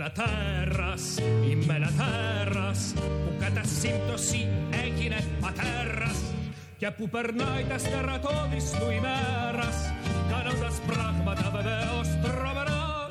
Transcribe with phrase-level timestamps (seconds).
[0.00, 4.48] ένα τέρας, είμαι ένα τέρας που κατά σύμπτωση
[4.84, 6.18] έγινε πατέρας.
[6.76, 9.92] Και που περνάει τα στερατώδης του ημέρας
[10.30, 13.06] κάνοντας πράγματα βεβαίως τρομερά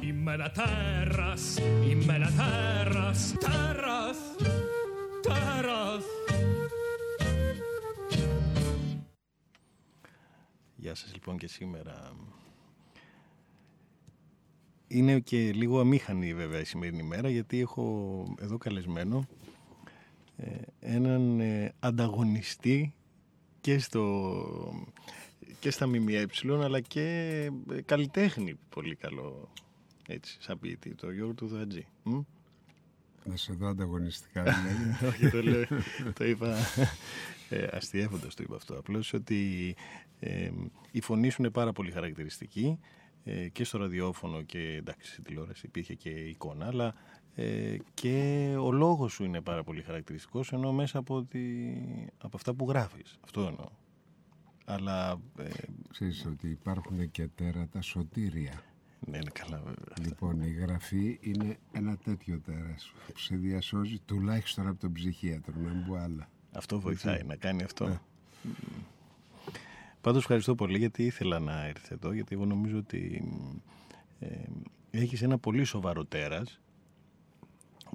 [0.00, 1.58] Είμαι ένα τέρας,
[1.88, 4.16] είμαι ένα τέρας, τέρας,
[5.22, 6.04] τέρας.
[10.76, 12.12] Γεια σας λοιπόν και σήμερα
[14.88, 19.26] είναι και λίγο αμήχανη βέβαια η σημερινή μέρα γιατί έχω εδώ καλεσμένο
[20.36, 20.50] ε,
[20.80, 22.94] έναν ε, ανταγωνιστή
[23.60, 24.84] και, στο,
[25.58, 26.26] και στα ΜΜΕ
[26.62, 27.02] αλλά και
[27.70, 29.48] ε, καλλιτέχνη πολύ καλό
[30.06, 31.86] έτσι σαν ποιητή, το Γιώργο του Δατζή.
[33.24, 35.06] Να σε δω ανταγωνιστικά δηλαδή.
[35.06, 35.64] Όχι, το, λέω,
[36.14, 36.56] το είπα
[37.48, 38.78] ε, αστείευοντας το είπα αυτό.
[38.78, 39.74] Απλώς ότι
[40.90, 42.78] η φωνή σου είναι πάρα πολύ χαρακτηριστική
[43.28, 46.94] ε, και στο ραδιόφωνο και εντάξει στην τηλεόραση υπήρχε και εικόνα αλλά
[47.34, 51.40] ε, και ο λόγος σου είναι πάρα πολύ χαρακτηριστικός ενώ μέσα από, τη,
[52.18, 53.68] από αυτά που γράφεις αυτό εννοώ
[54.64, 55.48] αλλά ε,
[55.90, 58.62] ξέρεις ότι υπάρχουν και τέρατα σωτήρια
[59.00, 59.94] ναι, είναι καλά βέβαια.
[60.00, 65.70] Λοιπόν, η γραφή είναι ένα τέτοιο τέρας που σε διασώζει τουλάχιστον από τον ψυχίατρο, να
[65.72, 66.28] μην πω άλλα.
[66.52, 67.88] Αυτό βοηθάει να κάνει αυτό.
[67.88, 67.98] Ναι.
[70.06, 73.28] Πάντως ευχαριστώ πολύ γιατί ήθελα να έρθει εδώ γιατί εγώ νομίζω ότι
[74.18, 74.28] ε,
[74.90, 76.60] έχεις ένα πολύ σοβαρό τέρας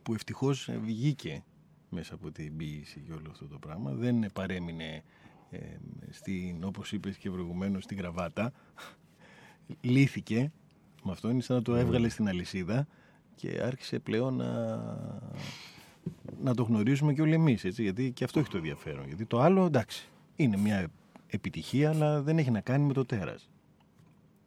[0.03, 1.43] που ευτυχώς βγήκε
[1.89, 3.91] μέσα από την ποιήση και όλο αυτό το πράγμα.
[3.91, 5.03] Δεν παρέμεινε
[5.49, 5.57] ε,
[6.09, 8.51] στην, όπως είπες και προηγουμένως στην γραβάτα.
[9.81, 10.51] Λύθηκε
[11.03, 11.29] με αυτό.
[11.29, 12.87] Είναι σαν να το έβγαλε στην αλυσίδα
[13.35, 14.77] και άρχισε πλέον να,
[16.41, 17.63] να το γνωρίζουμε και όλοι εμείς.
[17.63, 19.07] Έτσι, γιατί και αυτό έχει το ενδιαφέρον.
[19.07, 20.89] Γιατί το άλλο εντάξει είναι μια
[21.31, 23.49] επιτυχία, αλλά δεν έχει να κάνει με το τέρας.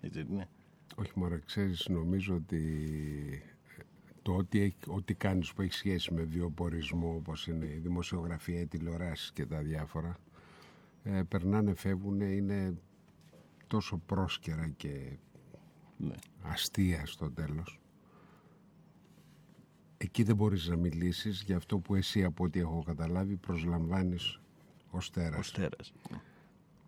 [0.01, 0.49] Έτσι, ναι.
[0.97, 2.63] Όχι μόνο, ξέρεις, νομίζω ότι
[3.79, 3.83] ε,
[4.23, 9.33] το ότι, ό,τι κάνεις που έχεις σχέση με βιοπορισμό, όπως είναι η δημοσιογραφία, η τηλεοράση
[9.33, 10.17] και τα διάφορα,
[11.03, 12.75] ε, περνάνε, φεύγουν, είναι
[13.67, 15.19] τόσο πρόσκαιρα και
[15.97, 16.15] ναι.
[16.43, 17.81] αστεία στο τέλος.
[19.97, 24.41] Εκεί δεν μπορείς να μιλήσεις για αυτό που εσύ από ό,τι έχω καταλάβει προσλαμβάνεις
[24.91, 25.39] ως τέρας.
[25.39, 25.93] Ως τέρας.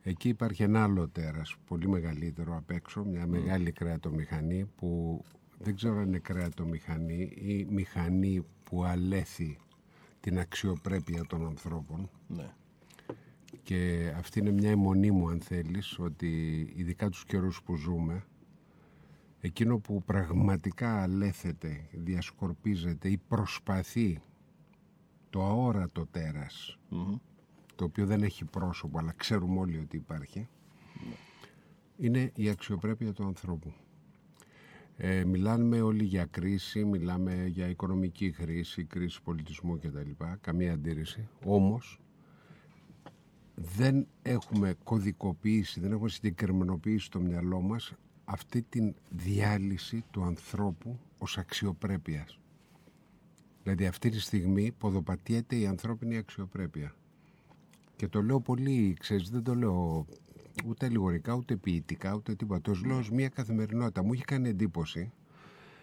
[0.07, 0.13] Ναι.
[0.13, 5.21] Εκεί υπάρχει ένα άλλο τέρας, πολύ μεγαλύτερο απ' έξω, μια μεγάλη κρεατομηχανή που
[5.59, 9.59] δεν ξέρω αν είναι κρεατομηχανή ή μηχανή που αλέθει
[10.21, 12.11] την αξιοπρέπεια των ανθρώπων.
[12.27, 12.51] Ναι.
[13.63, 18.25] Και αυτή είναι μια αιμονή μου αν θέλεις, ότι ειδικά τους καιρούς που ζούμε,
[19.41, 24.21] εκείνο που πραγματικά αλέθεται, διασκορπίζεται ή προσπαθεί
[25.31, 26.07] το αόρατο
[27.77, 30.49] το οποίο δεν έχει πρόσωπο αλλά ξέρουμε όλοι ότι υπάρχει
[31.97, 33.73] είναι η αξιοπρέπεια του ανθρώπου.
[34.97, 40.11] Ε, μιλάμε όλοι για κρίση, μιλάμε για οικονομική κρίση, κρίση πολιτισμού κτλ.
[40.41, 41.29] Καμία αντίρρηση.
[41.45, 42.01] Όμως
[43.55, 47.93] δεν έχουμε κωδικοποιήσει, δεν έχουμε συγκεκριμενοποιήσει στο μυαλό μας
[48.25, 52.39] αυτή την διάλυση του ανθρώπου ως αξιοπρέπειας.
[53.63, 56.95] Δηλαδή αυτή τη στιγμή ποδοπατιέται η ανθρώπινη αξιοπρέπεια.
[57.97, 60.07] Και το λέω πολύ, ξέρεις, δεν το λέω
[60.65, 62.61] ούτε λιγορικά, ούτε ποιητικά, ούτε τίποτα.
[62.61, 64.03] Το λέω ως μια καθημερινότητα.
[64.03, 65.13] Μου έχει κάνει εντύπωση.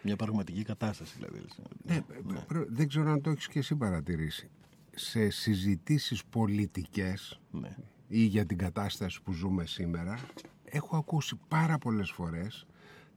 [0.03, 1.45] Μια πραγματική κατάσταση δηλαδή.
[1.83, 2.03] Ναι,
[2.33, 2.65] ναι.
[2.67, 4.49] δεν ξέρω αν το έχεις και εσύ παρατηρήσει.
[4.95, 7.75] Σε συζητήσεις πολιτικές ναι.
[8.07, 10.19] ή για την κατάσταση που ζούμε σήμερα,
[10.63, 12.65] έχω ακούσει πάρα πολλές φορές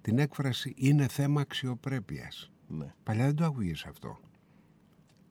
[0.01, 2.51] την έκφραση «είναι θέμα αξιοπρέπειας».
[2.69, 2.95] Ναι.
[3.03, 4.19] Παλιά δεν το άκουγες αυτό.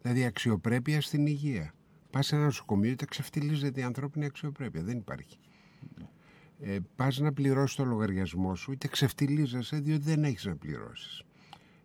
[0.02, 1.75] Δηλαδή αξιοπρέπεια στην υγεία.
[2.16, 4.84] Πας σε ένα νοσοκομείο και ξεφτυλίζεται η ανθρώπινη αξιοπρέπεια.
[4.84, 5.38] Δεν υπάρχει.
[6.60, 11.24] Ε, Πας να πληρώσεις το λογαριασμό σου και ξεφτυλίζεσαι διότι δεν έχεις να πληρώσεις.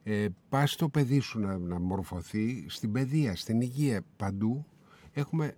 [0.02, 4.66] Ε, Πας το παιδί σου να, να μορφωθεί στην παιδεία, στην υγεία, παντού
[5.12, 5.56] έχουμε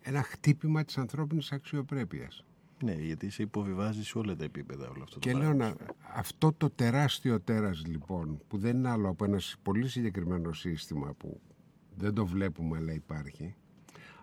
[0.00, 2.44] ένα χτύπημα της ανθρώπινης αξιοπρέπειας.
[2.84, 5.74] Ναι, γιατί σε υποβιβάζει σε όλα τα επίπεδα όλο αυτό και το λέω να,
[6.14, 11.40] αυτό το τεράστιο τέρας λοιπόν που δεν είναι άλλο από ένα πολύ συγκεκριμένο σύστημα που
[11.96, 13.54] δεν το βλέπουμε αλλά υπάρχει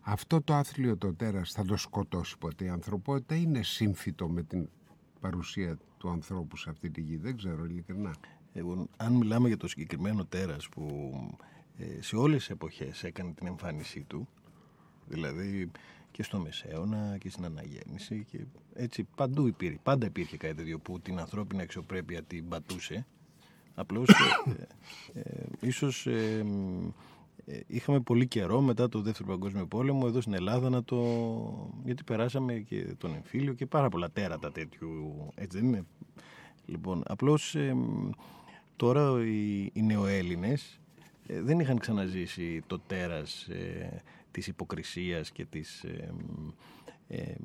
[0.08, 4.70] αυτό το άθλιο το τέρας θα το σκοτώσει ποτέ η ανθρωπότητα είναι σύμφυτο με την
[5.20, 8.16] παρουσία του ανθρώπου σε αυτή τη γη; Δεν ξέρω ειλικρινά.
[8.54, 11.14] Εγώ, αν μιλάμε για το συγκεκριμένο τέρας που
[11.78, 14.28] ε, σε όλες τις εποχές έκανε την εμφάνισή του,
[15.08, 15.72] δηλαδή
[16.12, 18.40] και στο Μεσαίωνα και στην Αναγέννηση και
[18.74, 23.06] έτσι παντού υπήρχε, πάντα υπήρχε κάτι τέτοιο που την ανθρώπινη αξιοπρέπεια την πατούσε.
[23.76, 24.52] Απλώς ε,
[25.14, 26.46] ε, ε ίσως ε, ε,
[27.68, 31.04] είχαμε πολύ καιρό μετά το δεύτερο παγκόσμιο πόλεμο εδώ στην Ελλάδα να το...
[31.86, 35.86] γιατί περάσαμε και τον εμφύλιο και πάρα πολλά τέρατα τέτοιου, έτσι δεν είναι;
[36.66, 37.56] Λοιπόν, απλώς
[38.76, 40.80] Τώρα οι, οι νεοέλληνες
[41.28, 44.02] ε, δεν είχαν ξαναζήσει το τέρας ε,
[44.32, 46.14] της υποκρισίας και της, ε,
[47.08, 47.36] ε,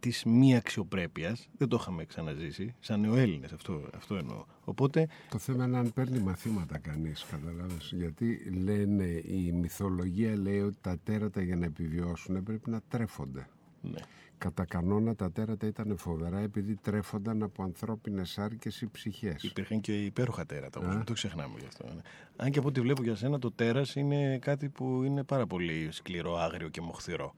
[0.00, 1.48] της μη αξιοπρέπειας.
[1.56, 2.74] Δεν το είχαμε ξαναζήσει.
[2.80, 4.44] Σαν νεοέλληνες αυτό, αυτό εννοώ.
[4.64, 5.08] Οπότε...
[5.30, 7.92] Το θέμα είναι αν παίρνει μαθήματα κανείς, καταλάβες.
[7.94, 13.48] Γιατί λένε, η μυθολογία λέει ότι τα τέρατα για να επιβιώσουν πρέπει να τρέφονται.
[13.82, 14.00] Ναι.
[14.38, 19.42] Κατά κανόνα τα τέρατα ήταν φοβερά επειδή τρέφονταν από ανθρώπινες άρκες ή ψυχές.
[19.42, 20.94] Υπήρχαν και υπέροχα τέρατα, όμως.
[20.94, 21.84] Δεν το ξεχνάμε γι' αυτό.
[21.86, 22.00] Ναι.
[22.36, 25.88] Αν και από ό,τι βλέπω για σένα, το τέρας είναι κάτι που είναι πάρα πολύ
[25.90, 27.34] σκληρό, άγριο και μοχθηρό.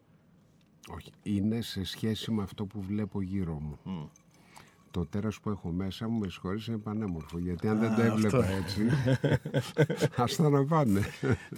[0.95, 1.13] Όχι.
[1.23, 4.11] Είναι σε σχέση με αυτό που βλέπω γύρω μου.
[4.91, 7.39] Το τέρας που έχω μέσα μου, με συγχωρείς, είναι πανέμορφο.
[7.39, 8.87] Γιατί αν δεν το έβλεπα έτσι,
[10.23, 11.01] ας να πάνε.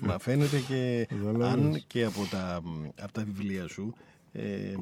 [0.01, 1.09] Μα φαίνεται και,
[1.43, 2.63] αν και από τα,
[3.01, 3.95] από τα βιβλία σου,
[4.33, 4.75] ε,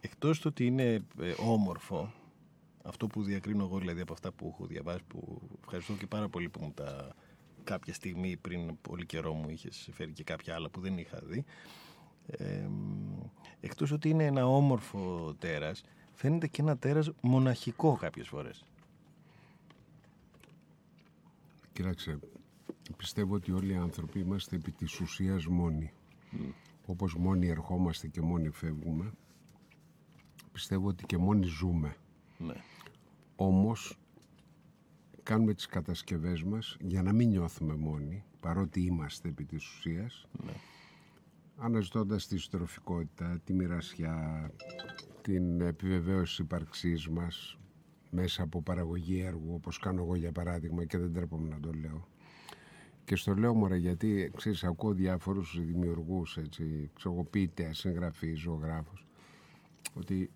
[0.00, 2.12] εκτός το ότι είναι ε, όμορφο,
[2.82, 6.48] αυτό που διακρίνω εγώ δηλαδή από αυτά που έχω διαβάσει, που ευχαριστώ και πάρα πολύ
[6.48, 7.14] που μου τα
[7.64, 11.44] κάποια στιγμή πριν πολύ καιρό μου είχες φέρει και κάποια άλλα που δεν είχα δει,
[12.26, 12.68] ε,
[13.60, 15.82] εκτός ότι είναι ένα όμορφο τέρας,
[16.12, 18.64] φαίνεται και ένα τέρας μοναχικό κάποιες φορές.
[21.72, 22.18] Κοίταξε,
[22.96, 25.92] πιστεύω ότι όλοι οι άνθρωποι είμαστε επί της ουσίας μόνοι.
[26.86, 29.12] Όπως μόνοι ερχόμαστε και μόνοι φεύγουμε,
[30.52, 31.96] πιστεύω ότι και μόνοι ζούμε.
[32.38, 32.54] Ναι.
[33.36, 33.98] Όμως
[35.22, 40.52] κάνουμε τις κατασκευές μας για να μην νιώθουμε μόνοι, παρότι είμαστε επί της ουσίας, Ναι.
[41.60, 44.50] Αναζητώντας τη στροφικότητα, τη μοιρασιά,
[45.20, 47.58] την επιβεβαίωση ύπαρξής μας
[48.10, 52.08] μέσα από παραγωγή έργου, όπως κάνω εγώ για παράδειγμα και δεν τρέπομαι να το λέω.
[53.04, 59.06] Και στο λέω μωρέ γιατί, ξέρεις, ακούω διάφορους δημιουργούς, έτσι, ξέρω εγώ, ποιητές, συγγραφείς, ζωγράφους,
[59.94, 60.30] ότι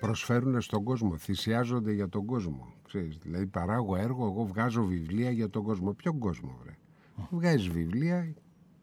[0.00, 2.74] προσφέρουν στον κόσμο, θυσιάζονται για τον κόσμο.
[2.82, 5.92] Ξέρεις, δηλαδή παράγω έργο, εγώ βγάζω βιβλία για τον κόσμο.
[5.92, 6.76] Ποιον κόσμο, βρε;
[7.30, 8.34] Βγάζεις βιβλία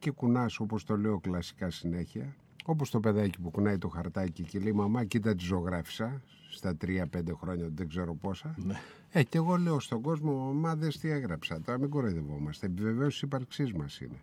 [0.03, 2.35] και κουνάς, όπως το λέω κλασικά συνέχεια,
[2.65, 7.33] όπως το παιδάκι που κουνάει το χαρτάκι και λέει «Μαμά, κοίτα τη ζωγράφισα στα τρία-πέντε
[7.33, 8.55] χρόνια, δεν ξέρω πόσα».
[8.57, 8.73] Ναι.
[9.11, 11.61] Ε, και εγώ λέω στον κόσμο, «Μαμά, δες τι έγραψα».
[11.61, 12.65] Τώρα μην κοροϊδευόμαστε.
[12.65, 14.17] Επιβεβαίωσης ύπαρξής μας είναι.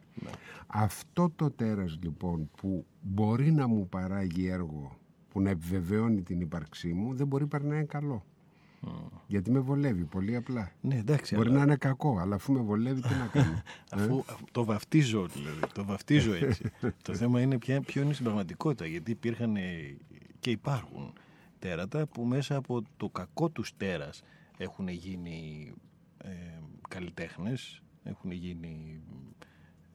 [0.67, 4.99] Αυτό το τέρας λοιπόν που μπορεί να μου παράγει έργο
[5.29, 8.25] που να επιβεβαιώνει την ύπαρξή μου, δεν μπορεί παρά να είναι καλό.
[9.27, 10.73] Γιατί με βολεύει, πολύ απλά.
[10.81, 11.35] Ναι, εντάξει.
[11.35, 13.62] Μπορεί αλλά να είναι κακό, αλλά αφού με βολεύει, τι να κάνω.
[13.91, 16.71] Αφού, αφού το βαφτίζω δηλαδή, το βαφτίζω έτσι.
[17.03, 19.97] το θέμα είναι ποια, ποιο είναι η συμπραγματικότητα, γιατί υπήρχαν ε,
[20.41, 21.12] και υπάρχουν
[21.59, 24.23] τέρατα που μέσα από το κακό τους τέρας
[24.56, 25.73] έχουν γίνει
[26.19, 26.29] ε,
[26.88, 29.03] καλλιτέχνες, έχουν γίνει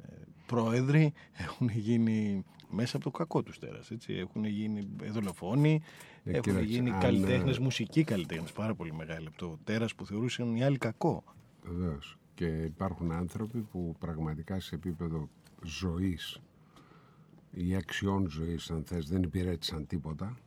[0.01, 0.13] ε,
[0.45, 4.13] πρόεδροι, έχουν γίνει μέσα από το κακό τους τέρας, έτσι.
[4.13, 5.81] Έχουν γίνει δολοφόνοι,
[6.23, 9.95] Ε, έχουν κοίταξε, γίνει αν, καλλιτέχνες, ε, μουσικοί καλλιτέχνες, πάρα πολύ μεγάλοι από το τέρας
[9.95, 11.23] που θεωρούσαν οι άλλοι κακό.
[11.63, 12.17] Βεβαίως.
[12.33, 15.29] Και υπάρχουν άνθρωποι που πραγματικά σε επίπεδο
[15.63, 16.41] ζωής
[17.51, 20.37] ή αξιών ζωής, αν θες, δεν υπηρέτησαν τίποτα,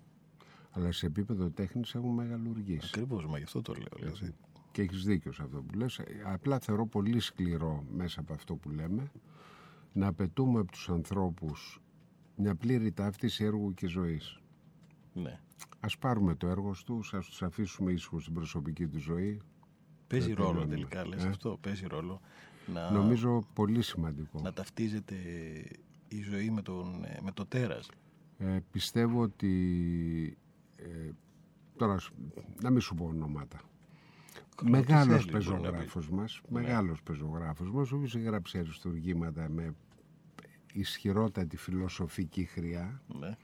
[0.70, 2.90] αλλά σε επίπεδο τέχνης έχουν μεγαλουργήσει.
[2.92, 4.10] Ακριβώς, μα γι' αυτό το λέω.
[4.10, 4.34] Δηλαδή.
[4.72, 6.00] Και έχεις δίκιο σε αυτό που λες.
[6.24, 9.10] Απλά θεωρώ πολύ σκληρό μέσα από αυτό που λέμε
[9.92, 11.80] να απαιτούμε από τους ανθρώπους
[12.38, 14.40] μια πλήρη ταύτιση έργου και ζωής.
[15.12, 15.40] Ναι.
[15.80, 19.40] Ας πάρουμε το έργο τους, ας τους αφήσουμε ήσυχους στην προσωπική τους ζωή.
[20.06, 20.74] Παίζει Δεν ρόλο τελειώνουμε.
[20.74, 21.28] τελικά, λες Ε.
[21.28, 21.58] αυτό.
[21.60, 22.20] Παίζει ρόλο
[22.72, 24.40] να, Νομίζω πολύ σημαντικό.
[24.40, 25.14] να ταυτίζεται
[26.08, 27.90] η ζωή με, τον, ε, με το τέρας.
[28.38, 30.38] Ε, πιστεύω ότι
[30.76, 31.10] ε,
[31.76, 32.12] τώρα σ-
[32.62, 33.60] να μην σου πω ονόματα
[34.62, 39.74] μεγάλος θέλεις, μπορεί να πεζογράφος μας μεγάλος πεζογράφος μας ο οποίος έγραψε αριστουργήματα με
[40.78, 43.36] ισχυρότατη φιλοσοφική χρειά Ναι,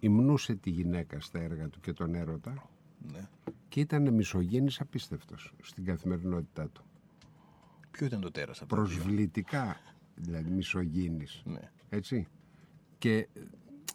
[0.00, 2.68] υμνούσε τη γυναίκα στα έργα του και τον έρωτα
[3.12, 3.28] ναι.
[3.68, 6.84] και ήταν μισογένης απίστευτος στην καθημερινότητά του
[7.90, 9.80] Ποιο ήταν το τέρας από τα δύο; προσβλητικά
[10.14, 11.70] δηλαδή μισογίνης Ναι.
[11.88, 12.26] Έτσι.
[12.98, 13.26] Και ε,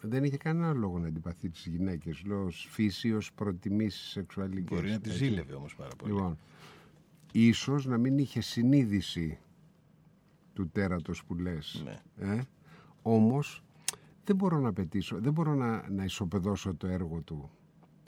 [0.02, 2.22] δεν είχε κανένα λόγο να αντιπαθεί τις γυναίκες.
[2.24, 4.78] Λέω φύση ως προτιμήσεις σεξουαλικές.
[4.78, 5.24] Μπορεί να τη έτσι.
[5.24, 6.12] ζήλευε όμως πάρα πολύ.
[6.12, 6.38] Λοιπόν,
[7.32, 9.38] ίσως να μην είχε συνείδηση
[10.58, 11.84] του τέρατος που λες.
[11.84, 12.32] Ναι.
[12.34, 12.40] Ε;
[13.02, 13.62] Όμως
[14.24, 17.50] δεν μπορώ να πετήσω, δεν μπορώ να, να ισοπεδώσω το έργο του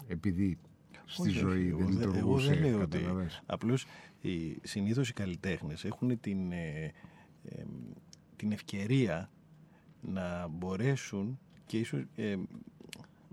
[0.07, 0.59] επειδή
[1.05, 2.49] στη Όχι, όχι, ζωή εγώ δεν δεν- Εγώ λειτουργούσε.
[2.55, 2.99] δεν λέω ότι.
[2.99, 3.43] καταλαβες.
[3.47, 3.87] Απλώς
[4.21, 6.93] οι, συνήθως οι καλλιτέχνες έχουν την, ε,
[7.45, 7.63] ε,
[8.37, 9.31] την ευκαιρία
[10.01, 12.37] να μπορέσουν και ίσως ε,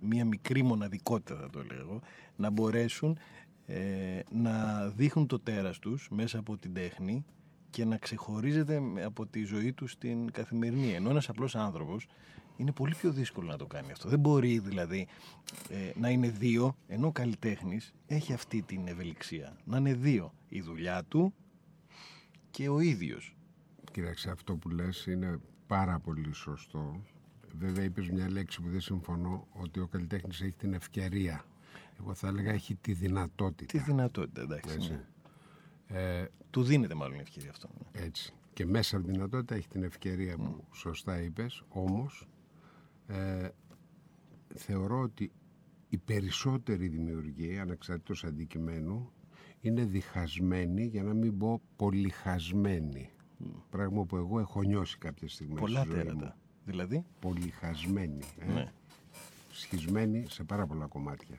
[0.02, 2.00] μία μικρή μοναδικότητα θα το λέγω
[2.36, 3.18] να μπορέσουν
[3.66, 7.26] ε, να δείχνουν το τέρας τους μέσα από την τέχνη
[7.78, 10.94] και να ξεχωρίζεται από τη ζωή του στην καθημερινή.
[10.94, 12.08] Ενώ ένας απλός άνθρωπος
[12.58, 14.10] είναι πολύ πιο δύσκολο να το κάνει αυτό.
[14.10, 15.08] Δεν μπορεί δηλαδή
[15.70, 19.58] ε, να είναι δύο, ενώ ο καλλιτέχνης έχει αυτή την ευελιξία.
[19.64, 20.34] Να είναι δύο.
[20.50, 21.34] Η δουλειά του
[22.52, 23.36] και ο ίδιος.
[23.92, 27.02] Κοίταξε, αυτό που λες είναι πάρα πολύ σωστό.
[27.60, 31.46] Βέβαια είπες μια λέξη που δεν συμφωνώ, ότι ο καλλιτέχνης έχει την ευκαιρία.
[32.00, 33.78] Εγώ θα έλεγα έχει τη δυνατότητα.
[33.78, 35.00] Τη δυνατότητα, εντάξει.
[35.88, 35.94] Έτσι.
[35.94, 36.00] ναι.
[36.22, 37.70] Ε, Του δίνεται μάλλον η ευκαιρία αυτό.
[37.94, 38.02] ναι.
[38.06, 38.34] έτσι.
[38.54, 42.28] Και μέσα από τη δυνατότητα έχει την ευκαιρία που σωστά είπες, όμως
[43.08, 43.50] ε,
[44.56, 45.32] θεωρώ ότι
[45.90, 49.12] η περισσότερη δημιουργία, ανεξαρτήτως αντικειμένου,
[49.62, 53.10] είναι διχασμένη, για να μην πω πολυχασμένη.
[53.70, 56.04] Πράγμα που εγώ έχω νιώσει κάποια στιγμή Πολλά στη ζωή μου.
[56.04, 56.38] τέρατα.
[56.66, 58.24] Δηλαδή, Πολυχασμένη.
[58.40, 58.72] Ε; Ναι.
[59.52, 61.38] Σχισμένη σε πάρα πολλά κομμάτια.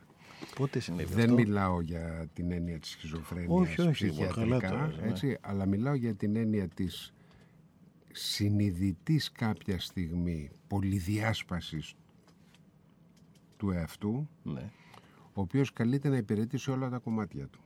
[0.56, 4.86] Πότε συνέβη Δεν αυτό; μιλάω για την έννοια της σχιζοφρένειας Όχι, όχι, ψυχιατρικά, καλά τώρα,
[5.00, 5.08] ναι.
[5.08, 7.12] έτσι, αλλά μιλάω για την έννοια της
[8.12, 11.94] συνειδητής κάποια στιγμή πολυδιάσπασης
[13.56, 14.70] του εαυτού, Ναι.
[15.34, 17.60] ο οποίος καλείται να υπηρετήσει όλα τα κομμάτια του.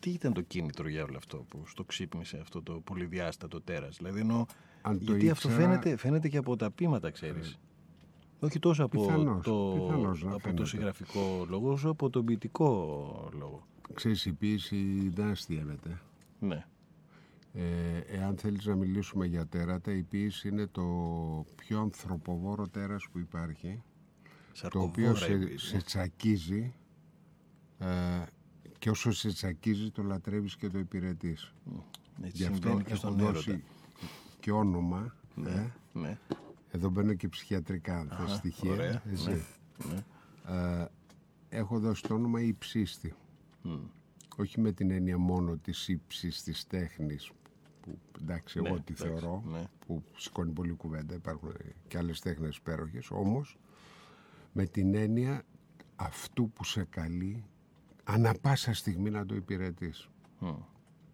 [0.00, 4.20] Τι ήταν το κίνητρο για όλο αυτό που στο ξύπνησε αυτό το πολυδιάστατο τέρας; Δηλαδή
[4.20, 4.46] ενώ,
[4.82, 7.58] Αν το γιατί αυτό ήξερα- φαίνεται, φαίνεται και από τα πείματα, ξέρεις.
[8.40, 10.64] Όχι τόσο από, Πιθανώς, το, πιθανώς να από το φαίνεται.
[10.66, 13.66] συγγραφικό λόγο, όσο από τον ποιητικό λόγο.
[13.94, 16.00] Ξέρεις, η ποίηση δεν αστείευεται.
[16.40, 16.64] Ναι.
[17.52, 20.82] Ε, εάν θέλεις να μιλήσουμε για τέρατα, η ποίηση είναι το
[21.56, 23.82] πιο ανθρωποβόρο τέρας που υπάρχει.
[24.70, 25.68] το οποίο Σαρκοβόρα σε, επίσης.
[25.68, 26.74] σε τσακίζει
[27.78, 27.86] ε,
[28.78, 31.54] και όσο σε τσακίζει το λατρεύεις και το υπηρετείς.
[32.22, 33.64] Έτσι Γι' αυτό συμβαίνει και έχω στον δώσει έρωτα.
[34.40, 35.14] και όνομα.
[35.46, 35.66] ε.
[35.92, 36.18] Ναι.
[36.70, 36.78] Ναι.
[36.78, 38.70] Εδώ μπαίνω και ψυχιατρικά αν θες στοιχεία.
[38.72, 39.30] ωραία, έτσι.
[39.30, 40.04] ναι,
[40.80, 40.86] Ε,
[41.48, 43.14] έχω δώσει το όνομα υψίστη.
[44.36, 47.30] Όχι με την έννοια μόνο της ύψης της τέχνης
[47.80, 49.64] που εντάξει Ναι, εγώ τη εντάξει, θεωρώ ναι.
[49.86, 51.52] που σηκώνει πολύ κουβέντα υπάρχουν
[51.88, 53.58] και άλλες τέχνες υπέροχες όμως
[54.52, 55.42] με την έννοια
[55.96, 57.44] αυτού που σε καλεί
[58.04, 60.10] ανα πάσα στιγμή να το υπηρετείς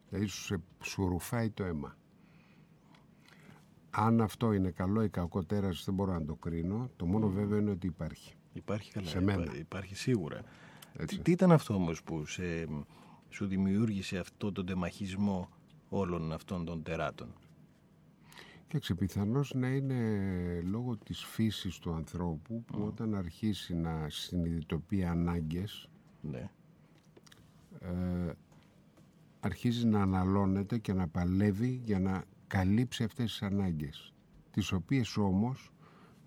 [0.08, 1.96] δηλαδή σου, σε, σου ρουφάει το αίμα
[3.94, 7.58] αν αυτό είναι καλό ή κακό τέρας δεν μπορώ να το κρίνω το μόνο βέβαιο
[7.58, 9.06] είναι ότι υπάρχει Υπάρχει καλά.
[9.06, 9.42] Σε μένα.
[9.42, 10.42] υπά- Υπάρχει σίγουρα.
[10.96, 11.16] Έτσι.
[11.16, 12.42] Τι, τι ήταν αυτό όμως που σε,
[13.28, 15.48] σου δημιούργησε αυτό τον τεμαχισμό
[15.88, 17.28] όλων αυτών των τεράτων;
[18.68, 20.20] Και πιθανώς να είναι
[20.64, 25.88] λόγω της φύσης του ανθρώπου που όταν αρχίσει να συνειδητοποιεί ανάγκες
[26.20, 26.50] Ναι.
[27.80, 28.32] ε,
[29.40, 32.24] αρχίζει να αναλώνεται και να παλεύει για να
[32.56, 34.14] καλύψει αυτές τις ανάγκες
[34.50, 35.72] τις οποίες όμως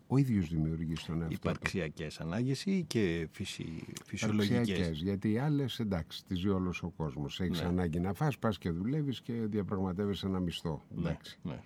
[0.08, 1.50] ο ίδιος δημιουργεί στον εαυτό του.
[1.50, 6.90] Υπαρξιακές ανάγκες ή και φυσι, φυσιολογικές; Υπαρξιακές, γιατί οι άλλες εντάξει τις ζει όλος ο
[6.90, 7.68] κόσμος έχεις Ναι.
[7.68, 11.40] ανάγκη να φας, πας και δουλεύεις και διαπραγματεύεσαι ένα μισθό Ναι, εντάξει.
[11.44, 11.62] ναι.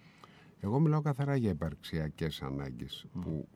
[0.59, 3.47] Εγώ μιλάω καθαρά για υπαρξιακές ανάγκες που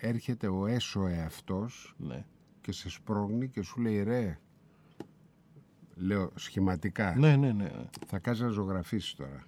[0.00, 2.24] ε, έρχεται ο έσω εαυτός ναι.
[2.60, 4.38] και σε σπρώχνει και σου λέει ρε
[5.94, 7.70] λέω σχηματικά Ναι, ναι, ναι.
[8.06, 9.46] θα κάτσεις να ζωγραφίσεις τώρα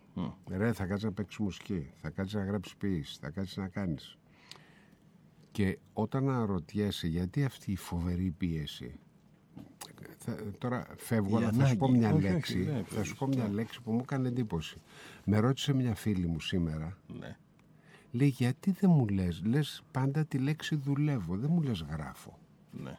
[0.48, 4.18] ρε θα κάτσεις να παίξεις μουσική θα κάτσεις να γράψεις ποίηση θα κάτσεις να κάνεις
[5.50, 8.98] και όταν αναρωτιέσαι γιατί αυτή η φοβερή πίεση
[10.18, 11.98] θα, τώρα φεύγω Η αλλά θα σου πω ανάγκη.
[11.98, 14.76] μια Όχι, όχι, λέξη ναι, θα σου πω μια λέξη που μου έκανε εντύπωση
[15.24, 17.36] με ρώτησε μια φίλη μου σήμερα ναι.
[18.10, 22.38] Λέει γιατί δεν μου λες, λες πάντα τη λέξη δουλεύω, δεν μου λες γράφω.
[22.70, 22.98] ναι.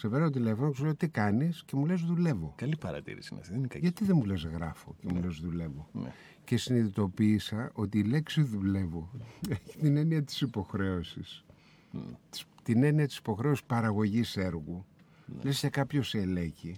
[0.00, 2.52] Σε παίρνω τηλέφωνο και σου λέω τι κάνεις και μου λες δουλεύω.
[2.56, 3.52] Καλή παρατήρηση είναι αυτή.
[3.52, 3.84] Δεν είναι κακή.
[3.84, 5.88] Γιατί δεν μου λες γράφω και μου λες δουλεύω.
[5.92, 6.12] Ναι.
[6.44, 9.10] Και συνειδητοποίησα ότι η λέξη δουλεύω
[9.48, 11.44] έχει την έννοια της υποχρέωσης.
[12.30, 14.84] Της- Την έννοια της υποχρέωσης παραγωγής έργου.
[15.42, 16.76] Λες σε κάποιος σε ελέγχει.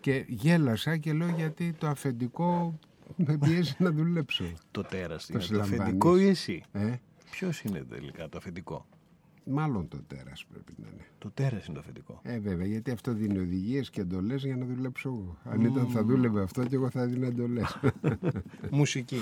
[0.00, 2.78] Και γέλασα και λέω γιατί το αφεντικό
[3.16, 4.44] με πιέζει να δουλέψω.
[4.70, 5.80] Το τέρας Το είναι το συλλαμβάνεις.
[5.82, 6.94] αφεντικό ή εσύ; Ε,
[7.30, 8.86] Ποιος είναι τελικά το αφεντικό;
[9.46, 11.06] Μάλλον το τέρας πρέπει να είναι.
[11.18, 12.20] Το τέρας είναι το αφεντικό.
[12.22, 15.38] Ε, βέβαια, γιατί αυτό δίνει οδηγίε και εντολέ για να δουλέψω εγώ.
[15.44, 17.62] Αν ήταν θα δούλευε αυτό και εγώ θα έδινα εντολέ.
[18.70, 19.18] Μουσική.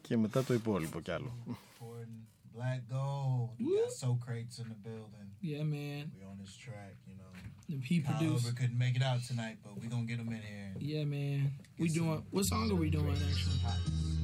[0.00, 1.32] Και μετά το υπόλοιπο κι άλλο.
[1.46, 3.50] Important black gold.
[3.58, 5.28] We got Socrates in the building.
[5.40, 6.02] Yeah, man.
[6.16, 7.30] We on this track, you know.
[7.68, 8.44] If he Kyle produced.
[8.44, 10.72] Uber couldn't make it out tonight, but we gonna get him in here.
[10.92, 11.52] Yeah, man.
[11.78, 12.22] We doing.
[12.30, 13.60] What song are we doing actually?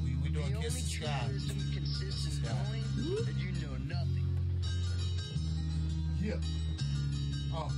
[0.04, 1.28] We we doing Kiss the Sky.
[1.74, 3.61] Kiss the Sky.
[6.22, 6.34] Yeah.
[7.52, 7.68] Oh.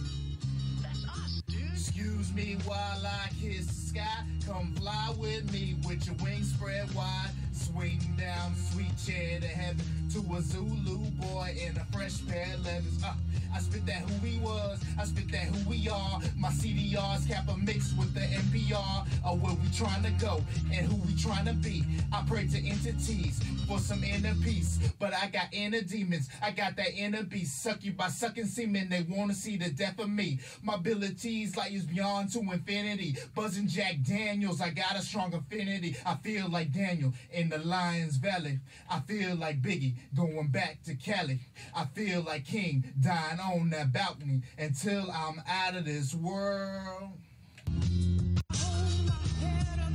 [1.73, 4.25] Excuse me while I kiss the sky.
[4.47, 7.31] Come fly with me with your wings spread wide.
[7.53, 10.04] Swing down, sweet chair to heaven.
[10.15, 13.03] To a Zulu boy in a fresh pair of leathers.
[13.05, 13.15] Uh,
[13.53, 16.21] I spit that who he was, I spit that who we are.
[16.37, 20.41] My CDRs cap a mix with the NPR of where we trying to go
[20.73, 21.85] and who we trying to be.
[22.13, 26.29] I pray to entities for some inner peace, but I got inner demons.
[26.41, 27.63] I got that inner beast.
[27.63, 28.91] Suck you by sucking semen.
[28.91, 30.39] They want to see the death of me.
[30.63, 33.17] My abilities like is beyond to infinity.
[33.35, 35.97] Buzzing Jack Daniels, I got a strong affinity.
[36.07, 38.61] I feel like Daniel in the Lions Valley.
[38.89, 41.41] I feel like Biggie going back to Cali.
[41.75, 47.13] I feel like King dying on that balcony until I'm out of this world.
[47.67, 49.95] Hold my head up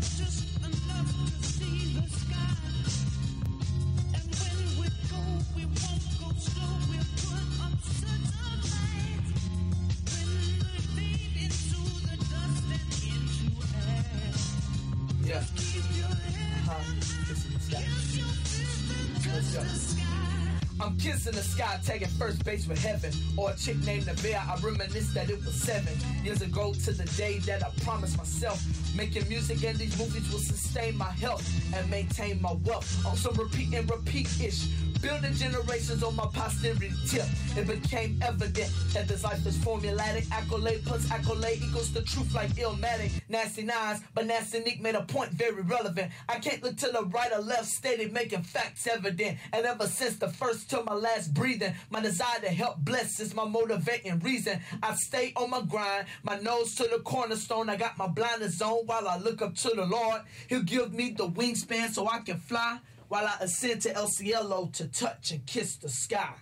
[19.51, 19.98] just
[20.81, 23.11] I'm kissing the sky, taking first base with heaven.
[23.37, 25.93] Or a chick named Nevaeh, I reminisce that it was seven
[26.23, 28.63] years ago to the day that I promised myself.
[28.95, 31.45] Making music and these movies will sustain my health
[31.75, 32.87] and maintain my wealth.
[33.17, 34.67] Some repeat and repeat ish.
[35.01, 37.25] Building generations on my posterity tip.
[37.55, 40.29] It became evident that this life is formulatic.
[40.29, 43.11] Accolade plus accolade equals the truth like illmatic.
[43.29, 46.11] Nasty nines, but Nasty Nick made a point very relevant.
[46.27, 49.37] I can't look to the right or left, steady making facts evident.
[49.53, 53.33] And ever since the first to my last breathing, my desire to help bless is
[53.33, 54.59] my motivating reason.
[54.83, 57.69] I stay on my grind, my nose to the cornerstone.
[57.69, 60.21] I got my blinders on while I look up to the Lord.
[60.49, 62.79] He'll give me the wingspan so I can fly.
[63.09, 66.35] While I ascend to El Cielo to touch and kiss the sky.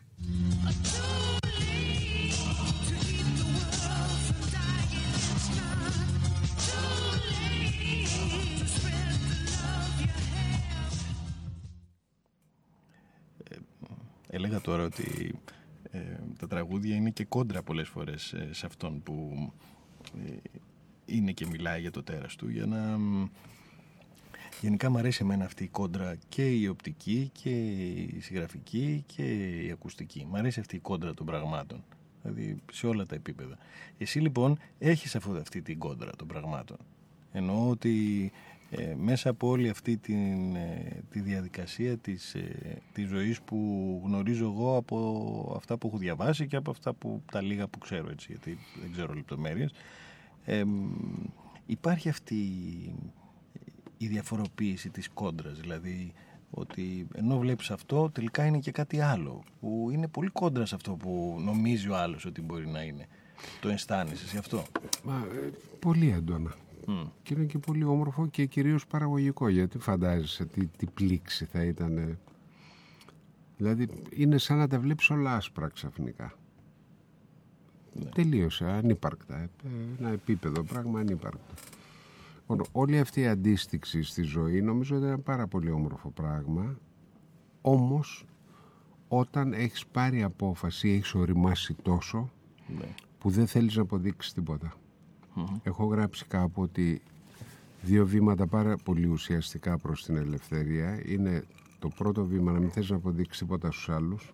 [14.30, 15.40] Έλεγα τώρα ότι
[15.92, 16.00] ε,
[16.40, 19.32] τα τραγούδια είναι και κόντρα πολλές φορές ε, σε αυτόν που
[20.28, 20.36] ε,
[21.06, 22.98] είναι και μιλάει για το τέρας του για να...
[24.58, 29.24] μ, Γενικά μου αρέσει εμένα αυτή η κόντρα και η οπτική και η συγγραφική και
[29.64, 30.28] η ακουστική.
[30.30, 31.84] Μ' αρέσει αυτή η κόντρα των πραγμάτων.
[32.22, 33.58] Δηλαδή σε όλα τα επίπεδα.
[33.98, 36.78] Εσύ λοιπόν έχεις αυτό, αυτή την κόντρα των πραγμάτων.
[37.32, 38.32] Εννοώ ότι
[38.70, 44.46] ε, μέσα από όλη αυτή την, ε, τη διαδικασία της, ε, της ζωής που γνωρίζω
[44.46, 48.28] εγώ από αυτά που έχω διαβάσει και από αυτά που τα λίγα που ξέρω έτσι
[48.30, 49.72] γιατί δεν ξέρω λεπτομέρειες
[50.46, 50.90] ε, μ,
[51.66, 52.36] υπάρχει αυτή
[53.98, 56.14] η διαφοροποίηση της κόντρας δηλαδή
[56.50, 60.92] ότι ενώ βλέπεις αυτό τελικά είναι και κάτι άλλο που είναι πολύ κόντρα σε αυτό
[60.92, 63.08] που νομίζει ο άλλος ότι μπορεί να είναι
[63.62, 64.64] το αισθάνεσαι σε αυτό;
[65.04, 66.56] Μα, ε, πολύ έντονα.
[67.24, 71.98] Και είναι και πολύ όμορφο και κυρίως παραγωγικό γιατί φαντάζεσαι τι, τι πλήξη θα ήταν.
[71.98, 72.18] ε.
[73.58, 76.34] Δηλαδή είναι σαν να τα βλέπεις όλα άσπρα ξαφνικά.
[78.16, 79.38] Τελείωσε, ανύπαρκτα.
[79.38, 79.50] ε,
[80.00, 81.54] Ένα επίπεδο πράγμα ανύπαρκτο.
[82.50, 86.78] Λοιπόν, όλη αυτή η αντίστοιξη στη ζωή νομίζω ότι είναι ένα πάρα πολύ όμορφο πράγμα.
[87.62, 88.26] Όμως
[89.08, 92.30] όταν έχεις πάρει απόφαση, έχεις οριμάσει τόσο
[92.78, 92.88] ναι.
[93.18, 94.74] που δεν θέλεις να αποδείξεις τίποτα.
[95.64, 97.02] Έχω γράψει κάπου ότι
[97.82, 101.44] δύο βήματα πάρα πολύ ουσιαστικά προς την ελευθερία είναι
[101.80, 104.34] το πρώτο βήμα να μην θέλεις να αποδείξεις τίποτα στους άλλους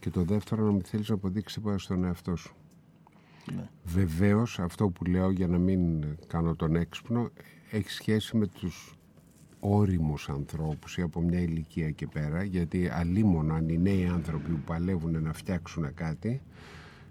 [0.00, 2.54] και το δεύτερο να μην θέλεις να αποδείξεις τίποτα στον εαυτό σου.
[3.56, 3.68] Ναι.
[3.84, 7.30] Βεβαίως αυτό που λέω για να μην κάνω τον έξυπνο
[7.70, 8.98] έχει σχέση με τους
[9.60, 14.60] όριμους ανθρώπους ή από μια ηλικία και πέρα γιατί αλίμονο αν οι νέοι άνθρωποι που
[14.64, 16.42] παλεύουν να φτιάξουν κάτι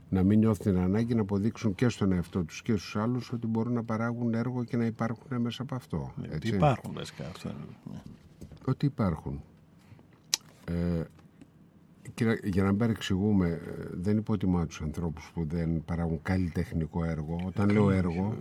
[0.10, 3.47] να μην νιώθουν την ανάγκη να αποδείξουν και στον εαυτό τους και στους άλλους ότι
[3.47, 6.13] μπορούν να παράγουν έργο και να υπάρχουν μέσα από αυτό.
[6.15, 6.56] Ναι, ότι έτσι.
[6.56, 7.60] υπάρχουν βασικά αυτό είναι,
[7.91, 8.02] ναι.
[8.65, 9.41] Ότι υπάρχουν.
[10.65, 11.04] Ε,
[12.13, 17.04] και να- για να μην παρεξηγούμε, ε, δεν υποτιμάω τους ανθρώπους που δεν παράγουν καλλιτεχνικό
[17.04, 17.41] έργο.
[17.46, 18.38] Όταν λέω έργο,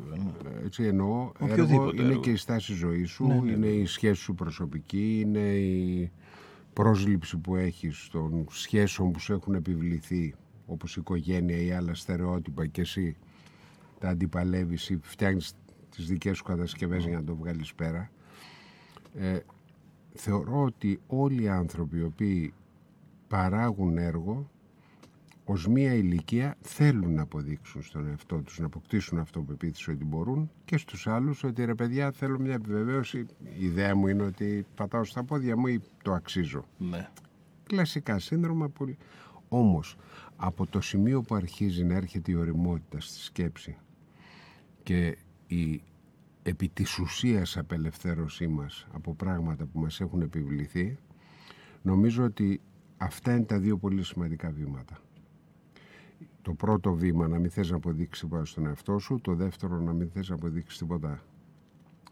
[0.63, 2.21] ε, έτσι εννοώ, έργο Οποιοδήποτε είναι έργο.
[2.21, 6.11] και η στάση ζωής σου, Ναι, ναι, είναι η σχέση σου προσωπική, είναι η
[6.73, 10.35] πρόσληψη που έχεις των σχέσεων που σου έχουν επιβληθεί,
[10.67, 13.17] όπως η οικογένεια ή άλλα στερεότυπα και εσύ
[13.99, 15.53] τα αντιπαλεύεις ή φτιάχνεις
[15.91, 18.11] τις δικές σου κατασκευές για να το βγάλεις πέρα.
[19.15, 19.39] Ε,
[20.15, 22.53] θεωρώ ότι όλοι οι άνθρωποι οι οποίοι
[23.29, 24.51] παράγουν έργο
[25.45, 30.77] ως μία ηλικία θέλουν να αποδείξουν στον εαυτό τους, να αποκτήσουν αυτοπεποίθηση ότι μπορούν και
[30.77, 33.27] στους άλλους ότι ρε παιδιά θέλω μια επιβεβαίωση.
[33.59, 36.65] Η ιδέα μου είναι ότι πατάω στα πόδια μου ή το αξίζω.
[36.79, 37.09] ναι.
[37.67, 38.97] Κλασικά σύνδρομα πολύ.
[39.49, 39.97] Όμως
[40.37, 43.77] από το σημείο που αρχίζει να έρχεται η οριμότητα στη σκέψη
[44.83, 45.83] και η
[46.43, 50.99] επί της ουσίας απελευθέρωσή μας από πράγματα που μας έχουν επιβληθεί
[51.83, 52.61] νομίζω ότι
[52.97, 54.99] αυτά είναι τα δύο πολύ σημαντικά βήματα.
[56.43, 59.93] Το πρώτο βήμα να μην θες να αποδείξεις τίποτα στον εαυτό σου, το δεύτερο να
[59.93, 61.23] μην θες να αποδείξεις τίποτα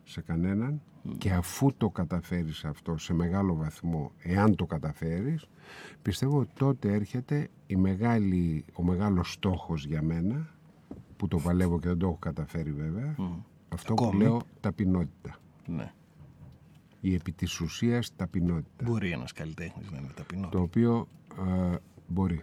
[0.05, 0.81] σε κανέναν
[1.19, 5.47] και αφού το καταφέρεις αυτό σε μεγάλο βαθμό, εάν το καταφέρεις,
[6.03, 10.55] πιστεύω ότι τότε έρχεται η μεγάλη, ο μεγάλος στόχος για μένα,
[11.17, 13.15] που το παλεύω και δεν το έχω καταφέρει βέβαια,
[13.69, 14.23] αυτό που Ακόμη.
[14.23, 15.37] λέω ταπεινότητα.
[15.67, 15.93] Ναι.
[17.07, 18.85] Η επί της ουσίας ταπεινότητα.
[18.85, 20.51] Μπορεί ένας καλλιτέχνης να είναι ταπεινός.
[20.51, 21.09] Το οποίο
[21.73, 22.43] ε, μπορεί.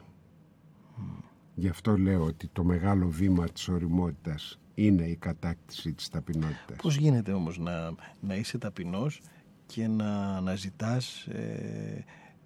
[1.55, 6.77] Γι' αυτό λέω ότι το μεγάλο βήμα της οριμότητας είναι η κατάκτηση της ταπεινότητας.
[6.81, 9.21] Πώς γίνεται όμως να, να είσαι ταπεινός
[9.65, 12.03] και να αναζητάς ε,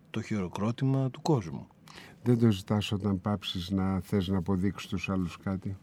[0.09, 1.67] το χειροκρότημα του κόσμου;
[2.23, 5.77] Δεν το ζητάς όταν πάψεις να θες να αποδείξεις τους άλλους κάτι;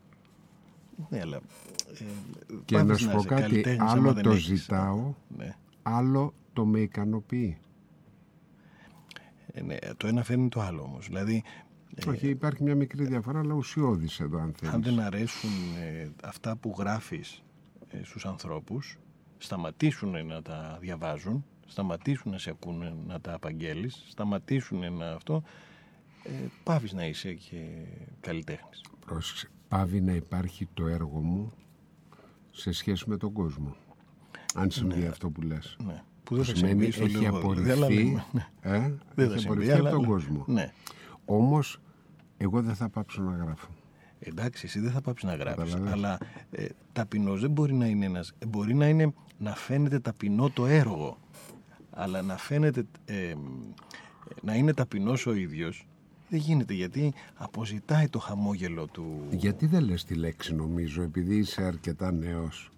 [1.09, 1.37] Ναι, αλλά...
[1.37, 2.05] Ε,
[2.64, 4.61] Και πάβεις να σου πω είσαι κάτι, καλλιτέχνης άμα άλλο δεν το έχεις.
[4.61, 5.57] ζητάω, Ναι.
[5.83, 7.59] Άλλο το με ικανοποιεί.
[9.53, 11.07] Ε, ναι, το ένα φέρνει το άλλο όμως.
[11.07, 11.42] Δηλαδή,
[11.95, 14.75] ε, Όχι, υπάρχει μια μικρή διαφορά, αλλά ουσιώδης εδώ αν θέλεις.
[14.75, 17.42] αν δεν αρέσουν ε, αυτά που γράφεις
[17.90, 18.99] ε, στους ανθρώπους,
[19.38, 25.42] σταματήσουν να τα διαβάζουν, σταματήσουν να σε ακούνε να τα απαγγέλεις, σταματήσουν να αυτό,
[26.23, 26.31] ε,
[26.62, 27.87] πάβεις να είσαι και
[28.21, 28.81] καλλιτέχνης.
[29.07, 31.53] Πρόσεξε, πάβει να υπάρχει το έργο μου
[32.51, 33.77] σε σχέση με τον κόσμο.
[34.54, 35.76] Αν συμβεί αυτό που λες.
[35.86, 36.02] Ναι.
[36.24, 38.46] Που δεν θα σημαίνει συμβεί στο έχει λίγο, δηλαδή, αλλά απορριφθεί, λέμε, ναι.
[38.60, 40.44] ε, Δεν θα έχει συμβεί, απορριφθεί αλλά- από τον κόσμο.
[40.48, 40.72] Ναι.
[41.24, 41.80] Όμως,
[42.36, 43.68] εγώ δεν θα πάψω να γράφω.
[44.24, 45.92] Εντάξει, εσύ δεν θα πάψεις να γράψεις, Καταλαβαίνεις.
[45.92, 46.18] αλλά
[46.50, 48.32] ε, ταπεινός δεν μπορεί να είναι ένας...
[48.38, 51.18] ε, Μπορεί να είναι να φαίνεται ταπεινό το έργο,
[51.90, 52.84] αλλά να φαίνεται...
[53.04, 53.34] ε,
[54.42, 55.86] να είναι ταπεινός ο ίδιος,
[56.28, 59.22] δεν γίνεται, γιατί αποζητάει το χαμόγελο του...
[59.30, 62.70] Γιατί δεν λες τη λέξη νομίζω, επειδή είσαι αρκετά νέος.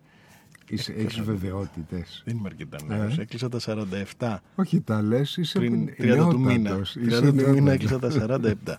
[0.68, 2.22] Είσαι, έχεις βεβαιότητες.
[2.26, 2.96] Δεν είμαι αρκετά Ε.
[2.96, 4.42] νέος, έκλεισα τα 47.
[4.54, 6.58] Όχι, τα λες, είσαι Πριν πι- 30 του μήνα.
[6.58, 7.72] νεότατος, 30 είσαι του μήνα νεότατος.
[7.74, 8.78] έκλεισα τα 47.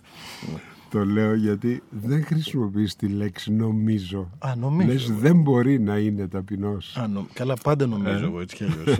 [0.90, 4.30] Το λέω γιατί δεν χρησιμοποιείς τη λέξη νομίζω.
[4.38, 4.88] Α, νομίζω.
[4.92, 6.96] Λες δεν μπορεί να είναι ταπεινός.
[6.96, 8.22] Α, νο- Καλά, πάντα νομίζω Ε.
[8.22, 8.98] εγώ έτσι κι αλλιώς.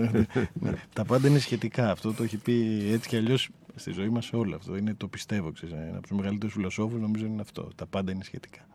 [0.92, 1.90] Τα πάντα είναι σχετικά.
[1.90, 4.76] Αυτό το έχει πει έτσι κι αλλιώς στη ζωή μας όλο αυτό.
[4.76, 5.52] Είναι το πιστεύω.
[5.52, 7.68] Ξέρεις, ένα από τους μεγαλύτερους φιλοσόφους νομίζω είναι αυτό.
[7.74, 8.66] Τα πάντα είναι σχετικά.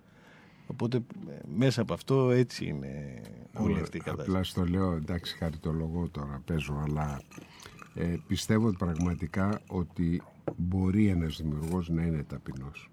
[0.72, 3.22] Οπότε ε, μέσα από αυτό έτσι είναι
[3.58, 4.30] όλη αυτή η κατάσταση.
[4.30, 7.22] Απλά στο λέω, εντάξει, χαριτολογώ τώρα, παίζω, αλλά
[7.94, 10.22] ε, πιστεύω ότι πραγματικά ότι
[10.58, 12.90] μπορεί ένας δημιουργός να είναι ταπεινός.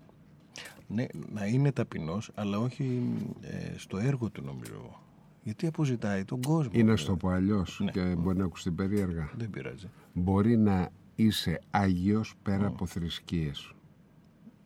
[0.86, 3.02] Ναι, να είναι ταπεινός, αλλά όχι
[3.40, 5.02] ε, στο έργο του νομίζω εγώ.
[5.42, 6.70] Γιατί αποζητάει τον κόσμο.
[6.74, 7.90] Ή να ε, στο πω αλλιώς Ναι.
[7.90, 9.30] και μπορεί να ακουστεί περίεργα.
[9.36, 9.86] Δεν πειράζει.
[10.12, 13.66] Μπορεί να είσαι Άγιος πέρα από θρησκείες.
[13.68, 13.77] Όπω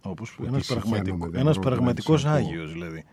[0.05, 2.39] Ότι ένας συχαίνομαι, πραγματικό, δεν ένας μπορώ να πραγματικός τις ακούω.
[2.47, 3.05] Άγιος δηλαδή.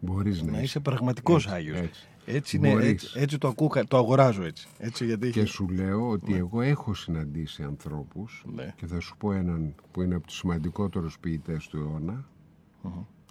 [0.00, 0.62] Μπορείς να, Να είσαι.
[0.64, 1.78] είσαι πραγματικός Έτσι, Άγιος.
[1.78, 2.06] έτσι.
[2.24, 2.88] Έτσι, είναι, Μπορείς.
[2.88, 4.68] έτσι, έτσι το, ακούω, το αγοράζω έτσι.
[4.78, 5.48] έτσι γιατί Και έχει...
[5.48, 8.72] σου λέω ότι εγώ έχω συναντήσει ανθρώπους Ναι.
[8.76, 12.24] και θα σου πω έναν που είναι από τους σημαντικότερους ποιητές του αιωνα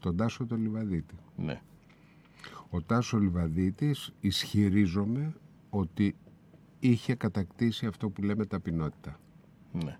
[0.02, 1.16] τον Τάσο τον Λιβαδίτη.
[1.36, 1.62] Ναι.
[2.70, 5.34] Ο Τάσο Λιβαδίτης ισχυρίζομαι
[5.70, 6.16] ότι
[6.80, 9.20] είχε κατακτήσει αυτό που λέμε ταπεινότητα.
[9.72, 9.98] ναι.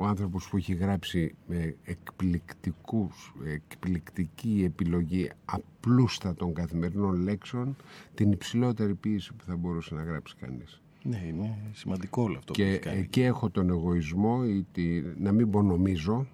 [0.00, 7.76] Ο άνθρωπος που έχει γράψει με εκπληκτικούς, εκπληκτική επιλογή απλούστατων καθημερινών λέξεων
[8.14, 10.80] την υψηλότερη ποίηση που θα μπορούσε να γράψει κανείς.
[11.02, 12.98] ναι, είναι σημαντικό όλο αυτό που Και έχει κάνει.
[12.98, 16.26] εκεί έχω τον εγωισμό, ή τη, να μην πω νομίζω,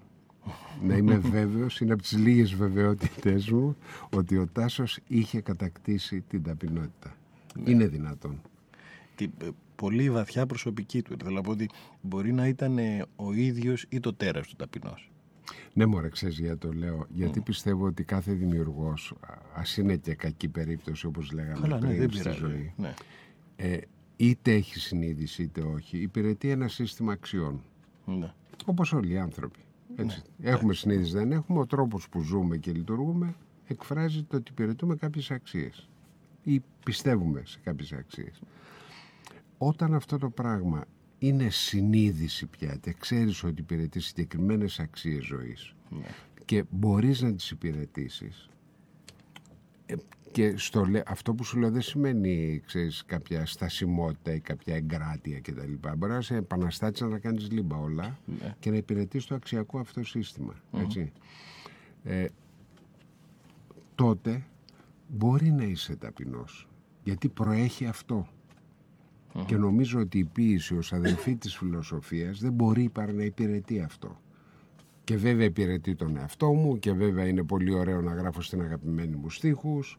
[0.83, 3.75] να είμαι βέβαιος, είναι από τις λίγες βεβαιότητες μου,
[4.15, 7.15] ότι ο Τάσος είχε κατακτήσει την ταπεινότητα.
[7.55, 7.69] Ναι.
[7.71, 8.41] Είναι δυνατόν.
[9.15, 9.47] Τη, ε,
[9.77, 11.15] πολύ βαθιά προσωπική του.
[11.23, 11.69] Θέλω να πω ότι
[12.01, 15.11] μπορεί να ήταν ε, ο ίδιος ή το τέρας του ταπεινός.
[15.73, 17.05] Ναι, μωρέ, ξέρεις γιατί το λέω.
[17.09, 21.87] Γιατί πιστεύω ότι κάθε δημιουργός, α- ας είναι και κακή περίπτωση όπως λέγαμε Καλά, ναι,
[21.87, 22.37] πριν δεν στη πειράζει.
[22.39, 22.93] ζωή, Ναι.
[23.55, 23.77] ε,
[24.15, 27.61] είτε έχει συνείδηση είτε όχι, υπηρετεί ένα σύστημα αξιών.
[28.05, 28.33] Ναι.
[28.65, 29.59] Όπως όλοι οι άνθρωποι.
[29.95, 30.21] Έτσι.
[30.41, 31.59] Έχουμε συνείδηση, δεν έχουμε.
[31.59, 33.35] Ο τρόπος που ζούμε και λειτουργούμε
[33.67, 35.89] εκφράζει το ότι υπηρετούμε κάποιες αξίες
[36.43, 38.41] ή πιστεύουμε σε κάποιες αξίες.
[39.57, 40.85] Όταν αυτό το πράγμα
[41.19, 45.73] είναι συνείδηση πια και ξέρεις ότι υπηρετείς συγκεκριμένες αξίες ζωής
[46.45, 48.49] και μπορείς να τις υπηρετήσεις
[49.85, 49.95] ε,
[50.31, 55.39] και στο, λέ- αυτό που σου λέω δεν σημαίνει ξέρεις, κάποια στασιμότητα ή κάποια εγκράτεια
[55.41, 55.73] κτλ.
[55.97, 58.17] Μπορεί να σε επαναστάτης να τα κάνεις λίμπα όλα
[58.59, 60.53] και να υπηρετείς το αξιακό αυτό σύστημα.
[60.73, 61.11] Έτσι.
[62.03, 62.25] Ε,
[63.95, 64.43] τότε
[65.07, 66.67] μπορεί να είσαι ταπεινός
[67.03, 68.27] γιατί προέχει αυτό.
[69.45, 74.21] Και νομίζω ότι η ποίηση ως αδελφή της φιλοσοφίας δεν μπορεί παρά να υπηρετεί αυτό.
[75.03, 79.15] Και βέβαια υπηρετεί τον εαυτό μου και βέβαια είναι πολύ ωραίο να γράφω στην αγαπημένη
[79.15, 79.97] μου στίχους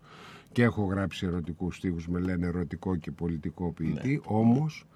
[0.53, 4.87] και έχω γράψει ερωτικούς στίχους, με λένε ερωτικό και πολιτικό ποιητή, όμως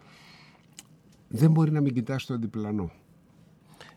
[1.28, 2.90] δεν μπορεί να μην κοιτάς τον διπλανό.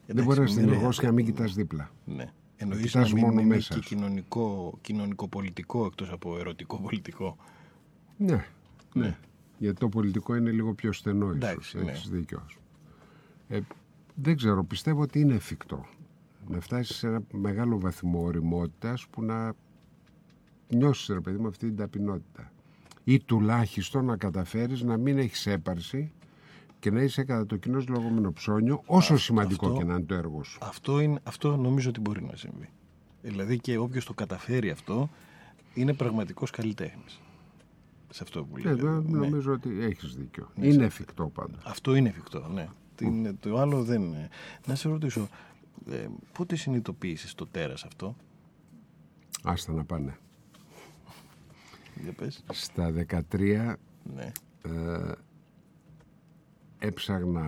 [0.07, 1.91] Δεν μπορεί να είσαι μην- δημιουργό και να μην κοιτάς δίπλα.
[2.05, 2.31] Ναι.
[2.57, 3.95] Εννοείς να κοιτάς μην μόνο είναι μέσα και σου.
[3.95, 7.37] κοινωνικό, κοινωνικοπολιτικό εκτός από ερωτικό πολιτικό.
[8.17, 8.45] Ναι,
[8.93, 9.17] ναι.
[9.57, 11.35] Γιατί το πολιτικό είναι λίγο πιο στενό ίσως.
[11.35, 11.91] Εντάξει, ναι.
[11.91, 12.45] Έχεις δίκιο.
[13.47, 13.59] Ε,
[14.15, 15.85] δεν ξέρω, πιστεύω ότι είναι εφικτό.
[16.47, 19.53] Να φτάσεις σε ένα μεγάλο βαθμό οριμότητας που να
[20.69, 22.51] νιώσεις ρε παιδί με αυτή την ταπεινότητα.
[23.03, 26.11] Ή τουλάχιστον να καταφέρεις να μην έχεις έπαρση
[26.79, 30.15] και να είσαι κατά το κοινός λεγόμενο ψώνιο, όσο σημαντικό αυτό- και να είναι το
[30.15, 30.57] έργο σου.
[30.61, 32.69] Αυτό, είναι, αυτό νομίζω ότι μπορεί να συμβεί.
[33.21, 35.09] Δηλαδή και όποιος το καταφέρει αυτό
[35.73, 37.21] είναι πραγματικός καλλιτέχνης.
[38.09, 38.87] Σε αυτό που λέτε.
[38.87, 39.17] Ε, Ναι.
[39.17, 40.51] νομίζω ότι έχεις δίκιο.
[40.55, 41.63] Ναι, είναι σε- εφικτό πάντως.
[41.65, 42.67] Αυτό είναι εφικτό, ναι.
[42.95, 44.29] Την- το άλλο δεν είναι.
[44.67, 45.27] Να σε ρωτήσω,
[45.89, 48.15] ε, πότε συνειδητοποίησες το τέρας αυτό,
[49.43, 50.17] Άστα να πάνε.
[52.03, 52.43] για πες.
[52.51, 53.75] Στα 13
[54.15, 54.31] Ναι.
[56.79, 57.47] έψαγνα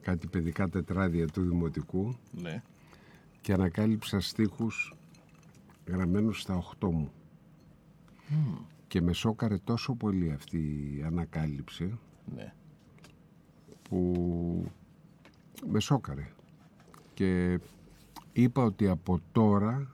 [0.00, 2.62] κάτι παιδικά τετράδια του Δημοτικού ναι.
[3.40, 4.94] και ανακάλυψα στίχους
[5.86, 7.12] γραμμένους στα 8 μου.
[8.86, 10.58] Και με σόκαρε τόσο πολύ αυτή
[10.98, 11.98] η ανακάλυψη
[12.34, 12.52] ναι.
[13.82, 14.70] που
[15.68, 16.28] με σόκαρε.
[17.14, 17.58] Και
[18.32, 19.92] είπα ότι από τώρα,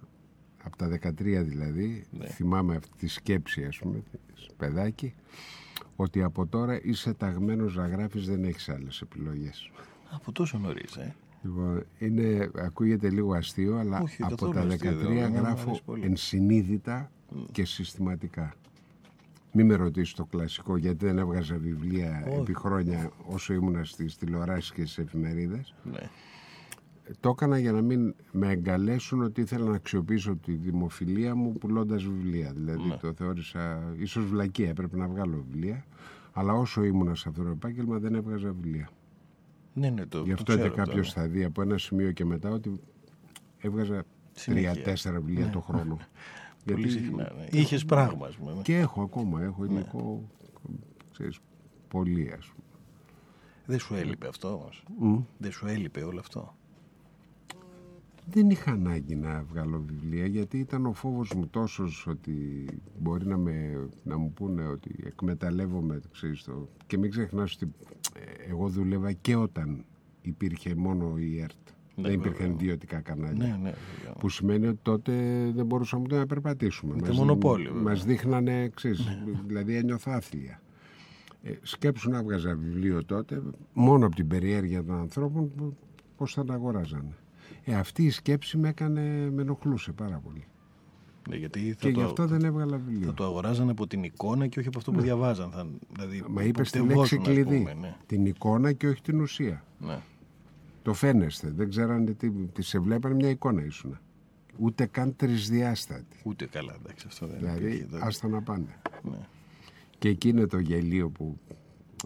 [0.62, 1.12] από τα 13
[1.44, 2.27] δηλαδή, Ναι.
[2.27, 4.03] θυμάμαι αυτή τη σκέψη ας πούμε,
[4.35, 5.14] της παιδάκι,
[5.96, 9.70] ότι από τώρα είσαι ταγμένος να γράφεις, δεν έχεις άλλες επιλογές.
[10.11, 11.14] Από τόσο νωρίς, ε.
[11.42, 15.37] Λοιπόν, είναι, ακούγεται λίγο αστείο, αλλά Όχι, από καθόλου τα 13 αστείο, δεν είναι, μου
[15.37, 16.05] γράφω αρέσει πολύ.
[16.05, 17.11] ενσυνείδητα
[17.52, 18.54] και συστηματικά.
[19.52, 24.72] Μη με ρωτήσεις το κλασικό, γιατί δεν έβγαζα βιβλία επί χρόνια όσο ήμουνα στις τηλεοράσεις
[24.72, 25.74] και στις εφημερίδες.
[25.84, 26.08] Ναι.
[27.20, 32.02] Το έκανα για να μην με εγκαλέσουν ότι ήθελα να αξιοποιήσω τη δημοφιλία μου πουλώντας
[32.04, 32.52] βιβλία.
[32.52, 32.96] Δηλαδή Ναι.
[32.96, 35.84] το θεώρησα ίσως βλακία, έπρεπε να βγάλω βιβλία.
[36.32, 38.88] Αλλά όσο ήμουνα σε αυτό το επάγγελμα δεν έβγαζα βιβλία.
[39.72, 42.12] Ναι, ναι, το, Γι' το αυτό ξέρω είπε κάποιος αυτό, θα δει από ένα σημείο
[42.12, 42.80] και μετά ότι
[43.58, 44.72] έβγαζα Συνέχεια.
[44.72, 45.98] τρία-τέσσερα βιβλία το χρόνο.
[46.66, 46.72] ναι.
[46.74, 47.33] Πολύ Γιατί συχνά.
[47.37, 47.61] Ναι.
[47.61, 48.52] Είχες πράγμα, ας πούμε.
[48.52, 48.62] ναι.
[48.62, 50.29] και έχω ακόμα, έχω υλικό,
[51.12, 51.38] ξέρεις,
[51.88, 52.64] πολύ ας πούμε.
[53.66, 54.85] Δεν σου έλειπε αυτό όμως;
[55.38, 56.57] Δεν σου έλειπε όλο αυτό;
[58.31, 62.66] Δεν είχα ανάγκη να βγάλω βιβλία γιατί ήταν ο φόβος μου τόσος ότι
[62.98, 66.68] μπορεί να, με, να μου πούνε ότι εκμεταλλεύομαι ξέρεις, το...
[66.87, 67.72] και μην ξεχνάς ότι
[68.14, 69.85] ε, εγώ δούλευα και όταν
[70.22, 71.68] υπήρχε μόνο η ΕΡΤ.
[71.96, 72.54] Ναι, δεν υπήρχαν βέβαια.
[72.61, 73.46] ιδιωτικά κανάλια.
[73.46, 73.74] Ναι, ναι.
[73.96, 74.12] βέβαια.
[74.18, 75.12] Που σημαίνει ότι τότε
[75.54, 77.00] δεν μπορούσαμε ούτε να περπατήσουμε.
[77.00, 77.90] το μονοπόλιο, βέβαια.
[77.92, 80.61] Μας δείχνανε, ξέρεις, δηλαδή ένιωθα άθλια.
[81.42, 85.76] Ε, σκέψου να βγάζα βιβλίο τότε, μόνο από την περιέργεια των ανθρώπων, που-
[86.16, 87.14] πώς θα τα αγοράζανε.
[87.64, 90.44] Ε, αυτή η σκέψη με έκανε, με ενοχλούσε πάρα πολύ.
[91.28, 93.06] Ναι, γιατί θα και το, γι' αυτό δεν έβγαλα βιβλίο.
[93.06, 95.50] θα το αγοράζαν από την εικόνα και όχι από αυτό που διαβάζαν.
[95.50, 97.56] Θα, δηλαδή, Μα είπες τη λέξη υποπτευόσουν, ας κλειδί.
[97.59, 97.94] πούμε, ναι.
[98.06, 99.64] Την εικόνα και όχι την ουσία.
[99.78, 99.98] Ναι.
[100.87, 101.51] Το φαίνεστε.
[101.51, 103.99] Δεν ξέρανε τι, τι σε βλέπανε μια εικόνα ήσουν.
[104.59, 106.20] Ούτε καν τρισδιάστατη.
[106.25, 108.07] Ούτε καλά, εντάξει, αυτό δεν Δηλαδή, υπήρχε τότε.
[108.07, 108.81] άστα να πάνε.
[109.03, 109.18] Ναι.
[109.99, 111.38] Και εκεί είναι το γελίο που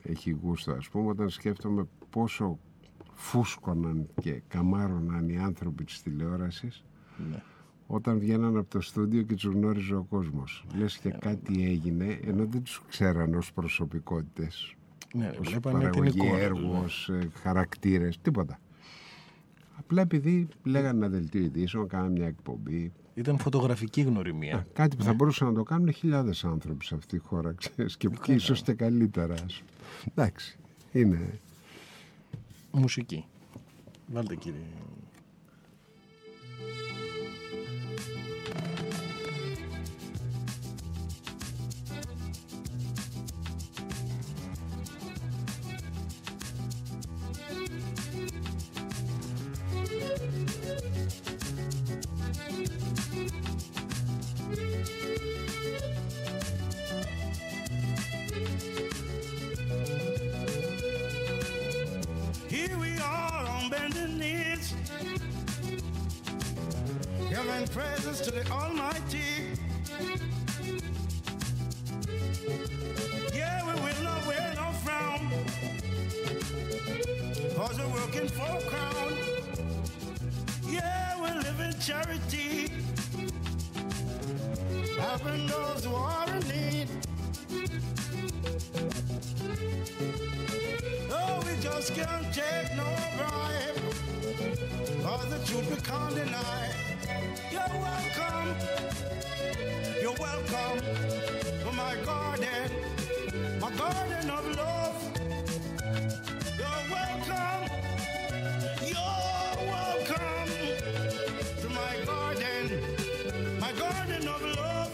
[0.02, 2.58] έχει γούστο, ας πούμε, όταν σκέφτομαι πόσο
[3.14, 6.84] φούσκωναν και καμάρωναν οι άνθρωποι της τηλεόρασης
[7.30, 7.42] Ναι.
[7.86, 10.66] όταν βγαίναν από το στούντιο και τους γνώριζε ο κόσμος.
[10.76, 14.74] Λες και κάτι έγινε, ενώ δεν τους ξέραν ως προσωπικότητες,
[15.14, 16.78] Ναι, ως βλέπανε την παραγωγή εικόνα τους, έργους, ναι.
[16.84, 18.58] ως ε, χαρακτήρες, τίποτα.
[19.90, 22.92] Απλά επειδή λέγανε ένα δελτίο ειδήσεων, κάνανε μια εκπομπή.
[23.14, 24.66] Ήταν φωτογραφική γνωριμία.
[24.72, 28.08] Κάτι που θα μπορούσαν να το κάνουν χιλιάδες άνθρωποι σε αυτή τη χώρα, ξέρεις, και,
[28.22, 29.34] και ίσως και καλύτερα.
[29.34, 30.12] ας πούμε.
[30.14, 30.58] Εντάξει,
[30.92, 31.38] είναι...
[32.72, 33.24] Μουσική.
[34.06, 34.60] Βάλτε κύριε.
[68.10, 69.18] Praises to the Almighty.
[73.34, 75.30] Yeah, we will not wear no frown,
[77.56, 79.12] cause we're working for a crown.
[80.68, 82.72] Yeah, we live in charity,
[84.98, 86.88] helping those who are in need.
[91.10, 93.76] Oh, we just can't take no bribe.
[95.02, 96.89] Cause the truth we can't deny.
[97.50, 98.56] You're welcome.
[100.00, 102.70] You're welcome to my garden,
[103.60, 105.20] my garden of love.
[106.58, 107.70] You're welcome.
[108.86, 110.52] You're welcome
[111.62, 112.82] to my garden,
[113.60, 114.92] my garden of love.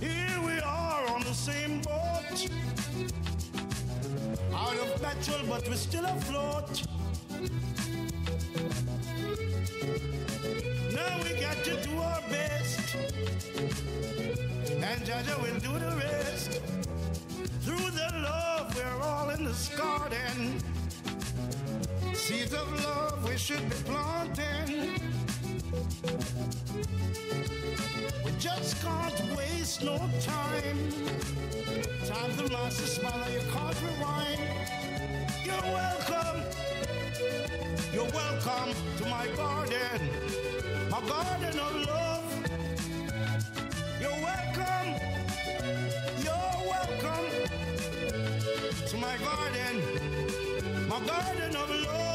[0.00, 2.48] Here we are on the same boat.
[4.54, 6.89] Out of petrol, but we're still afloat.
[15.00, 16.60] And Jaja will do the rest.
[17.62, 20.58] Through the love, we're all in this garden.
[22.12, 25.00] Seeds of love we should be planting.
[28.24, 30.78] We just can't waste no time.
[32.06, 34.40] Time the master smile, you can't rewind.
[35.44, 36.42] You're welcome.
[37.92, 40.00] You're welcome to my garden,
[40.90, 42.10] my garden of love.
[44.00, 44.79] You're welcome.
[49.20, 49.82] Garden,
[50.88, 52.09] my garden of love.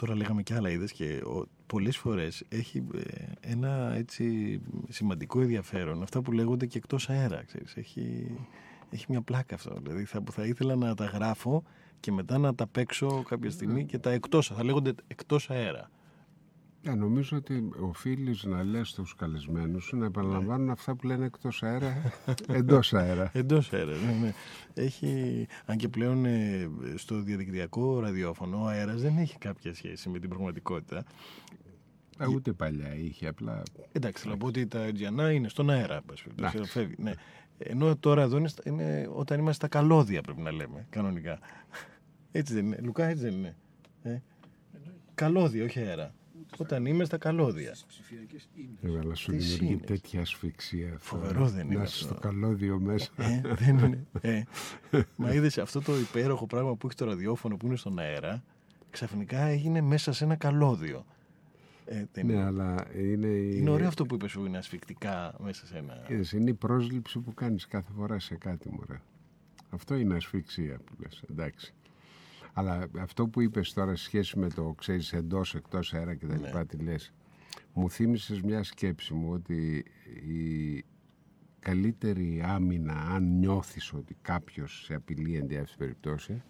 [0.00, 6.02] Τώρα λέγαμε και άλλα είδες και ο, πολλές φορές έχει ε, ένα έτσι σημαντικό ενδιαφέρον
[6.02, 7.76] αυτά που λέγονται και εκτός αέρα, ξέρεις.
[7.76, 8.36] Έχει,
[8.90, 9.74] έχει μια πλάκα αυτό.
[9.82, 11.62] Δηλαδή θα, θα ήθελα να τα γράφω
[12.00, 15.89] και μετά να τα παίξω κάποια στιγμή και τα εκτός, θα λέγονται εκτός αέρα.
[16.82, 21.62] Ε, νομίζω ότι οφείλεις να λες στους καλεσμένους σου να επαναλαμβάνουν αυτά που λένε εκτός
[21.62, 22.12] αέρα,
[22.48, 23.30] εντός αέρα.
[23.34, 24.32] Εντός αέρα, ναι, ναι.
[24.74, 30.18] Έχει, αν και πλέον ε, στο διαδικτυακό ραδιόφωνο ο αέρας δεν έχει κάποια σχέση με
[30.18, 30.98] την πραγματικότητα.
[32.16, 33.62] Α, ούτε παλιά είχε, απλά
[33.92, 35.94] Εντάξει, θέλω να πω ότι τα Αιτζιανά είναι στον αέρα.
[35.96, 36.72] εν πάση περιπτώσει, Εντάξει.
[36.72, 37.12] φεύγει, ναι.
[37.58, 41.38] Ενώ τώρα εδώ είναι, στα- είναι όταν είμαστε στα καλώδια, πρέπει να λέμε, κανονικά.
[42.32, 42.78] Έτσι δεν είναι.
[42.82, 43.56] Λουκά, έτσι δεν είναι.
[44.02, 44.18] Ε;
[45.14, 46.14] Καλώδια, όχι αέρα.
[46.58, 47.74] Όταν είμαι στα καλώδια.
[48.82, 50.96] ε, αλλά σου Τι δημιουργεί σύνες; τέτοια ασφυξία.
[50.98, 52.14] Φοβερό δεν είναι Να είσαι αυτό.
[52.14, 53.10] στο καλώδιο μέσα.
[53.16, 54.06] Ε, δεν είναι.
[54.20, 54.42] Ε.
[55.16, 58.42] Μα είδες αυτό το υπέροχο πράγμα που έχει το ραδιόφωνο που είναι στον αέρα,
[58.90, 61.04] ξαφνικά έγινε μέσα σε ένα καλώδιο.
[61.84, 62.42] Ε, δεν ναι, είναι.
[62.44, 66.04] αλλά είναι, η- είναι ωραίο αυτό που είπες σου, είναι ασφικτικά μέσα σε ένα.
[66.08, 69.00] Είδες, είναι η πρόσληψη που κάνεις κάθε φορά σε κάτι μωρέ.
[69.70, 71.74] Αυτό είναι ασφυξία που λες, εντάξει.
[72.52, 76.36] Αλλά αυτό που είπες τώρα σε σχέση με το ξέρεις εντός, εκτός αέρα και τα
[76.38, 76.46] Ναι.
[76.46, 77.12] λοιπά τι λες,
[77.72, 79.84] μου θύμισες μια σκέψη μου ότι
[80.28, 80.84] η
[81.60, 86.42] καλύτερη άμυνα αν νιώθεις ότι κάποιος σε απειλεί εν τη αυτή περιπτώσει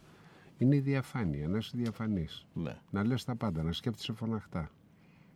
[0.59, 2.47] είναι η διαφάνεια, να είσαι διαφανής.
[2.55, 2.77] Ναι.
[2.91, 4.71] Να λες τα πάντα, να σκέφτεσαι φωναχτά.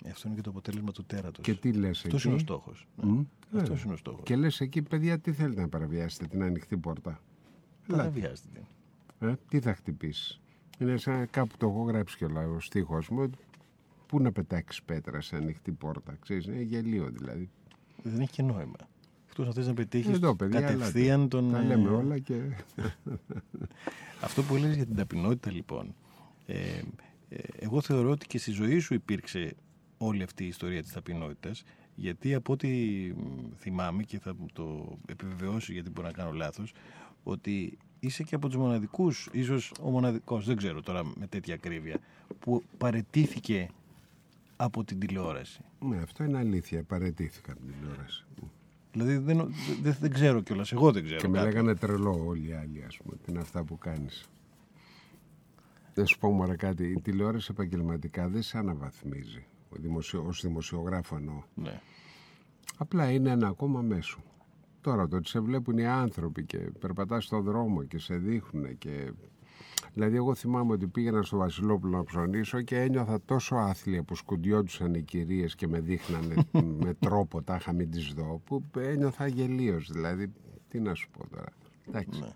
[0.05, 1.44] Ε, Αυτό είναι και το αποτέλεσμα του τέρατος.
[1.44, 2.87] Και τι λες Αυτός εκεί; είναι ο στόχος.
[2.96, 3.83] Μμ, Αυτός βέβαια.
[3.85, 4.22] είναι ο στόχος.
[4.24, 7.20] Και λες εκεί, παιδιά, τι θέλετε να παραβιάσετε την ανοιχτή πόρτα;
[7.86, 8.66] Παραβιάζεται.
[9.18, 10.41] Ε, τι θα χτυπήσεις;
[10.79, 13.22] Είναι σαν κάπου το έχω γράψει κιόλα ο στίχος μου.
[13.22, 13.39] ότι
[14.07, 16.16] Πού να πετάξεις πέτρα σε ανοιχτή πόρτα.
[16.20, 17.51] Ξέρεις, είναι γελίο δηλαδή.
[18.03, 18.77] Δεν έχει και νόημα.
[19.29, 21.29] Εκτός να θε να πετύχεις Εδώ, παιδιά, κατευθείαν ελάτε.
[21.29, 21.51] τον.
[21.53, 22.41] Τα ε, λέμε όλα και.
[24.20, 25.95] Αυτό που έλεγες για την ταπεινότητα λοιπόν
[26.47, 26.57] ε,
[27.29, 29.55] ε, εγώ θεωρώ ότι και στη ζωή σου υπήρξε
[29.99, 31.64] όλη αυτή η ιστορία της ταπεινότητας
[31.95, 32.68] γιατί από ό,τι
[33.16, 36.72] μ, θυμάμαι και θα μου το επιβεβαιώσει γιατί μπορεί να κάνω λάθος
[37.22, 41.98] ότι είσαι και από τους μοναδικούς ίσως ο μοναδικός δεν ξέρω τώρα με τέτοια ακρίβεια
[42.38, 43.68] που παρετήθηκε
[44.57, 46.82] από την τηλεόραση ναι, αυτό είναι αλήθεια.
[46.82, 48.24] Παρετήθηκα από την τηλεόραση.
[48.92, 51.52] δηλαδή δεν, δεν, δεν ξέρω κιόλας εγώ δεν ξέρω Και με κάποιον.
[51.55, 53.16] λέγανε τρελό όλοι οι άλλοι, ας πούμε.
[53.16, 54.28] Τι είναι αυτά που κάνεις.
[55.94, 59.46] Να σου πω μωρέ κάτι, η τηλεόραση επαγγελματικά δεν σε αναβαθμίζει.
[59.70, 61.42] Ο δημοσιο, ως δημοσιογράφο εννοώ.
[61.55, 61.80] Ναι.
[62.76, 64.18] Απλά είναι ένα ακόμα μέσο.
[64.85, 69.12] Τώρα το ότι σε βλέπουν οι άνθρωποι και περπατάς στον δρόμο και σε δείχνουν και...
[69.95, 74.95] Δηλαδή εγώ θυμάμαι ότι πήγαινα στο Βασιλόπουλο να ψωνίσω και ένιωθα τόσο άθλια που σκουντιόντουσαν
[74.95, 76.35] οι κυρίες και με δείχνανε
[76.85, 80.32] με τρόπο τάχα μην τις δω που ένιωθα γελίος δηλαδή
[80.68, 81.53] τι να σου πω τώρα.
[81.89, 82.20] Εντάξει.
[82.20, 82.32] Ναι.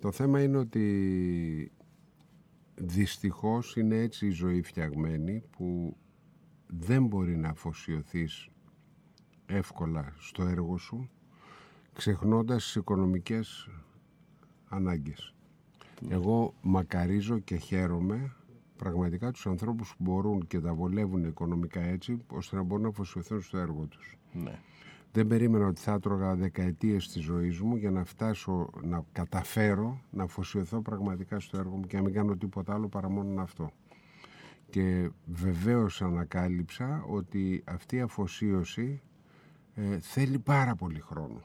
[0.00, 1.72] Το θέμα είναι ότι
[2.74, 5.96] δυστυχώς είναι έτσι η ζωή φτιαγμένη που
[6.66, 8.48] δεν μπορεί να αφοσιωθείς
[9.46, 11.10] εύκολα στο έργο σου
[11.98, 13.68] ξεχνώντας τις οικονομικές
[14.68, 15.34] ανάγκες.
[16.08, 18.32] Εγώ μακαρίζω και χαίρομαι
[18.76, 23.40] πραγματικά τους ανθρώπους που μπορούν και τα βολεύουν οικονομικά έτσι ώστε να μπορούν να αφοσιωθούν
[23.40, 24.18] στο έργο τους.
[24.32, 24.58] ναι.
[25.12, 30.22] Δεν περίμενα ότι θα έτρωγα δεκαετίες της ζωής μου για να φτάσω να καταφέρω να
[30.22, 33.70] αφοσιωθώ πραγματικά στο έργο μου και να μην κάνω τίποτα άλλο παρά μόνο αυτό.
[34.70, 39.00] Και βεβαίως ανακάλυψα ότι αυτή η αφοσίωση
[39.74, 41.42] ε, θέλει πάρα πολύ χρόνο.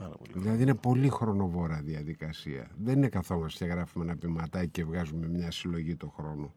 [0.00, 0.30] Πάρα πολύ.
[0.34, 2.70] Δηλαδή είναι πολύ χρονοβόρα διαδικασία.
[2.82, 6.52] Δεν είναι καθόμαστε και γράφουμε ένα ποιηματάκι και βγάζουμε μια συλλογή το χρόνο.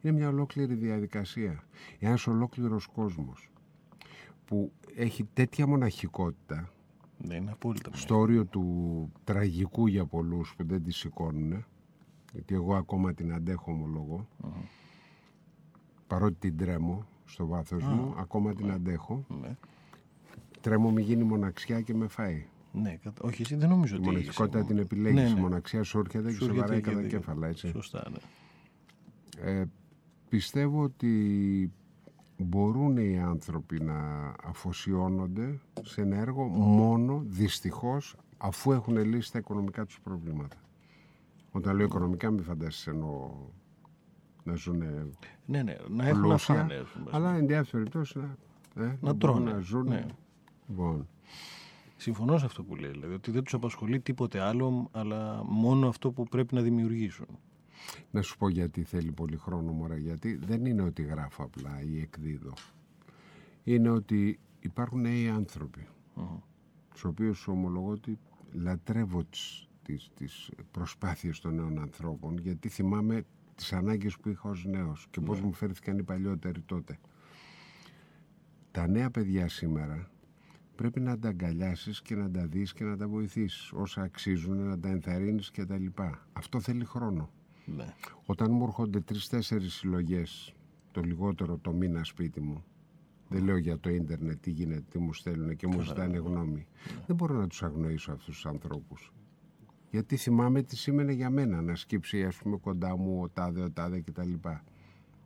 [0.00, 1.62] Είναι μια ολόκληρη διαδικασία.
[1.98, 3.50] Ένας ολόκληρος κόσμος
[4.44, 6.70] που έχει τέτοια μοναχικότητα
[7.18, 7.90] Ναι, είναι απόλυτα.
[7.92, 11.64] στο όριο του τραγικού για πολλούς που δεν τη σηκώνουν
[12.32, 14.28] γιατί εγώ ακόμα την αντέχω ομολογώ
[16.06, 19.56] παρότι την τρέμω στο βάθος μου ακόμα την αντέχω Ναι.
[20.60, 24.06] τρέμω μη γίνει μοναξιά και με φάει Ναι, κατα- όχι, εσύ δεν νομίζω η ότι.
[24.06, 25.40] μοναχικότητα είσαι- την επιλέγεις Ναι, η ναι.
[25.40, 28.18] μοναξιά σου έρχεται και Σου σε έρχεται βαράει και κατά δεν- κέφαλα έτσι Σωστά, ναι.
[29.50, 29.64] Ε,
[30.28, 31.72] πιστεύω ότι
[32.38, 33.98] μπορούν οι άνθρωποι να
[34.44, 40.56] αφοσιώνονται σε ένα έργο μόνο δυστυχώς αφού έχουν λύσει τα οικονομικά τους προβλήματα.
[41.50, 43.30] Όταν λέω οικονομικά μην φαντάσεις εννοώ
[44.44, 44.76] να ζουν
[45.46, 46.74] Ναι, ναι, να έχουν να πλούσια, φάνε.
[46.74, 47.10] ας πούμε.
[47.12, 48.36] αλλά εν διάφορα περιπτώσει να,
[48.84, 49.88] ε, μπορούν τρώνε, να ζουν.
[49.88, 50.06] ναι.
[50.68, 51.08] Λοιπόν,
[52.02, 52.90] Συμφωνώ σε αυτό που λέει.
[52.90, 57.26] Δηλαδή ότι δεν τους απασχολεί τίποτε άλλο, αλλά μόνο αυτό που πρέπει να δημιουργήσουν.
[58.10, 62.00] Να σου πω γιατί θέλει πολύ χρόνο μωρέ, γιατί δεν είναι ότι γράφω απλά ή
[62.00, 62.52] εκδίδω.
[63.64, 65.86] Είναι ότι υπάρχουν νέοι άνθρωποι,
[66.90, 68.18] τους οποίους ομολογώ ότι
[68.52, 73.24] λατρεύω τις, τις, τις προσπάθειες των νέων ανθρώπων, γιατί θυμάμαι
[73.54, 76.98] τις ανάγκες που είχα ως νέος και πώς μου φέρθηκαν οι παλιότεροι τότε.
[78.70, 80.10] Τα νέα παιδιά σήμερα
[80.82, 83.72] πρέπει να τα αγκαλιάσεις και να τα δεις και να τα βοηθήσεις.
[83.72, 86.26] Όσα αξίζουν να τα ενθαρρύνεις και τα λοιπά.
[86.32, 87.30] Αυτό θέλει χρόνο.
[87.64, 87.94] Ναι.
[88.26, 90.54] Όταν μου έρχονται τρει-τέσσερι συλλογές,
[90.92, 92.64] το λιγότερο το μήνα σπίτι μου,
[93.28, 96.66] δεν λέω για το ίντερνετ τι γίνεται, τι μου στέλνουν και μου ζητάνε γνώμη.
[97.06, 99.12] Δεν μπορώ να τους αγνοήσω αυτούς τους ανθρώπους.
[99.90, 103.70] Γιατί θυμάμαι τι σήμαινε για μένα να σκύψει, ας πούμε, κοντά μου ο τάδε, ο
[103.70, 104.32] τάδε κτλ.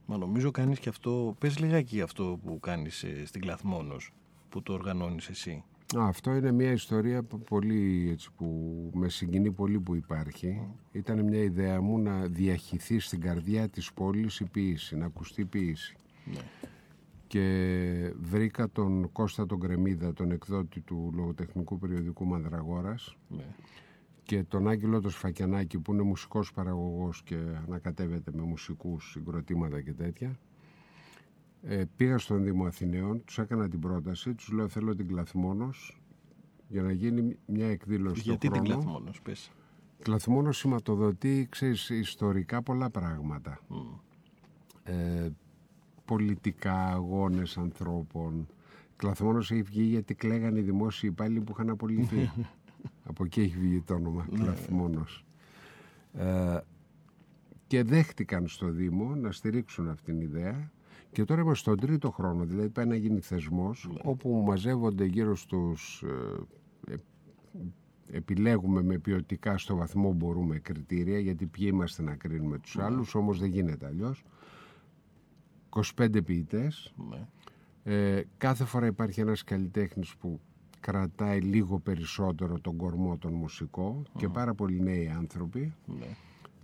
[0.06, 4.12] Μα νομίζω κάνεις και αυτό, πες λιγάκι αυτό που κάνεις ε, στην Κλαθμόνος,
[4.56, 5.64] που το οργανώνεις εσύ.
[5.98, 8.46] Α, αυτό είναι μια ιστορία που, πολύ, έτσι, που
[8.94, 10.60] με συγκινεί πολύ που υπάρχει.
[10.92, 15.44] Ήταν μια ιδέα μου να διαχυθεί στην καρδιά της πόλης η ποίηση, να ακουστεί η
[15.44, 15.96] ποίηση.
[17.26, 17.44] Και
[18.20, 23.44] βρήκα τον Κώστα τον Κρεμίδα, τον εκδότη του λογοτεχνικού περιοδικού Μανδραγόρας Ναι.
[24.22, 27.36] και τον Άγγελο το Σφακιανάκη που είναι μουσικός παραγωγός και
[27.66, 30.38] ανακατεύεται με μουσικούς συγκροτήματα και τέτοια.
[31.68, 36.00] Ε, πήγα στον Δήμο Αθηναίων, τους έκανα την πρόταση, τους λέω θέλω την Κλαθμόνος
[36.68, 38.82] για να γίνει μια εκδήλωση Γιατί στο την χρόνο.
[38.82, 39.50] Κλαθμόνος, πες.
[40.02, 43.60] Κλαθμόνος σηματοδοτεί, ξέρεις, ιστορικά πολλά πράγματα.
[44.82, 45.28] Ε,
[46.04, 48.46] πολιτικά, αγώνες ανθρώπων.
[48.96, 52.30] Κλαθμόνος έχει βγει γιατί κλαίγανε οι δημόσιοι υπάλληλοι που είχαν απολυθεί.
[53.08, 55.24] Από εκεί έχει βγει το όνομα, Κλαθμόνος.
[56.12, 56.58] Ε,
[57.66, 60.70] και δέχτηκαν στο Δήμο να στηρίξουν αυτήν την ιδέα
[61.16, 66.04] και τώρα είμαστε στον τρίτο χρόνο, δηλαδή πάει να γίνει θεσμός όπου μαζεύονται γύρω στους
[66.86, 66.96] ε, ε,
[68.16, 73.38] επιλέγουμε με ποιοτικά στο βαθμό μπορούμε κριτήρια γιατί ποιοι είμαστε να κρίνουμε τους άλλους όμως
[73.38, 74.24] δεν γίνεται αλλιώς.
[75.96, 76.94] 25 ποιητές.
[77.10, 77.26] Ναι.
[77.94, 80.40] ε, κάθε φορά υπάρχει ένας καλλιτέχνης που
[80.80, 85.74] κρατάει λίγο περισσότερο τον κορμό τον μουσικό και πάρα πολλοί νέοι άνθρωποι.
[85.86, 86.16] Ναι.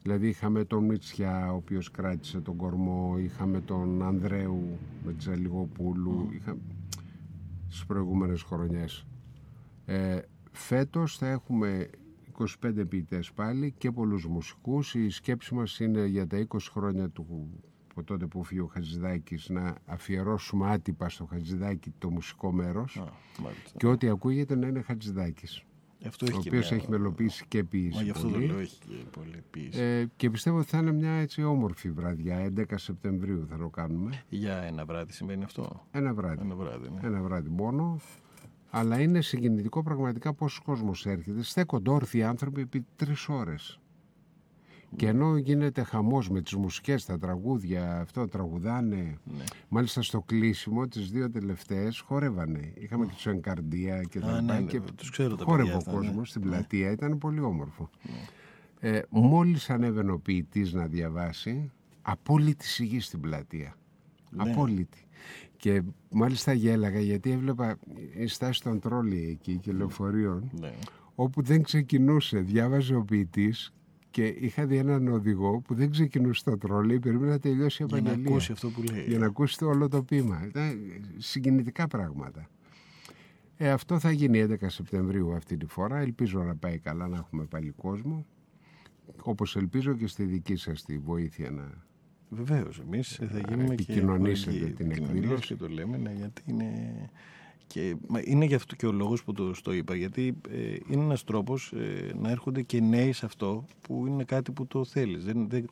[0.02, 6.56] Δηλαδή είχαμε τον Μητσιά ο οποίος κράτησε τον κορμό, είχαμε τον Ανδρέου με Τζαλιγοπούλου, είχα...
[7.68, 9.06] στις προηγούμενες χρονιές.
[9.84, 10.18] Ε,
[10.52, 11.90] φέτος θα έχουμε
[12.38, 14.94] 25 ποιητές πάλι και πολλούς μουσικούς.
[14.94, 17.50] Η σκέψη μας είναι για τα 20 χρόνια του
[17.90, 23.12] από τότε που φύγει ο Χατζηδάκης να αφιερώσουμε άτυπα στο Χατζηδάκη το μουσικό μέρος Α,
[23.42, 23.78] μάλιστα.
[23.78, 25.64] και ό,τι ακούγεται να είναι Χατζηδάκης.
[26.06, 28.46] Αυτό ο έχει και οποίος μια- έχει μελοποιήσει και ποιήσει Μα γι' αυτό το πολύ.
[28.46, 29.80] λέω, έχει και πολύ ποιήση.
[29.80, 32.36] Ε, και πιστεύω ότι θα είναι μια έτσι όμορφη βραδιά.
[32.38, 34.22] 11 Σεπτεμβρίου θα το κάνουμε.
[34.28, 36.42] Για ένα βράδυ συμβαίνει αυτό; Ένα βράδυ.
[36.44, 37.00] Ένα βράδυ, ναι.
[37.06, 38.00] Ένα βράδυ μόνο.
[38.70, 41.42] Αλλά είναι συγκινητικό πραγματικά πόσος κόσμος έρχεται.
[41.42, 43.80] Στέκονται όρθιοι άνθρωποι επί τρεις ώρες.
[44.96, 48.96] Και ενώ γίνεται χαμός με τις μουσικές, τα τραγούδια, αυτό τραγουδάνε.
[48.96, 49.44] Ναι.
[49.68, 52.72] Μάλιστα στο κλείσιμο τις δύο τελευταίες χορεύανε.
[52.74, 55.62] Είχαμε και τους Ενκαρδία και τα Α, λοιπά ναι, ναι, και τους ξέρω τα χόρευε
[55.62, 56.06] παιδιά ο αυτά, ναι.
[56.06, 56.90] κόσμος στην πλατεία.
[56.90, 57.90] Ήταν πολύ όμορφο.
[58.80, 61.70] Ε, μόλις ανέβαινε ο ποιητής να διαβάσει,
[62.02, 63.74] απόλυτη σιγή στην πλατεία.
[64.30, 64.50] Ναι.
[64.50, 65.06] Απόλυτη.
[65.56, 67.78] Και μάλιστα γέλαγα γιατί έβλεπα
[68.18, 70.72] η στάση των τρόλι εκεί και λεωφορείων Ναι.
[71.14, 72.38] όπου δεν ξεκινούσε.
[72.38, 73.72] Διάβαζε ο ποιητής
[74.12, 78.00] και είχα δει έναν οδηγό που δεν ξεκινούσε το τρόλι, περίμενε να τελειώσει η Για
[78.00, 78.30] να απαγγελία.
[78.30, 79.04] ακούσει αυτό που λέει.
[79.08, 80.44] Για να ακούσει το όλο το ποίημα.
[80.46, 80.78] Ήταν
[81.16, 82.48] συγκινητικά πράγματα.
[83.56, 85.98] Ε, αυτό θα γίνει 11 Σεπτεμβρίου αυτή τη φορά.
[85.98, 88.26] Ελπίζω να πάει καλά, να έχουμε πάλι κόσμο.
[89.22, 91.70] Όπως ελπίζω και στη δική σας τη βοήθεια να...
[92.28, 95.46] Βεβαίως, εμείς θα γίνουμε και επικοινωνήσετε χορηγοί την επικοινωνίας εκδήλωση.
[95.46, 96.70] Και το λέμε, ναι, γιατί είναι.
[97.72, 101.02] Και, μα είναι γι' αυτό και ο λόγος που το, το είπα, γιατί ε, είναι
[101.02, 105.24] ένας τρόπος ε, να έρχονται και νέοι σε αυτό που είναι κάτι που το θέλεις.
[105.24, 105.68] Δεν, δεν,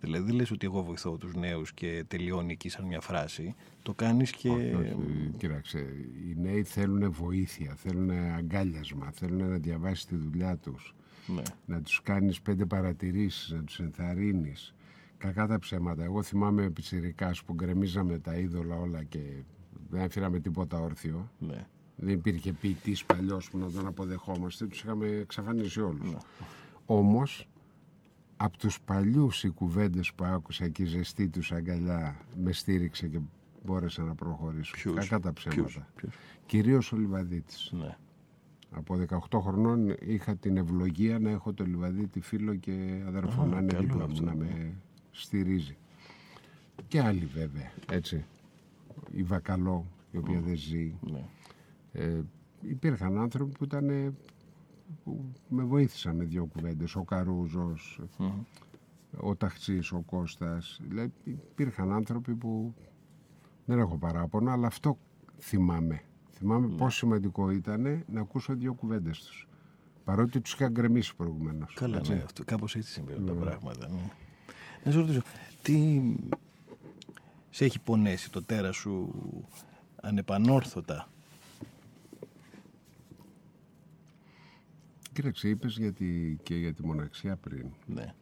[0.00, 3.54] δηλαδή δεν λες ότι εγώ βοηθώ τους νέους και τελειώνει εκεί σαν μια φράση.
[3.82, 4.48] Το κάνεις και...
[4.48, 4.96] Όχι, όχι,
[5.36, 5.78] κοίταξε,
[6.28, 10.94] οι νέοι θέλουν βοήθεια, θέλουν αγκάλιασμα, θέλουν να διαβάσεις τη δουλειά τους,
[11.26, 11.42] Ναι.
[11.66, 14.74] να τους κάνεις πέντε παρατηρήσεις, να τους ενθαρρύνεις.
[15.18, 16.04] Κακά τα ψέματα.
[16.04, 19.18] Εγώ θυμάμαι πιτσιρικάς που γκρεμίζαμε τα είδωλα όλα και
[19.92, 21.30] δεν έφυραμε τίποτα όρθιο.
[21.38, 21.66] Ναι.
[21.96, 26.10] Δεν υπήρχε ποιητής παλιός που να τον αποδεχόμαστε, τους είχαμε εξαφανίσει όλους.
[26.10, 26.18] Ναι.
[26.86, 27.48] Όμως,
[28.36, 33.18] από τους παλιούς οι κουβέντες που άκουσα και η ζεστή τους αγκαλιά με στήριξε και
[33.64, 34.72] μπόρεσα να προχωρήσω.
[34.72, 35.88] Ποιους; Κακά τα Ποιους; ψέματα.
[35.94, 36.14] Ποιους;
[36.46, 37.70] Κυρίως ο Λιβαδίτης.
[37.72, 37.96] Ναι.
[38.70, 38.96] Από
[39.30, 43.72] 18 χρονών είχα την ευλογία να έχω το Λιβαδίτη φίλο και αδερφό Α, να είναι
[43.72, 44.44] καλό δίπλα μου, αυτό, να ναι.
[44.44, 44.74] με
[45.10, 45.76] στηρίζει.
[46.88, 48.24] Και άλλοι βέβαια, έτσι.
[49.10, 50.94] Η Βακαλό, η οποία δεν ζει.
[51.00, 51.24] ναι.
[51.92, 52.20] Ε,
[52.62, 54.12] υπήρχαν άνθρωποι που ήταν ε,
[55.04, 56.94] που με βοήθησαν με δύο κουβέντες.
[56.96, 58.00] Ο Καρούζος,
[59.16, 60.80] ο Ταχτσής, ο Κώστας.
[60.88, 62.74] Δηλαδή υπήρχαν άνθρωποι που
[63.64, 64.98] δεν έχω παράπονα, αλλά αυτό
[65.38, 66.02] θυμάμαι.
[66.30, 66.76] Θυμάμαι Ναι.
[66.76, 69.48] πόσο σημαντικό ήταν να ακούσω δύο κουβέντες τους.
[70.04, 71.74] Παρότι τους είχα γκρεμίσει προηγουμένως.
[71.74, 72.12] Καλά, έτσι.
[72.12, 73.88] ναι, αυτό, κάπως έτσι συμβαίνουν τα πράγματα.
[73.88, 74.10] Ναι.
[74.84, 75.22] Να σε ρωτήσω,
[75.62, 76.02] τι
[77.54, 79.14] σε έχει πονέσει το τέρα σου
[80.02, 81.08] ανεπανόρθωτα;
[85.12, 87.66] Κοίταξε, είπες για τη, και για τη μοναξιά πριν.
[87.86, 88.14] Ναι.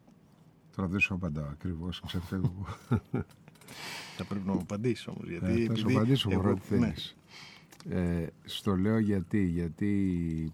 [0.76, 2.66] Τώρα δεν σου απαντάω ακριβώς, ξεφεύγω.
[4.16, 5.28] Θα πρέπει να μου απαντήσεις όμως.
[5.28, 6.86] Γιατί Ε, θα σου επειδή απαντήσω εγώ- μωρό ό,τι ναι.
[6.86, 7.16] θέλεις.
[7.88, 10.52] Ε, στο λέω γιατί, γιατί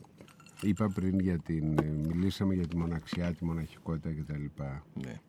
[0.63, 4.45] είπα πριν για την, ε, μιλήσαμε για τη μοναξιά, τη μοναχικότητα κτλ.
[4.95, 5.21] Ναι.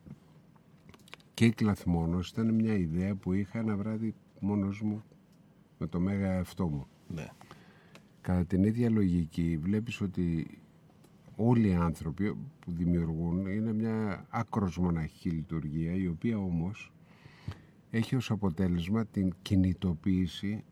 [1.38, 5.02] Και η κλαθμόνος ήταν μια ιδέα που είχα ένα βράδυ μόνος μου
[5.78, 6.86] με το μέγα εαυτό μου.
[7.08, 7.26] ναι.
[8.20, 10.58] Κατά την ίδια λογική βλέπεις ότι
[11.36, 16.92] όλοι οι άνθρωποι που δημιουργούν είναι μια άκρος μοναχική λειτουργία η οποία όμως
[17.90, 20.64] έχει ως αποτέλεσμα την κινητοποίηση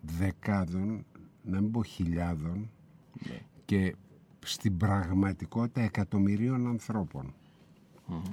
[0.00, 1.04] δεκάδων,
[1.42, 2.70] να μην πω χιλιάδων
[3.64, 3.94] και
[4.44, 7.34] στην πραγματικότητα εκατομμυρίων ανθρώπων.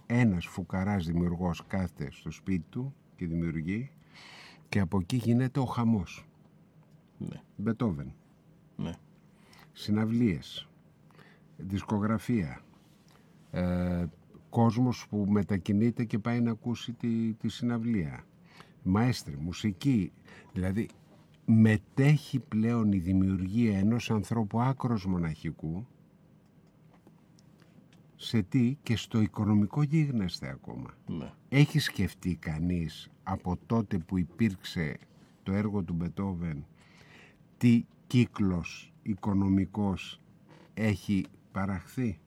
[0.06, 3.92] Ένας φουκαράς δημιουργός κάθεται στο σπίτι του και δημιουργεί
[4.70, 6.26] και από εκεί γίνεται ο χαμός.
[7.18, 7.42] Ναι.
[7.56, 8.14] Μπετόβεν
[8.76, 8.94] Ναι.
[9.72, 10.68] συναυλίες,
[11.58, 12.62] δισκογραφία,
[13.52, 14.06] ε,
[14.50, 18.24] κόσμος που μετακινείται και πάει να ακούσει τη, τη συναυλία,
[18.84, 20.12] μαέστροι, μουσική,
[20.54, 20.88] δηλαδή
[21.46, 25.88] μετέχει πλέον η δημιουργία ενός ανθρώπου άκρος μοναχικού
[28.22, 30.94] σε τι και στο οικονομικό γίγνεσθε ακόμα.
[31.08, 31.32] ναι.
[31.50, 34.98] Έχει σκεφτεί κανείς από τότε που υπήρξε
[35.44, 36.66] το έργο του Μπετόβεν
[37.58, 40.20] τι κύκλος οικονομικός
[40.74, 42.20] έχει παραχθεί,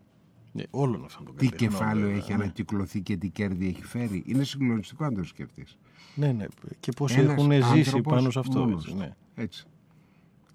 [0.52, 0.62] ναι.
[0.70, 2.42] Όλων αυτών των τι καλλιτεχνών, κεφάλαιο βέβαια, έχει ναι.
[2.42, 5.78] ανακυκλωθεί και τι κέρδη έχει φέρει; Είναι συγκλονιστικό αν το σκεφτείς.
[6.14, 6.46] Ναι, ναι.
[6.80, 8.58] Και πόσοι Ένας έχουν ζήσει άνθρωπος πάνω σε αυτό.
[8.58, 8.98] μόνος Έτσι, του.
[8.98, 9.14] ναι.
[9.34, 9.66] Έτσι.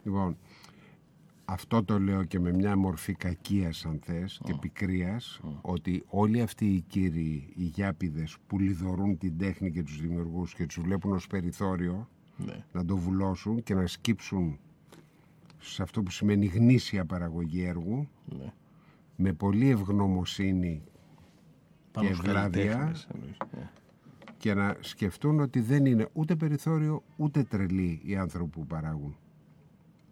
[0.04, 0.38] Λοιπόν,
[1.50, 6.66] αυτό το λέω και με μια μορφή κακίας αν θες και πικρίας ότι όλοι αυτοί
[6.66, 11.28] οι κύριοι, οι γιάπηδες που λιδωρούν την τέχνη και τους δημιουργούς και τους βλέπουν ως
[11.28, 12.64] περιθώριο ναι.
[12.72, 14.60] να το βουλώσουν και να σκύψουν
[15.60, 18.54] σε αυτό που σημαίνει γνήσια παραγωγή έργου ναι.
[19.16, 20.84] με πολύ ευγνωμοσύνη
[21.92, 22.64] Πάνω Και στους ευλάβεια.
[22.64, 23.70] καλλιτέχνες, εννοείς, ναι.
[24.38, 29.16] και να σκεφτούν ότι δεν είναι ούτε περιθώριο ούτε τρελοί οι άνθρωποι που παράγουν.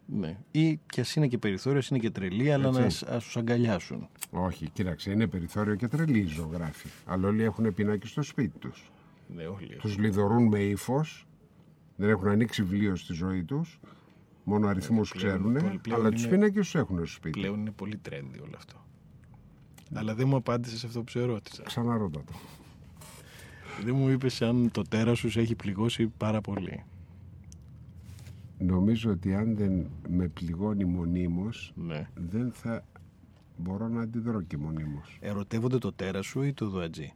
[0.08, 0.38] Ναι.
[0.51, 2.97] Ή κι ας είναι και περιθώριο, ας είναι και τρελή, αλλά να Έτσι.
[2.97, 4.08] σ- ας τους αγκαλιάσουν.
[4.32, 6.88] Όχι, κοίταξε, είναι περιθώριο και τρελή η ζωγράφη.
[7.06, 8.91] Αλλά όλοι έχουν πινάκι στο σπίτι τους.
[9.36, 9.76] Ναι, όλοι.
[9.80, 11.28] Τους λιδωρούν με ύφος.
[11.95, 13.80] Δεν έχουν ανοίξει βιβλίο στη ζωή τους.
[14.43, 15.53] Μόνο αριθμούς ξέρουν.
[15.53, 17.39] πλέον- πλέον Αλλά τους είναι- πίνακε τους έχουν στο σπίτι.
[17.39, 18.86] Πλέον είναι πολύ trendy όλο αυτό.
[19.93, 21.64] Αλλά δεν μου απάντησες σε αυτό που σε ρώτησα.
[21.64, 22.34] Ξαναρώτα το.
[23.84, 26.84] Δεν μου είπες αν το τέρας σου σε έχει πληγώσει πάρα πολύ.
[28.60, 32.10] Νομίζω ότι αν δεν με πληγώνει μονίμως Ναι.
[32.16, 32.84] δεν θα
[33.58, 35.18] μπορώ να αντιδρώ και μονίμως.
[35.22, 37.14] Ερωτεύονται το τέρας σου ή το δουατζή.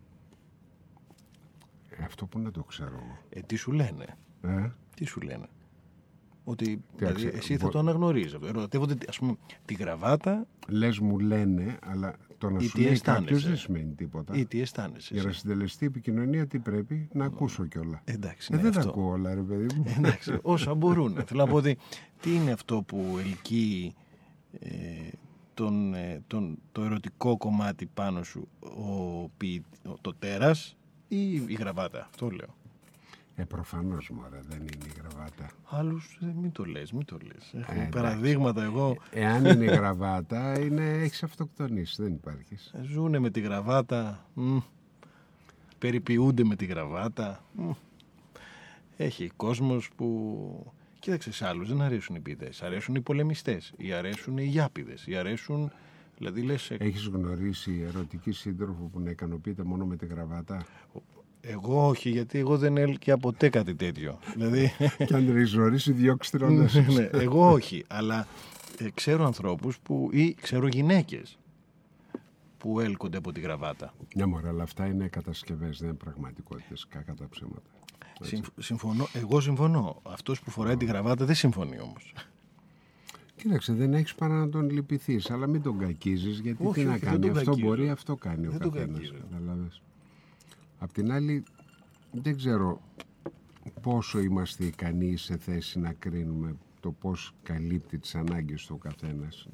[1.90, 3.18] Ε, Αυτό που να το ξέρω εγώ.
[3.30, 4.06] Ε, τι σου λένε;
[4.42, 5.46] Ε; Τι σου λένε;
[6.44, 8.34] Ότι Κοίταξε, δηλαδή, εσύ θα μπο- το αναγνωρίζεις.
[8.34, 8.48] αυτό.
[8.48, 9.36] Ερωτεύονται ας πούμε
[9.66, 13.58] τη γραβάτα Λες μου λένε, αλλά το να Ή σου τι λέει αισθάνεσαι; κάποιος δεν
[13.58, 14.34] σημαίνει τίποτα.
[14.36, 15.14] ή τι αισθάνεσαι.
[15.14, 18.02] Για να εσύ; συντελεστεί η επικοινωνία τι πρέπει; Να ακούσω κιόλα.
[18.06, 18.92] Εντάξει, Ε, ναι, δεν τα αυτό.
[18.92, 19.84] ακούω όλα ρε παιδί μου.
[19.98, 21.14] Εντάξει, όσα μπορούν.
[21.28, 21.78] Θέλω να πω ότι
[22.22, 23.94] τι είναι αυτό που ελκύει
[24.60, 24.70] ε,
[25.54, 30.78] τον, ε, τον, το ερωτικό κομμάτι πάνω σου, ο, ποιη- ο- το τέρας
[31.08, 32.58] ή η γραβάτα; Αυτό λέω.
[33.40, 35.50] Ε, προφανώς μωρέ, δεν είναι η γραβάτα.
[35.70, 37.54] Άλλους ε, μην το λες, μην το λες.
[37.54, 37.90] Έχω εντάξει.
[37.90, 38.98] παραδείγματα εγώ.
[39.12, 42.72] Εάν είναι η γραβάτα, είναι, έχεις αυτοκτονήσεις, δεν υπάρχεις.
[42.74, 44.26] ε, Ζούνε με τη γραβάτα.
[44.34, 44.58] μ,
[45.80, 47.44] περιποιούνται με τη γραβάτα.
[47.54, 47.70] μ.
[48.98, 50.74] Έχει κόσμος που...
[51.00, 52.62] Κοίταξε, σε άλλους δεν αρέσουν οι ποιητές.
[52.64, 53.74] Αρέσουν οι πολεμιστές.
[53.78, 55.08] Ή αρέσουν οι γιάπηδες.
[55.08, 55.72] Ή αρέσουν...
[56.18, 60.66] Δηλαδή λες, ε, Έχεις γνωρίσει ερωτική σύντροφο που να ικανοποιείται μόνο με τη γραβάτα;
[61.42, 64.20] Εγώ όχι, γιατί εγώ δεν έλκυα ποτέ κάτι τέτοιο.
[64.34, 64.72] δηλαδή,
[65.06, 67.84] και αν ριζορίσει, διώξει την οντά ναι, εγώ όχι.
[67.88, 68.28] Αλλά
[68.78, 70.10] ε, ξέρω ανθρώπους που...
[70.12, 71.38] ή ξέρω γυναίκες
[72.58, 73.94] που έλκονται από τη γραβάτα.
[74.16, 77.62] Μια μωρέ, αλλά αυτά είναι κατασκευές, δεν είναι πραγματικότητες, κακά τα ψέματα.
[78.22, 80.02] Συμφ- συμφωνώ, εγώ συμφωνώ.
[80.04, 82.14] Αυτός που φοράει τη γραβάτα δεν συμφωνεί όμως.
[83.36, 86.92] Κοίταξε, δεν έχεις παρά να τον λυπηθείς, αλλά μην τον κακίζεις, γιατί Όχι, τι να
[86.94, 87.28] όχι, δεν κάνει.
[87.28, 87.68] τον Αυτό κακίζω.
[87.68, 89.82] μπορεί, αυτό κάνει ο Δεν τον καθένας.
[90.80, 90.88] Κακίζω.
[90.88, 90.88] Καταλάβες.
[90.88, 91.44] Απ' την άλλη,
[92.12, 92.82] δεν ξέρω
[93.82, 99.48] πόσο είμαστε ικανοί σε θέση να κρίνουμε το πώς καλύπτει τις ανάγκες του ο καθένας.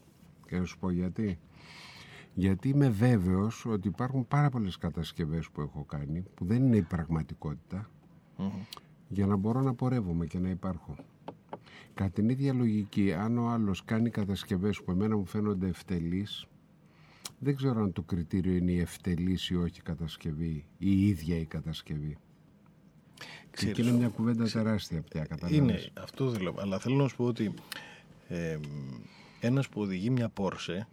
[0.48, 1.40] Και να σου πω γιατί.
[2.38, 6.82] Γιατί είμαι βέβαιος ότι υπάρχουν πάρα πολλές κατασκευές που έχω κάνει, που δεν είναι η
[6.82, 7.90] πραγματικότητα,
[9.08, 10.96] για να μπορώ να πορεύομαι και να υπάρχω.
[11.94, 16.48] Κατά την ίδια λογική, αν ο άλλος κάνει κατασκευές που εμένα μου φαίνονται ευτελείς,
[17.46, 21.46] δεν ξέρω αν το κριτήριο είναι η ευτελής ή όχι κατασκευή ή η ίδια η
[21.46, 22.18] κατασκευή.
[23.52, 25.58] Και εκεί είναι μια κουβέντα τεράστια πια, καταλάβεις.
[25.58, 26.56] Είναι, αυτό θέλω.
[26.60, 27.54] Αλλά θέλω να σου πω ότι
[28.28, 28.58] ε,
[29.40, 30.88] ένας που οδηγεί μια Πόρσε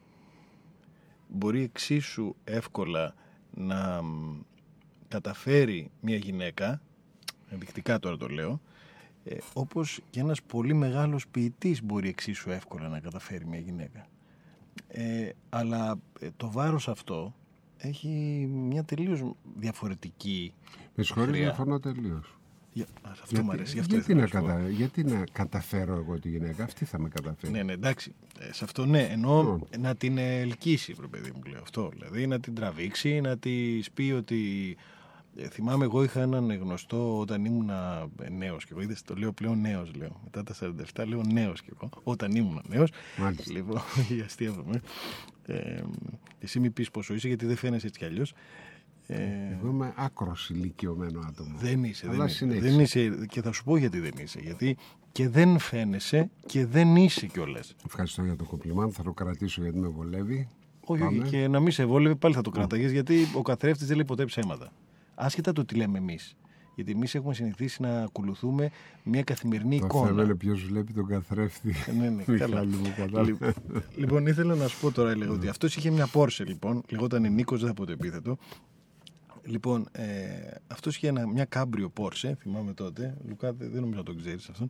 [1.28, 3.14] μπορεί εξίσου εύκολα
[3.54, 4.40] να μ,
[5.08, 6.80] καταφέρει μια γυναίκα,
[7.50, 8.60] ενδεικτικά τώρα το λέω,
[9.24, 14.06] ε, όπως και ένας πολύ μεγάλος ποιητής μπορεί εξίσου εύκολα να καταφέρει μια γυναίκα.
[14.88, 17.34] Ε, αλλά ε, το βάρος αυτό
[17.76, 18.08] έχει
[18.52, 19.22] μια τελείως
[19.56, 20.52] διαφορετική
[20.94, 21.44] Με συγχωρείς, χρειά.
[21.44, 22.36] διαφωνώ τελείως.
[22.72, 23.72] Για- α, αυτό μου αρέσει.
[23.74, 24.52] γι' αυτό γιατί, ήθελα να να σου πω.
[24.52, 24.68] κατα...
[24.68, 27.52] γιατί να καταφέρω εγώ τη γυναίκα, αυτή θα με καταφέρει.
[27.52, 28.14] Ναι, ναι, εντάξει.
[28.38, 29.66] Ε, σε αυτό ναι, εννοώ Λοιπόν.
[29.78, 31.88] να την ελκύσει, ρε παιδί μου, λέω αυτό.
[31.92, 34.76] Δηλαδή να την τραβήξει, να της πει ότι.
[35.36, 37.70] Ε, θυμάμαι, εγώ είχα έναν γνωστό όταν ήμουν
[38.38, 38.80] νέος και εγώ.
[38.82, 40.20] Είδες, το λέω πλέον νέος, λέω.
[40.24, 40.54] Μετά τα
[40.94, 41.88] 47 λέω νέος και εγώ.
[42.02, 42.90] Όταν ήμουν νέος.
[43.18, 43.52] Μάλιστα.
[43.52, 43.80] Λοιπόν,
[44.14, 44.80] για αστείευομαι.
[45.46, 45.82] Ε,
[46.38, 48.32] εσύ μην πεις πόσο είσαι, γιατί δεν φαίνεσαι έτσι κι αλλιώς.
[49.06, 49.16] Ε,
[49.58, 51.56] Εγώ είμαι άκρος ηλικιωμένο άτομο.
[51.58, 52.36] δεν είσαι, Αλλά δεν είσαι.
[52.36, 52.68] συνέχισε.
[52.70, 53.26] Δεν είσαι.
[53.26, 54.40] Και θα σου πω γιατί δεν είσαι.
[54.40, 54.76] Γιατί
[55.12, 57.74] και δεν φαίνεσαι και δεν είσαι κιόλας.
[57.86, 60.48] Ευχαριστώ για το κομπλιμάν, θα το κρατήσω γιατί με βολεύει.
[60.84, 61.28] Όχι, όχι, Πάμε.
[61.30, 64.24] και να μην σε βόλευε πάλι θα το κράταγε γιατί ο καθρέφτης δεν λέει ποτέ
[64.24, 64.72] ψέματα.
[65.14, 66.36] Άσχετα το τι λέμε εμείς.
[66.74, 68.70] Γιατί εμείς έχουμε συνηθίσει να ακολουθούμε
[69.02, 70.06] μια καθημερινή Το εικόνα.
[70.06, 71.74] θέμα είναι ποιος βλέπει τον καθρέφτη.
[71.88, 72.64] Ε, ναι, ναι, καλά.
[72.64, 73.22] Μιχάλη μου, κατάλαβα.
[73.24, 73.52] Λοιπόν,
[73.96, 76.82] λοιπόν, ήθελα να σου πω τώρα, έλεγα ότι αυτός είχε μια Πόρσε, λοιπόν.
[76.88, 78.36] Λεγόταν Νίκος, δεν θα πω το επίθετο.
[79.44, 80.06] Λοιπόν, ε,
[80.66, 83.16] αυτός είχε ένα, μια κάμπριο Πόρσε, θυμάμαι τότε.
[83.28, 84.68] Λουκά, δεν δεν νομίζω να τον ξέρεις αυτόν.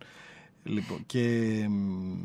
[0.63, 1.21] Λοιπόν, και
[1.69, 2.21] μ,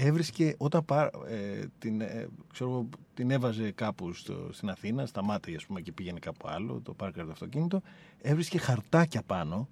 [0.00, 5.56] έβρισκε όταν πά, ε, την, ε, ξέρω, εγώ, την έβαζε κάπου στο, στην Αθήνα, σταμάτησε
[5.56, 7.82] ας πούμε, και πήγαινε κάπου άλλο, το πάρκαρ το αυτοκίνητο,
[8.20, 9.68] έβρισκε χαρτάκια πάνω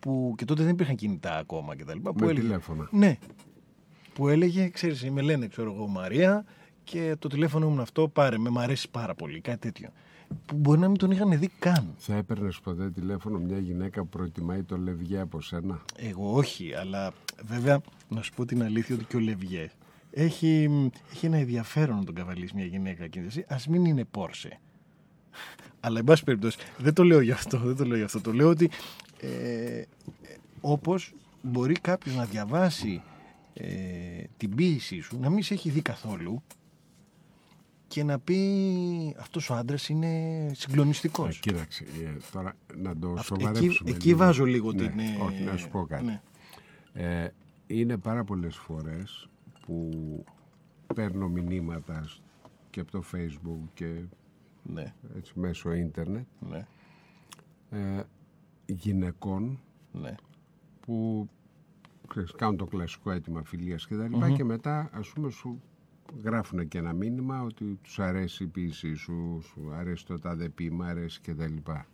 [0.00, 2.88] που και τότε δεν υπήρχαν κινητά ακόμα και τα λοιπά, που Με έλεγε- τηλέφωνα.
[2.90, 3.18] ναι.
[4.14, 6.44] Που έλεγε, ξέρεις, με λένε, ξέρω εγώ, Μαρία
[6.84, 9.88] και το τηλέφωνο μου είναι αυτό, πάρε με, μ' αρέσει πάρα πολύ, κάτι τέτοιο.
[10.46, 11.94] Που μπορεί να μην τον είχαν δει καν.
[11.96, 17.12] Θα έπαιρνες ποτέ τηλέφωνο μια γυναίκα που προτιμάει το λευγέ από σένα; Εγώ όχι, αλλά
[17.42, 19.70] βέβαια να σου πω την αλήθεια ότι και ο Λευγέ
[20.10, 20.68] έχει,
[21.12, 23.48] έχει ένα ενδιαφέρον να τον καβαλήσει μια γυναίκα εκείνη τη στιγμή.
[23.50, 24.60] Ας μην είναι Πόρσε.
[25.80, 28.20] Αλλά εν πάση περιπτώσει, δεν το λέω γι' αυτό, δεν το λέω γι' αυτό.
[28.20, 28.70] Το λέω ότι
[29.20, 29.28] ε,
[29.78, 29.86] ε,
[30.60, 33.02] όπως μπορεί κάποιος να διαβάσει
[33.54, 33.66] ε,
[34.36, 36.42] την ποίησή σου, να μην σε έχει δει καθόλου
[37.88, 38.38] και να πει
[39.18, 41.38] αυτός ο άντρας είναι Ε, συγκλονιστικός.
[41.38, 43.90] κοίταξε, ε, τώρα να το Αυτό- σοβαρέψουμε.
[43.90, 44.98] εκεί, εκεί βάζω λίγο Ναι, την...
[44.98, 46.04] ε, όχι, να σου πω κάτι.
[46.04, 46.20] ναι.
[46.92, 47.28] Ε,
[47.66, 49.28] είναι πάρα πολλές φορές
[49.66, 49.90] που
[50.94, 52.20] παίρνω μηνύματα σ-
[52.70, 54.00] και από το facebook και
[54.62, 56.66] Ναι, έτσι, μέσω ίντερνετ ναι,
[57.70, 58.02] ε,
[58.66, 59.60] γυναικών
[59.92, 60.14] ναι.
[60.80, 61.28] που
[62.08, 65.62] ξέρεις, κάνουν το κλασικό αίτημα φιλίας και τα λοιπα και μετά ας πούμε σου
[66.22, 70.86] γράφουν και ένα μήνυμα ότι τους αρέσει η ποίησή σου, σου αρέσει το τάδε ποίημα,
[70.86, 71.86] αρέσει και τα λοιπά.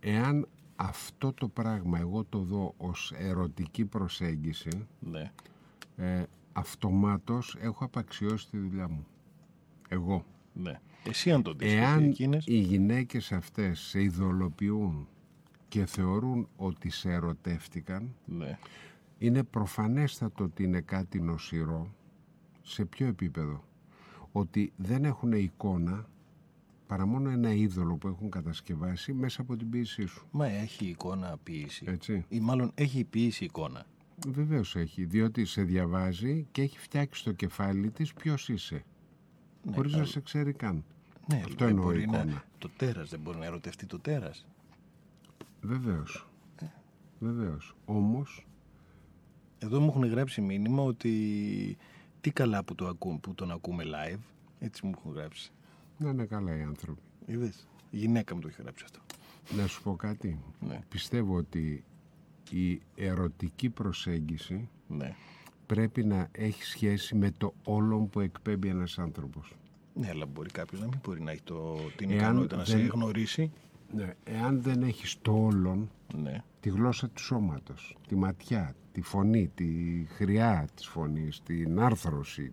[0.00, 5.32] Εάν αυτό το πράγμα εγώ το δω ως ερωτική προσέγγιση, ναι.
[5.96, 9.06] ε, αυτομάτως έχω απαξιώσει τη δουλειά μου.
[9.88, 10.24] Εγώ.
[10.52, 10.80] ναι.
[11.04, 12.46] Εσύ αν το δεις Εάν γιατί εκείνες...
[12.46, 15.08] οι γυναίκες αυτές σε ειδωλοποιούν
[15.68, 18.58] και θεωρούν ότι σε ερωτεύτηκαν, Ναι.
[19.18, 21.94] είναι προφανέστατο ότι είναι κάτι νοσηρό.
[22.68, 23.64] Σε ποιο επίπεδο.
[24.32, 26.08] Ότι δεν έχουν εικόνα
[26.86, 30.26] παρά μόνο ένα είδωλο που έχουν κατασκευάσει μέσα από την ποίησή σου.
[30.30, 31.84] Μα έχει εικόνα ποίηση.
[31.88, 32.24] Έτσι.
[32.28, 33.84] Ή μάλλον έχει ποίηση εικόνα.
[34.28, 38.84] Βεβαίως έχει, διότι σε διαβάζει και έχει φτιάξει στο κεφάλι της ποιος είσαι.
[39.62, 40.84] Ναι, χωρίς να αλλά- σε ξέρει καν.
[41.26, 42.24] Ναι, Αυτό δεν εννοώ μπορεί εικόνα.
[42.24, 42.44] να...
[42.58, 44.46] Το τέρας δεν μπορεί να ερωτευτεί το τέρας.
[45.60, 46.28] Βεβαίως.
[46.60, 46.66] Ε.
[47.18, 47.74] Βεβαίως.
[47.84, 48.46] Όμως,
[49.58, 51.76] Εδώ μου έχουν γράψει μήνυμα ότι
[52.20, 54.18] τι καλά που, το ακού, που τον ακούμε live.
[54.60, 55.52] Έτσι μου έχουν γράψει.
[55.98, 57.00] να είναι καλά οι άνθρωποι.
[57.26, 57.66] Είδες.
[57.90, 59.00] Η γυναίκα μου το έχει γράψει αυτό.
[59.56, 60.38] Να σου πω κάτι.
[60.60, 60.80] Ναι.
[60.88, 61.84] Πιστεύω ότι
[62.50, 65.14] η ερωτική προσέγγιση Ναι.
[65.66, 69.52] πρέπει να έχει σχέση με το όλον που εκπέμπει ένας άνθρωπος.
[69.94, 72.76] Ναι, αλλά μπορεί κάποιος να μην μπορεί να έχει το, την Εάν ικανότητα να σε
[72.76, 73.50] δεν- γνωρίσει.
[73.94, 75.90] Ναι, εάν δεν έχεις το όλον,
[76.22, 76.42] Ναι.
[76.68, 79.66] Τη γλώσσα του σώματος, τη ματιά, τη φωνή, τη
[80.08, 82.52] χρειά της φωνής, την άρθρωση,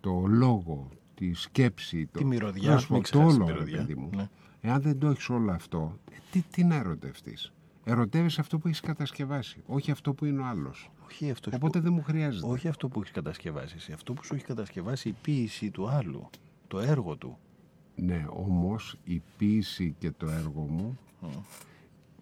[0.00, 3.46] το λόγο, τη σκέψη, το, Τη μυρωδιά, Να σου πω, μην το ξεχάσεις τη όλο,
[3.46, 3.78] ρε μυρωδιά.
[3.78, 4.10] παιδί μου.
[4.16, 4.28] Ναι.
[4.60, 7.52] Εάν δεν το έχεις όλο αυτό, ε, τι, τι να ερωτευτείς.
[7.84, 10.90] Ερωτεύεις αυτό που έχεις κατασκευάσει, όχι αυτό που είναι ο άλλος.
[11.06, 12.46] Όχι αυτό, Οπότε που, δεν μου χρειάζεται.
[12.46, 13.92] όχι αυτό που έχεις κατασκευάσει εσύ.
[13.92, 16.30] Αυτό που σου έχει κατασκευάσει η ποίηση του άλλου.
[16.68, 17.38] Το έργο του.
[17.94, 20.98] Ναι, όμως η ποίηση και το έργο μου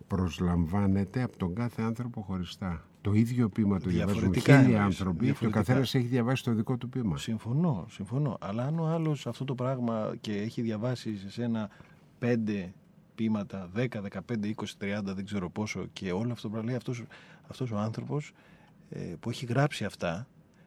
[0.06, 2.84] προσλαμβάνεται από τον κάθε άνθρωπο χωριστά.
[3.00, 5.58] Το ίδιο ποίημα το διαβάζουν Διαφορετικά χίλιοι εννοείς, άνθρωποι και ο διαφορετικά.
[5.60, 7.16] καθένας έχει διαβάσει το δικό του ποίημα.
[7.18, 8.36] Συμφωνώ, συμφωνώ.
[8.40, 11.70] Αλλά αν ο άλλος αυτό το πράγμα και έχει διαβάσει σε σένα
[12.18, 12.72] πέντε
[13.14, 17.02] ποίηματα, 10, 15, 20, 30, δεν ξέρω πόσο και όλο αυτό το πράγμα λέει αυτός,
[17.48, 18.32] αυτός ο άνθρωπος
[18.90, 20.26] ε, που έχει γράψει αυτά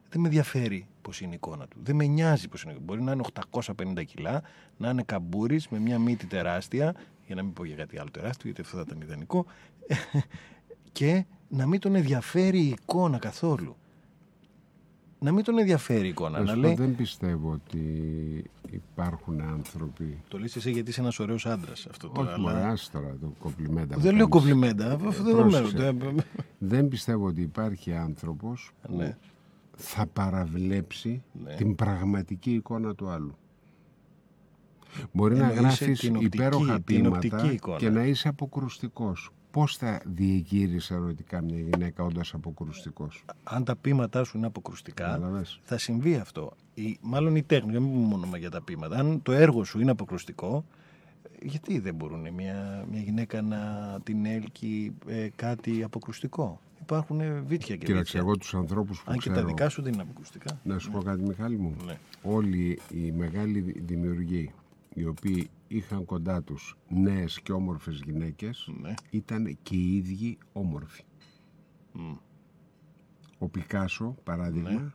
[0.09, 1.77] δεν με ενδιαφέρει πώς είναι η εικόνα του.
[1.83, 2.75] Δεν με νοιάζει πώς είναι.
[2.81, 3.23] Μπορεί να είναι
[3.61, 4.41] 850 κιλά,
[4.77, 6.95] να είναι καμπούρης με μια μύτη τεράστια,
[7.29, 9.45] για να μην πω για κάτι άλλο τεράστιο, γιατί αυτό θα ήταν ιδανικό,
[10.91, 13.75] και να μην τον ενδιαφέρει η εικόνα καθόλου.
[15.21, 16.37] Να μην τον ενδιαφέρει η εικόνα.
[16.39, 17.79] Να Να σου πω, λέει, Δεν πιστεύω ότι
[18.69, 20.21] υπάρχουν άνθρωποι.
[20.27, 22.31] Το λες εσύ γιατί είσαι ένας ωραίος άντρας αυτό τώρα.
[22.31, 22.67] Όχι, μωρέ, αλλά...
[22.67, 23.95] άσε τώρα το κομπλιμέντα.
[23.95, 24.45] που Δεν λέω κάνεις.
[24.47, 24.91] κομπλιμέντα.
[25.07, 25.91] Αυτό δεν πρόσεξε.
[25.91, 26.13] μένω.
[26.57, 29.17] Δεν πιστεύω ότι υπάρχει άνθρωπος που Ναι.
[29.77, 31.55] θα παραβλέψει Ναι.
[31.55, 33.37] την πραγματική εικόνα του άλλου.
[35.11, 37.77] Μπορεί να Εννοείσαι γράφεις την οπτική- υπέροχα την ποίηματα οπτική εικόνα.
[37.77, 39.29] και να είσαι αποκρουστικός.
[39.51, 45.59] Πώς θα διεγείρεις ερωτικά μια γυναίκα όντας αποκρουστικός; Αν τα πείματά σου είναι αποκρουστικά, Κατάλαβες.
[45.63, 46.51] θα συμβεί αυτό.
[46.73, 48.97] Η, μάλλον η τέχνη, δεν πούμε μόνο για τα πείματα.
[48.97, 50.65] Αν το έργο σου είναι αποκρουστικό,
[51.41, 53.59] γιατί δεν μπορούν μια, μια γυναίκα να
[54.03, 58.19] την έλκει ε, κάτι αποκρουστικό; Υπάρχουν ε, βίτια και Κοίταξε, βίτια.
[58.19, 59.35] εγώ τους ανθρώπους που Αν και ξέρω...
[59.35, 60.59] τα δικά σου δεν είναι αποκρουστικά.
[60.63, 61.75] Να σου πω κάτι Μιχάλη μου.
[61.85, 61.97] Ναι.
[62.23, 64.51] Όλοι οι μεγάλοι δη- δημιουργοί
[64.93, 68.93] οι οποίοι είχαν κοντά τους νέες και όμορφες γυναίκες Ναι.
[69.09, 71.03] ήταν και οι ίδιοι όμορφοι.
[71.91, 72.15] Μμ.
[73.37, 74.89] Ο Πικάσο, παράδειγμα, Ναι.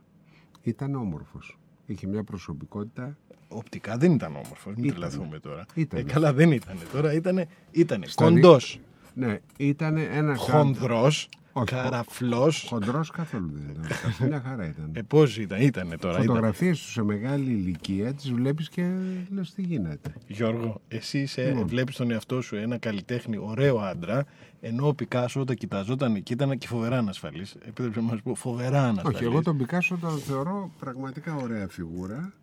[0.61, 1.57] ήταν όμορφος.
[1.85, 3.17] Είχε μια προσωπικότητα
[3.47, 4.91] Οπτικά δεν ήταν όμορφος, μην Ήτανε.
[4.99, 5.65] τρελαθούμε τώρα.
[5.75, 6.01] Ήτανε.
[6.01, 6.77] Ε, καλά δεν ήταν.
[6.91, 8.79] Τώρα ήταν ήτανε Στα κοντός,
[9.13, 12.65] Ναι, ήταν ένα χονδρός, Όχι, καραφλός.
[12.69, 13.87] Χοντρός καθόλου δεν ήταν.
[14.03, 14.91] Καθ' Μια χαρά ήταν.
[14.93, 16.13] Ε, πώς ήταν, ήτανε τώρα.
[16.13, 16.25] Ήταν.
[16.25, 18.89] Φωτογραφίες του σε μεγάλη ηλικία τις βλέπεις και
[19.29, 20.13] λες τι γίνεται.
[20.27, 21.67] Γιώργο, εσύ είσαι, Λοιπόν.
[21.67, 24.25] βλέπεις τον εαυτό σου ένα καλλιτέχνη, ωραίο άντρα,
[24.61, 27.55] ενώ ο Πικάσο όταν κοιταζόταν εκεί ήταν και φοβερά ανασφαλής.
[27.65, 29.17] Επίτρεψε να μας πω, φοβερά ανασφαλής.
[29.17, 32.33] Όχι, εγώ τον Πικάσο τον θεωρώ πραγματικά ωραία φιγούρα.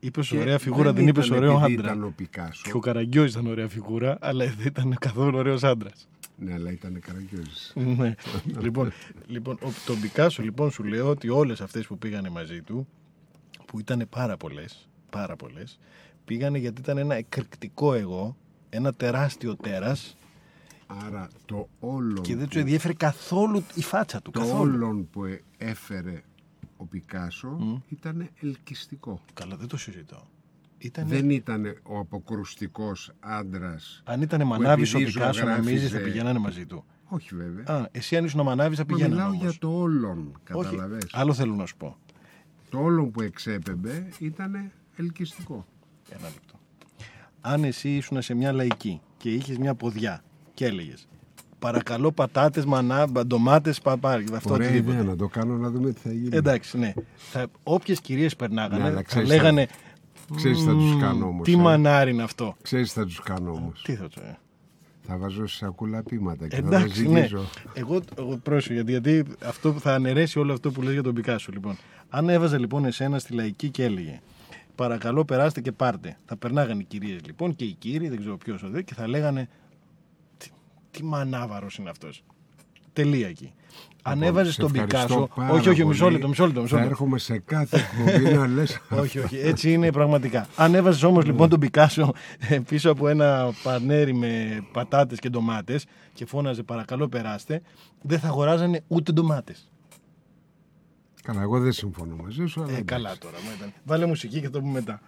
[0.00, 1.86] Είπες Και ωραία φιγούρα, δεν, είπες ήταν ωραίο επειδή άντρα.
[1.86, 2.62] Ήταν ο Πικάσο.
[2.64, 6.08] Και ο Καραγκιόζης ήταν ωραία φιγούρα, αλλά δεν ήταν καθόλου ωραίος άντρας.
[6.36, 7.72] Ναι, αλλά ήταν καραγκιόζης.
[7.74, 8.14] ναι.
[8.60, 8.92] λοιπόν,
[9.26, 12.86] λοιπόν, ο, τον Πικάσο λοιπόν σου λέω ότι όλες αυτές που πήγανε μαζί του,
[13.66, 15.78] που ήταν πάρα πολλές, πάρα πολλές,
[16.24, 18.36] πήγανε γιατί ήταν ένα εκρηκτικό εγώ,
[18.70, 20.16] ένα τεράστιο τέρας
[20.86, 24.30] Άρα το όλον, Και δεν που- του ενδιέφερε καθόλου η φάτσα του.
[24.30, 24.72] το καθόλου.
[24.74, 26.22] όλον που ε- έφερε
[26.76, 29.20] ο Πικάσο ήταν ελκυστικό.
[29.34, 30.26] Καλά, δεν το συζητώ.
[30.84, 31.06] Ήταν...
[31.08, 34.02] Δεν ήταν ο αποκρουστικός άντρας.
[34.04, 36.84] Αν ήταν που μανάβης ο επειδή Πικάσο, ζωγράφιζε- νομίζεις θα πηγαίνανε μαζί του.
[37.04, 37.76] Όχι βέβαια.
[37.80, 39.42] Α, εσύ αν ήσουν ο μανάβης θα Μα πηγαίνανε μιλάω όμως.
[39.42, 41.06] για το όλον, Όχι, καταλαβες.
[41.12, 41.96] άλλο θέλω να σου πω.
[42.68, 45.66] Το όλον που εξέπεμπε ήταν ελκυστικό.
[46.10, 46.58] Ένα λεπτό.
[47.40, 50.24] Αν εσύ ήσουν σε μια λαϊκή και είχες μια ποδιά
[50.54, 51.08] και έλεγες
[51.58, 54.24] Παρακαλώ πατάτες, μανά, ντομάτε, παπάρι.
[54.34, 54.96] Αυτό Ωραία οτιδήποτε.
[54.96, 56.36] ιδέα να το κάνω να δούμε τι θα γίνει.
[56.36, 56.92] Εντάξει, ναι.
[57.16, 59.66] Θα, όποιες κυρίες περνάγανε Ναι, αλλά θα ξέρεις, λέγανε
[60.34, 61.44] Ξέρεις τι θα τους «Μμμ, κάνω όμως.
[61.46, 62.56] Τι ε; μανάρι είναι αυτό.
[62.62, 63.82] Ξέρεις τι θα τους κάνω όμως.
[63.82, 64.38] Τι θα το ε.
[65.06, 67.18] Θα βάζω σε σακούλα πείματα και θα Εντάξει, τα ναι.
[67.18, 67.44] ζυγίζω.
[67.74, 71.14] Εγώ, εγώ πρόσεχε, γιατί, γιατί αυτό που θα αναιρέσει όλο αυτό που λες για τον
[71.14, 71.52] Πικάσο.
[71.52, 71.76] Λοιπόν.
[72.08, 74.20] Αν έβαζε λοιπόν εσένα στη λαϊκή και έλεγε
[74.74, 76.16] Παρακαλώ, περάστε και πάρτε.
[76.24, 79.48] Θα περνάγανε οι κυρίες λοιπόν και οι κύριοι, δεν ξέρω ποιος ο και θα λέγανε
[80.36, 80.48] Τι,
[80.90, 82.24] τι μανάβαρος είναι αυτός.
[82.92, 83.52] Τελεία εκεί.
[84.06, 85.28] Αν Λοιπόν, έβαζε σε τον ευχαριστώ Πικάσο.
[85.34, 86.12] πάρα Όχι, όχι, μισό πολύ.
[86.14, 86.60] λεπτό, μισό λεπτό.
[86.60, 86.94] Μισό Θα λεπτό.
[86.94, 89.36] έρχομαι σε κάθε εκπομπή να λες όχι, όχι.
[89.38, 90.46] Έτσι είναι πραγματικά.
[90.56, 92.12] Αν έβαζε όμως λοιπόν τον Πικάσο
[92.48, 97.62] ε, πίσω από ένα πανέρι με πατάτες και ντομάτες και φώναζε παρακαλώ περάστε,
[98.02, 99.68] δεν θα αγοράζανε ούτε ντομάτες.
[101.22, 102.84] Καλά, εγώ δεν συμφωνώ μαζί σου, αλλά Ε, εντάξει.
[102.94, 103.36] καλά τώρα.
[103.46, 103.72] μα ήταν.
[103.84, 105.00] Βάλε μουσική και θα το πούμε μετά.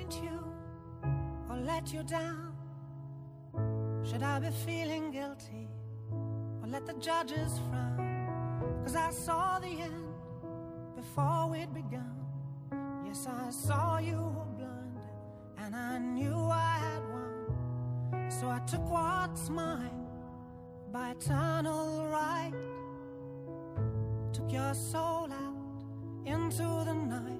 [0.00, 0.44] Disappoint you
[1.48, 2.52] or let you down?
[4.04, 5.68] Should I be feeling guilty
[6.62, 8.80] or let the judges frown?
[8.84, 10.14] Cause I saw the end
[10.96, 12.16] before we'd begun.
[13.06, 14.98] Yes, I saw you were blind
[15.58, 18.30] and I knew I had won.
[18.30, 20.06] So I took what's mine
[20.92, 22.52] by eternal right.
[24.32, 25.84] Took your soul out
[26.24, 27.39] into the night.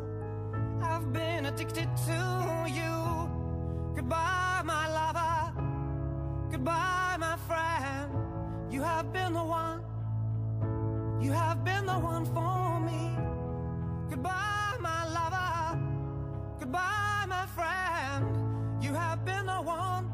[0.93, 3.31] I've been addicted to you.
[3.95, 5.53] Goodbye, my lover.
[6.51, 8.11] Goodbye, my friend.
[8.69, 9.81] You have been the one.
[11.21, 13.15] You have been the one for me.
[14.09, 15.79] Goodbye, my lover.
[16.59, 18.83] Goodbye, my friend.
[18.83, 20.11] You have been the one.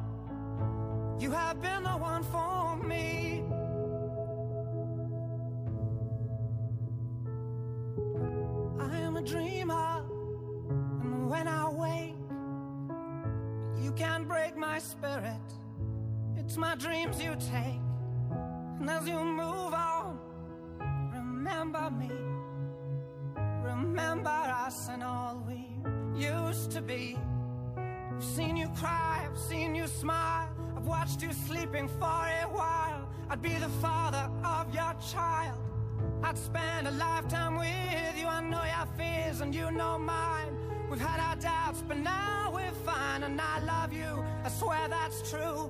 [1.19, 3.43] You have been the one for me.
[8.79, 10.03] I am a dreamer,
[11.27, 12.15] when I wake,
[13.83, 15.47] you can't break my spirit.
[16.37, 17.81] It's my dreams you take,
[18.79, 20.19] and as you move on,
[21.13, 22.11] remember me.
[23.61, 25.67] Remember us and all we
[26.17, 27.17] used to be.
[27.77, 33.09] I've seen you cry, I've seen you smile, I've watched you sleeping for a while.
[33.29, 35.59] I'd be the father of your child.
[36.23, 38.27] I'd spend a lifetime with you.
[38.27, 40.76] I know your fears and you know mine.
[40.89, 43.23] We've had our doubts, but now we're fine.
[43.23, 44.23] And I love you.
[44.43, 45.69] I swear that's true.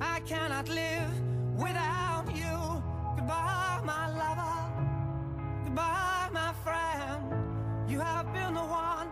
[0.00, 1.12] I cannot live
[1.56, 2.82] without you.
[3.16, 5.64] Goodbye, my lover.
[5.64, 7.88] Goodbye, my friend.
[7.88, 9.08] You have been the one.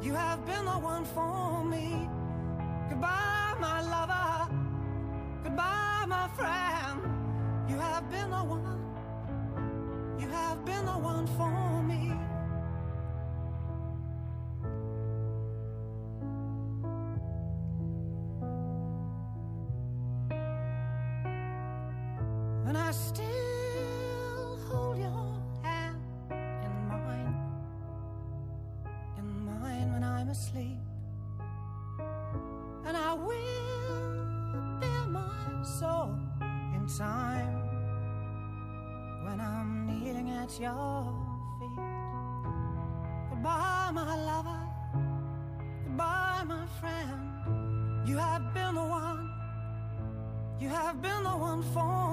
[0.00, 2.08] You have been the one for me.
[2.88, 4.54] Goodbye, my lover.
[5.42, 7.00] Goodbye, my friend.
[7.68, 8.80] You have been the one.
[10.20, 12.23] You have been the one for me.
[40.60, 41.12] Your
[41.58, 41.78] feet.
[43.30, 44.60] Goodbye, my lover.
[45.84, 48.08] Goodbye, my friend.
[48.08, 49.30] You have been the one.
[50.60, 52.03] You have been the one for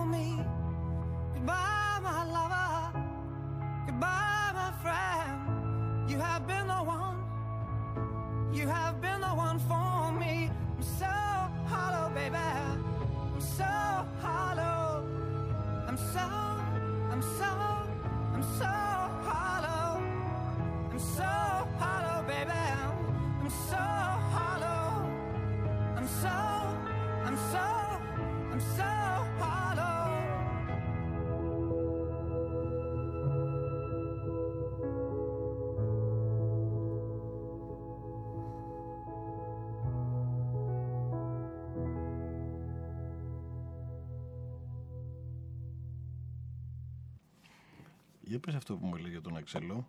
[48.32, 49.88] Για πες αυτό που μου έλεγε για τον Αξελό.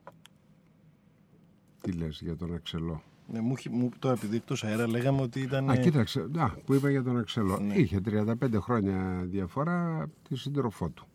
[1.80, 3.02] Τι λες για τον Αξελό.
[3.32, 5.70] Ναι, μου, είχε- μου, τώρα επειδή εκτός αέρα λέγαμε ότι ήταν...
[5.70, 7.58] Α, κοίταξε, α, που είπα για τον Αξελό.
[7.58, 7.74] Ναι.
[7.74, 11.06] Είχε 35 χρόνια διαφορά από τη σύντροφό του.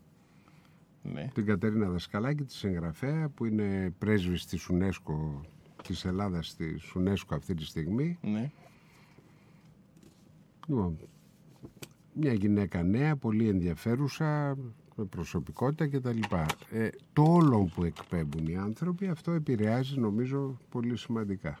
[1.02, 1.30] Ναι.
[1.34, 5.40] Την Κατερίνα Δασκαλάκη, της συγγραφέα, που είναι πρέσβης της UNESCO,
[5.82, 8.18] της Ελλάδας της UNESCO αυτή τη στιγμή.
[8.22, 8.50] ναι.
[10.66, 10.98] Λοιπόν,
[12.12, 14.72] μια γυναίκα νέα, πολύ ενδιαφέρουσα, με
[15.04, 16.20] προσωπικότητα κτλ.
[16.70, 21.58] Ε, το όλο που εκπέμπουν οι άνθρωποι, αυτό επηρεάζει νομίζω πολύ σημαντικά.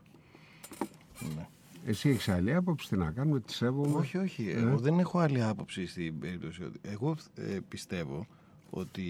[1.36, 1.46] ναι.
[1.84, 4.48] Εσύ έχεις άλλη άποψη, τι να κάνουμε, τη σέβομαι; Όχι, όχι.
[4.50, 6.62] Εγώ δεν έχω άλλη άποψη στην περίπτωση.
[6.64, 8.26] ότι- Εγώ ε, πιστεύω
[8.70, 9.04] ότι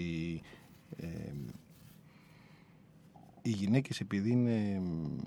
[0.97, 1.07] ε,
[3.41, 5.17] οι γυναίκες επειδή είναι μ,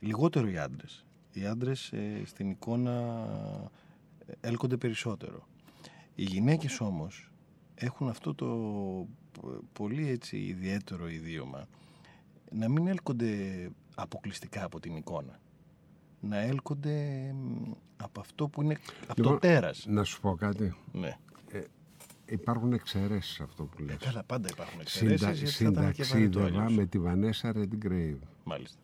[0.00, 1.04] λιγότερο οι άντρες.
[1.32, 3.26] Οι άντρες ε, στην εικόνα
[4.26, 5.46] ε, έλκονται περισσότερο.
[6.14, 7.29] Οι γυναίκες όμως
[7.82, 8.46] έχουν αυτό το
[9.32, 11.66] π- πολύ έτσι ιδιαίτερο ιδίωμα
[12.52, 13.34] να μην έλκονται
[13.94, 15.38] αποκλειστικά από την εικόνα.
[16.20, 16.94] Να έλκονται
[17.34, 19.86] μ, από αυτό που είναι από το Λοιπόν, τέρας.
[19.88, 20.74] Να σου πω κάτι.
[20.92, 21.16] Ναι.
[22.26, 23.96] Υπάρχουν εξαιρέσεις σε αυτό που λες.
[23.96, 26.74] Καλά, πάντα υπάρχουν Συντα, εξαιρέσεις γιατί θα ήταν και βαρετό συνταξίδευα αλλιώς.
[26.76, 28.18] με τη Βανέσα Redgrave.
[28.44, 28.78] Μάλιστα.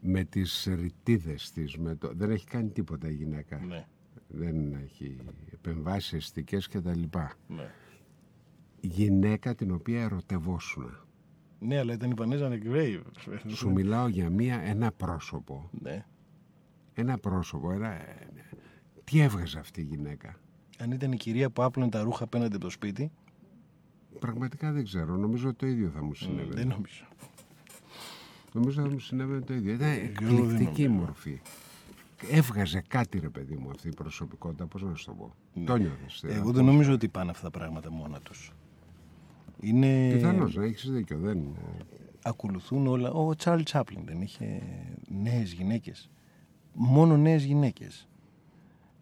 [0.00, 1.76] Με τις ρητίδες της.
[1.76, 2.10] Με το...
[2.14, 3.58] Δεν έχει κάνει τίποτα η γυναίκα.
[3.58, 3.86] Ναι,
[4.28, 5.16] Δεν έχει
[5.52, 7.32] επεμβάσεις αισθητικές και τα λοιπά.
[7.48, 7.70] ναι.
[8.86, 11.06] Γυναίκα την οποία ερωτευόσουνα.
[11.58, 13.02] Ναι, αλλά ήταν η Πανέζα Νεγκρέιβ.
[13.46, 15.70] Σου μιλάω για μία, ένα πρόσωπο.
[15.82, 16.04] Ναι.
[16.94, 17.72] Ένα πρόσωπο.
[17.72, 17.96] Ένα...
[19.04, 20.36] Τι έβγαζε αυτή η γυναίκα;
[20.78, 23.10] Αν ήταν η κυρία που άπλωνε τα ρούχα απέναντι από το σπίτι,
[24.18, 25.16] Πραγματικά δεν ξέρω.
[25.16, 26.54] Νομίζω ότι το ίδιο θα μου συνέβαινε.
[26.54, 27.04] δεν νομίζω.
[28.52, 29.72] Νομίζω θα μου συνέβαινε το ίδιο.
[29.72, 31.04] Ήταν δεν εκπληκτική νομίζω.
[31.04, 31.40] μορφή.
[32.30, 34.66] Έβγαζε κάτι ρε παιδί μου αυτή η προσωπικότητα.
[34.66, 36.22] Πώς να σου το πω; Το νιώθεις.
[36.22, 36.32] Ναι.
[36.32, 38.52] Εγώ δεν νομίζω ότι πάνε αυτά τα πράγματα μόνα τους.
[39.64, 40.10] Είναι...
[40.12, 41.18] Πιθανώς να έχεις δίκιο.
[41.18, 41.38] Δεν...
[42.22, 43.10] Ακολουθούν όλα.
[43.10, 44.62] Ο Τσάρλ Τσάπλιν δεν είχε
[45.22, 46.10] νέες γυναίκες.
[46.72, 48.08] Μόνο νέες γυναίκες.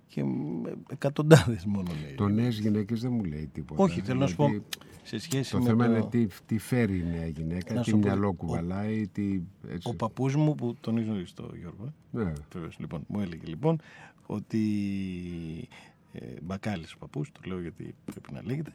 [0.06, 2.14] Και μ, εκατοντάδες μόνο νέες.
[2.16, 3.82] Το νέες γυναίκες δεν μου λέει τίποτα.
[3.82, 4.64] Όχι, θέλω να σου πω Γιατί
[5.02, 5.92] σε σχέση Το με θέμα το...
[5.92, 9.40] είναι τι, τι φέρει η νέα γυναίκα, Να τι σου πω, μυαλό ο- κουβαλάει, τι...
[9.68, 9.88] Έτσι.
[9.88, 12.32] Ο παππούς μου που τον γνωρίζει το Γιώργο, ε, Ναι.
[12.52, 13.80] Βεβαίως, λοιπόν, μου έλεγε λοιπόν
[14.26, 14.58] ότι
[16.12, 18.74] ε, Μπακάλης ο παππούς, το λέω γιατί πρέπει να λέγεται,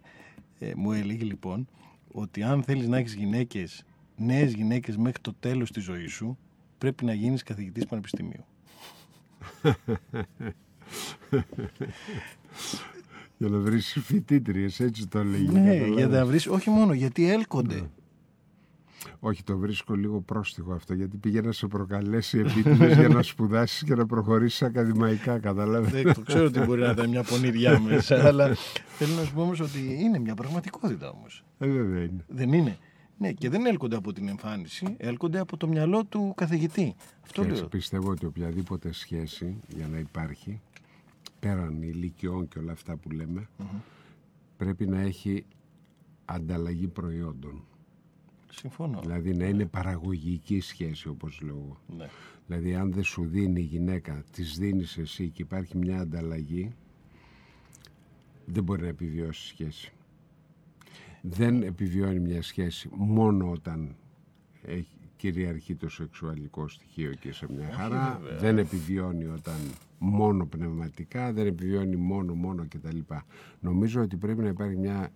[0.59, 1.67] ε, μου έλεγε λοιπόν
[2.11, 3.83] ότι αν θέλεις να έχεις γυναίκες,
[4.17, 6.37] νέες γυναίκες μέχρι το τέλος της ζωής σου,
[6.77, 8.45] πρέπει να γίνεις καθηγητής πανεπιστημίου.
[13.37, 15.47] Για να βρεις φοιτήτριες, έτσι το λέγει.
[15.47, 15.95] Ναι, καταλάβες.
[15.95, 17.89] για να βρεις, όχι μόνο, γιατί έλκονται.
[19.19, 23.83] Όχι, το βρίσκω λίγο πρόστιχο αυτό, γιατί πήγε να σε προκαλέσει επίτηδες για να σπουδάσεις
[23.83, 25.91] και να προχωρήσεις ακαδημαϊκά, καταλάβες.
[25.91, 28.55] Δεν το ξέρω ότι μπορεί να ήταν μια πονηριά μέσα, αλλά
[28.87, 31.43] θέλω να σου πω όμως ότι είναι μια πραγματικότητα όμως.
[31.57, 32.25] Ε, βέβαια είναι.
[32.27, 32.77] Δεν είναι.
[33.19, 36.95] Ναι, και δεν έλκονται από την εμφάνιση, έλκονται από το μυαλό του καθηγητή.
[37.23, 37.69] Αυτό Και έτσι λέω.
[37.69, 40.61] πιστεύω ότι οποιαδήποτε σχέση για να υπάρχει,
[41.39, 43.47] πέραν ηλικιών και όλα αυτά που λέμε,
[44.57, 45.45] πρέπει να έχει
[46.25, 47.63] ανταλλαγή προϊόντων.
[48.59, 48.99] Συμφωνώ.
[49.01, 51.81] Δηλαδή να είναι παραγωγική σχέση όπως λέω.
[51.97, 52.07] Ναι.
[52.47, 56.73] Δηλαδή αν δεν σου δίνει η γυναίκα, της δίνεις εσύ και υπάρχει μια ανταλλαγή,
[58.45, 59.91] δεν μπορεί να επιβιώσει η σχέση.
[61.21, 63.95] Δεν επιβιώνει μια σχέση μόνο όταν
[64.61, 68.21] έχει κυριαρχεί το σεξουαλικό στοιχείο και σε μια χαρά.
[68.39, 69.55] Δεν επιβιώνει όταν
[69.99, 72.99] μόνο πνευματικά, δεν επιβιώνει μόνο μόνο κτλ.
[73.59, 75.09] Νομίζω ότι πρέπει να υπάρχει μια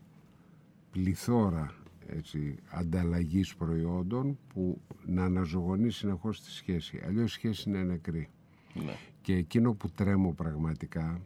[0.92, 1.81] πληθώρα
[2.16, 7.02] έτσι, ανταλλαγής προϊόντων που να αναζωογονεί συνεχώς τη σχέση.
[7.06, 8.30] Αλλιώς η σχέση είναι νεκρή.
[8.74, 8.96] Ναι.
[9.22, 11.22] Και εκείνο που τρέμω πραγματικά,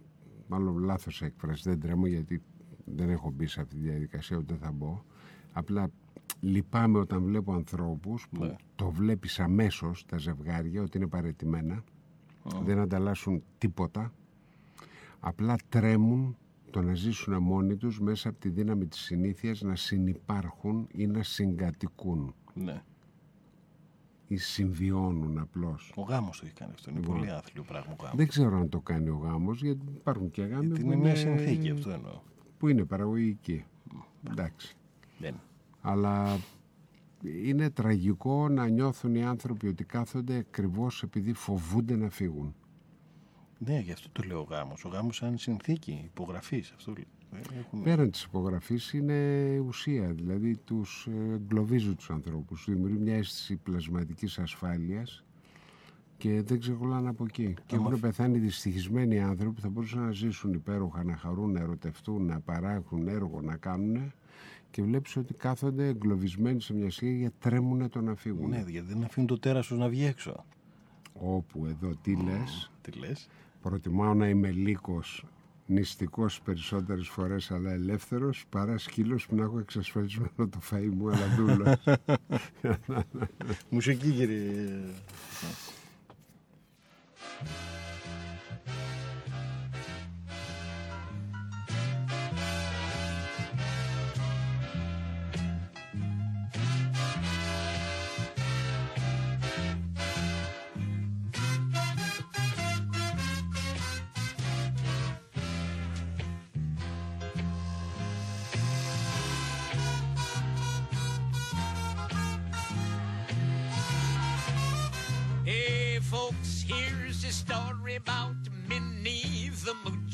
[0.47, 2.41] μάλλον λάθος έκφραση, δεν τρέμω γιατί
[2.85, 5.01] δεν έχω μπει σε αυτή τη διαδικασία, ούτε θα μπω.
[5.53, 5.89] Απλά
[6.39, 8.55] λυπάμαι όταν βλέπω ανθρώπους που Ναι.
[8.75, 11.83] το βλέπεις αμέσως τα ζευγάρια ότι είναι παρετημένα,
[12.63, 14.13] δεν ανταλλάσσουν τίποτα,
[15.19, 16.37] απλά τρέμουν
[16.75, 21.23] το να ζήσουν μόνοι τους μέσα από τη δύναμη της συνήθειας να συνυπάρχουν ή να
[21.23, 22.35] συγκατοικούν.
[22.53, 22.81] ναι.
[24.27, 25.93] ή συμβιώνουν απλώς.
[25.95, 26.89] Ο γάμος το έχει κάνει αυτό.
[26.91, 27.15] Είναι Λοιπόν.
[27.17, 28.17] πολύ άθλιο πράγμα ο γάμος.
[28.17, 31.15] Δεν ξέρω αν το κάνει ο γάμος, γιατί υπάρχουν και γάμοι Γιατί που είναι μια
[31.15, 32.19] συνθήκη, αυτό εννοώ.
[32.57, 33.65] που είναι παραγωγική.
[34.29, 34.75] Εντάξει.
[35.19, 35.35] Δεν.
[35.81, 36.37] Αλλά
[37.45, 42.55] είναι τραγικό να νιώθουν οι άνθρωποι ότι κάθονται ακριβώς επειδή φοβούνται να φύγουν.
[43.57, 44.85] Ναι, γι' αυτό το λέω ο γάμος.
[44.85, 46.73] Ο γάμος σαν συνθήκη υπογραφής.
[46.75, 47.03] Αυτό λέω.
[47.31, 47.83] Ε, Έχουμε...
[47.83, 54.39] Πέραν της υπογραφής είναι ουσία, δηλαδή τους ε, εγκλωβίζει τους ανθρώπους, δημιουργεί μια αίσθηση πλασματικής
[54.39, 55.23] ασφάλειας
[56.17, 57.53] και δεν ξεκολλάνε από εκεί.
[57.65, 62.25] Και έχουν πεθάνει δυστυχισμένοι άνθρωποι που θα μπορούσαν να ζήσουν υπέροχα, να χαρούν, να ερωτευτούν,
[62.25, 64.13] να παράγουν έργο, να κάνουν
[64.71, 68.49] και βλέπεις ότι κάθονται εγκλωβισμένοι σε μια σκηνή γιατί τρέμουν το να φύγουν.
[68.49, 70.45] Ναι, γιατί δεν αφήνουν το τέρας τους να βγει έξω.
[71.13, 73.29] Όπου εδώ τι λες, Τι λες.
[73.69, 75.25] Προτιμάω να είμαι λύκος
[75.65, 81.27] νηστικός περισσότερες φορές αλλά ελεύθερος παρά σκύλος που να έχω εξασφαλισμένο το φαΐ μου αλλά
[81.37, 81.83] δούλος.
[83.69, 84.79] Μουσική κύριε.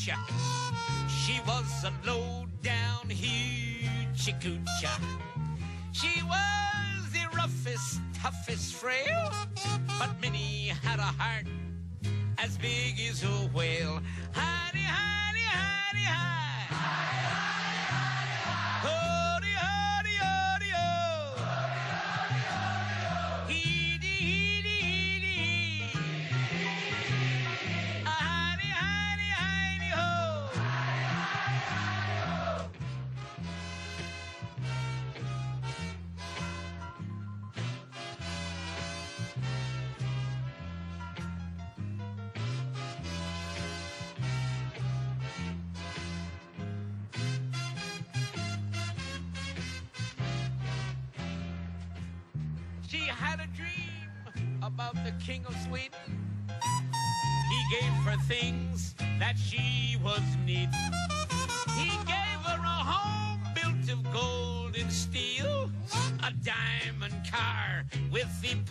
[0.01, 4.97] She was a low-down hoochie coocher.
[5.91, 8.70] She was the roughest, toughest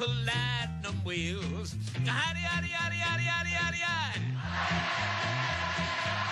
[0.00, 1.74] platinum wheels.
[2.06, 4.20] Howdy, howdy, howdy, howdy, howdy, howdy, howdy.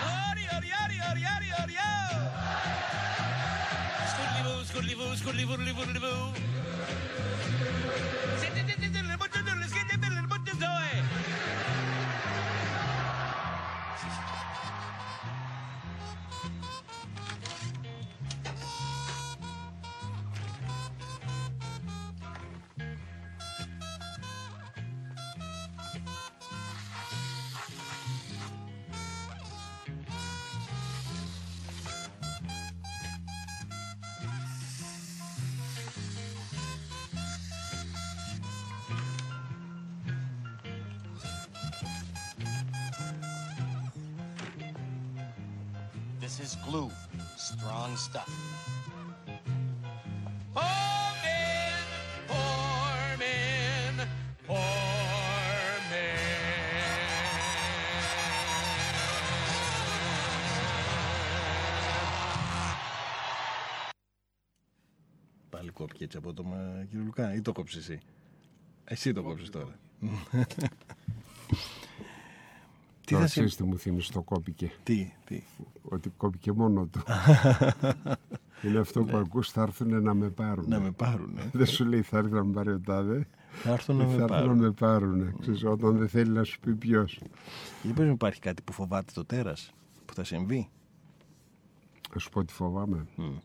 [0.01, 2.25] Howdy, howdy, howdy, howdy, howdy, howdy, ho.
[4.65, 5.45] Scoodly boo, scoodly
[6.01, 6.48] boo,
[47.99, 48.31] stuff.
[50.55, 51.87] Poor men,
[52.31, 53.95] poor men,
[54.47, 54.79] poor
[65.51, 67.35] Πάλι κόπηκε έτσι από το μα, κύριο Λουκά.
[67.35, 68.01] Ή το κόψεις εσύ;
[68.85, 69.79] Εσύ το κόψεις τώρα.
[73.09, 73.35] τι Τώρα θα σε...
[73.35, 74.73] ξέρεις τι μου θύμισε το κόπηκε.
[74.83, 75.43] Τι, τι.
[75.83, 77.03] Ότι κόπηκε μόνο του.
[78.65, 80.69] Είναι αυτό που ακούς θα έρθουν να με πάρουν.
[80.69, 81.39] Να με πάρουν.
[81.53, 83.29] Δεν σου λέει θα έρθει να με πάρει ο τάδε.
[83.51, 84.59] Θα έρθουν να θα με έρθουν να πάρουν.
[84.59, 85.39] με πάρουν.
[85.41, 87.21] Ξέρεις, όταν δεν θέλει να σου πει ποιος.
[87.83, 89.75] Δεν πρέπει να υπάρχει κάτι που φοβάται το τέρας.
[90.05, 90.69] Που θα συμβεί;
[92.11, 93.07] Θα σου πω τι φοβάμαι.
[93.17, 93.37] Μμ.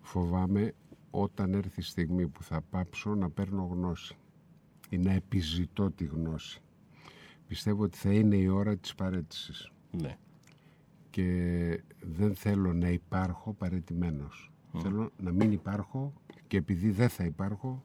[0.00, 0.74] Φοβάμαι
[1.10, 4.16] όταν έρθει η στιγμή που θα πάψω να παίρνω γνώση
[4.88, 6.60] ή να επιζητώ τη γνώση.
[7.48, 10.16] Πιστεύω ότι θα είναι η ώρα της παρέτησης Ναι.
[11.10, 14.50] και δεν θέλω να υπάρχω παρετημένος.
[14.78, 16.12] Θέλω να μην υπάρχω
[16.46, 17.82] και επειδή δεν θα υπάρχω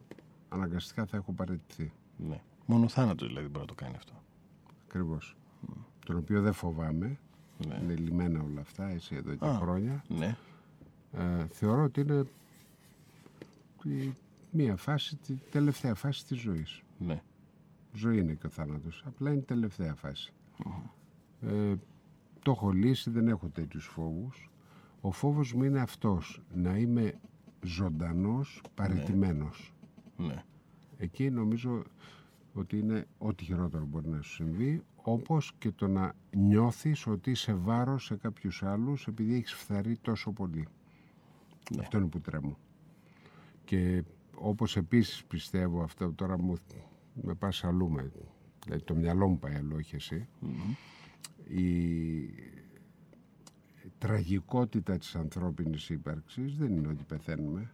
[0.49, 1.91] αναγκαστικά θα έχω παρετηθεί.
[2.17, 2.41] ναι.
[2.65, 4.13] Μόνο θάνατος δηλαδή μπορεί να το κάνει αυτό.
[4.87, 5.35] Ακριβώς.
[6.05, 7.19] Τον οποίο δεν φοβάμαι.
[7.67, 7.79] Ναι.
[7.83, 9.53] Είναι λιμένα όλα αυτά, έτσι εδώ και Α.
[9.53, 10.03] χρόνια.
[10.07, 10.37] Ναι.
[11.11, 12.25] Ε, θεωρώ ότι είναι
[13.83, 14.13] η
[14.51, 16.81] μία φάση, τη τελευταία φάση της ζωής.
[16.97, 17.21] Ναι.
[17.93, 19.03] Ζωή είναι και ο θάνατος.
[19.07, 20.33] Απλά είναι η τελευταία φάση.
[21.41, 21.73] Ε,
[22.39, 24.49] το έχω λύσει, δεν έχω τέτοιους φόβους.
[25.01, 27.19] Ο φόβος μου είναι αυτός, να είμαι
[27.61, 29.73] ζωντανός, παρετημένος.
[30.17, 30.43] Ναι.
[30.97, 31.83] Εκεί νομίζω
[32.53, 37.53] ότι είναι ό,τι χειρότερο μπορεί να σου συμβεί, όπως και το να νιώθεις ότι είσαι
[37.53, 40.67] βάρος σε κάποιους άλλους επειδή έχεις φθαρεί τόσο πολύ.
[41.79, 42.57] Αυτό είναι που τρέμω.
[43.65, 44.03] Και
[44.35, 46.55] όπως επίσης πιστεύω αυτό τώρα μου
[47.13, 48.11] με πας αλλού με,
[48.65, 50.27] δηλαδή το μυαλό μου πάει αλλού, όχι εσύ.
[51.47, 52.29] Η
[53.97, 57.71] τραγικότητα της ανθρώπινης ύπαρξης δεν είναι ότι πεθαίνουμε.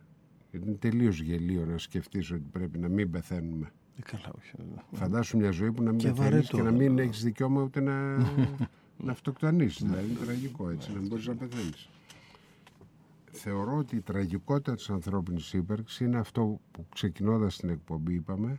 [0.51, 3.71] Είναι τελείως γελίο να σκεφτείς ότι πρέπει να μην πεθαίνουμε.
[3.97, 4.51] Ε, καλά, όχι.
[4.59, 7.03] ε, Φαντάσου μια ζωή που να μην Και πεθαίνεις βαρετό, και να μην βέβαια.
[7.03, 8.17] έχεις δικαίωμα ούτε να,
[9.05, 9.81] να αυτοκτονήσεις.
[9.83, 11.89] δηλαδή είναι τραγικό έτσι, να μην μπορείς να πεθαίνεις.
[13.31, 18.57] Θεωρώ ότι η τραγικότητα της ανθρώπινης ύπαρξης είναι αυτό που ξεκινώντας την εκπομπή είπαμε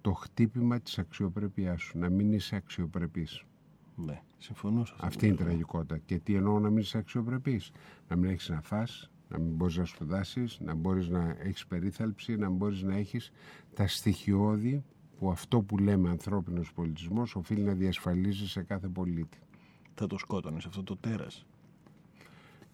[0.00, 3.44] το χτύπημα της αξιοπρέπειάς σου, να μην είσαι αξιοπρεπής.
[3.96, 5.06] Ναι, συμφωνώ σε αυτό.
[5.06, 5.98] Αυτή είναι η τραγικότητα.
[5.98, 7.70] Και τι εννοώ να μην είσαι αξιοπρεπής.
[8.08, 12.36] Να μην έχεις να φας, να μην μπορείς να σπουδάσεις, να μπορείς να έχεις περίθαλψη,
[12.36, 13.30] να μπορείς να έχεις
[13.74, 14.84] τα στοιχειώδη
[15.18, 19.38] που αυτό που λέμε ανθρώπινος πολιτισμός οφείλει να διασφαλίζει σε κάθε πολίτη.
[19.94, 21.46] Θα το σκότωνες αυτό το τέρας.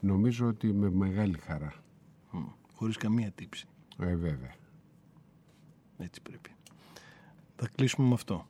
[0.01, 1.75] Νομίζω ότι με μεγάλη χαρά.
[2.31, 3.67] Μμ, Χωρίς καμία τύψη.
[3.99, 4.55] Ε, βέβαια.
[5.99, 6.56] Έτσι πρέπει.
[7.57, 8.47] Θα κλείσουμε με αυτό.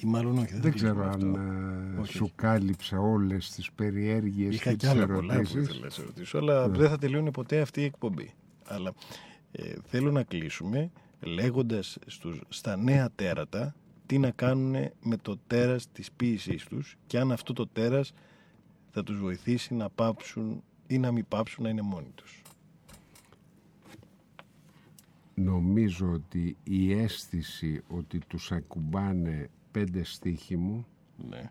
[0.00, 1.26] Ή μάλλον όχι, δεν, θα Δεν κλείσουμε ξέρω με αυτό.
[1.26, 2.32] αν ε, Όχι, σου όχι.
[2.36, 5.62] κάλυψα όλες τις περιέργειες Είχα και κι τις άλλα πολλά που ερωτήσεις.
[5.62, 8.34] ήθελα να σε ρωτήσω, αλλά δεν θα τελειώνει ποτέ αυτή η εκπομπή.
[8.66, 8.92] Αλλά
[9.52, 10.90] ε, θέλω να κλείσουμε
[11.20, 13.74] λέγοντας στους, στα νέα τέρατα
[14.06, 18.12] τι να κάνουν με το τέρας της ποίησής τους και αν αυτό το τέρας
[18.90, 22.42] θα τους βοηθήσει να πάψουν ή να μην πάψουν να είναι μόνοι τους.
[25.34, 30.86] Νομίζω ότι η αίσθηση ότι τους ακουμπάνε πέντε στίχοι μου
[31.28, 31.50] Ναι.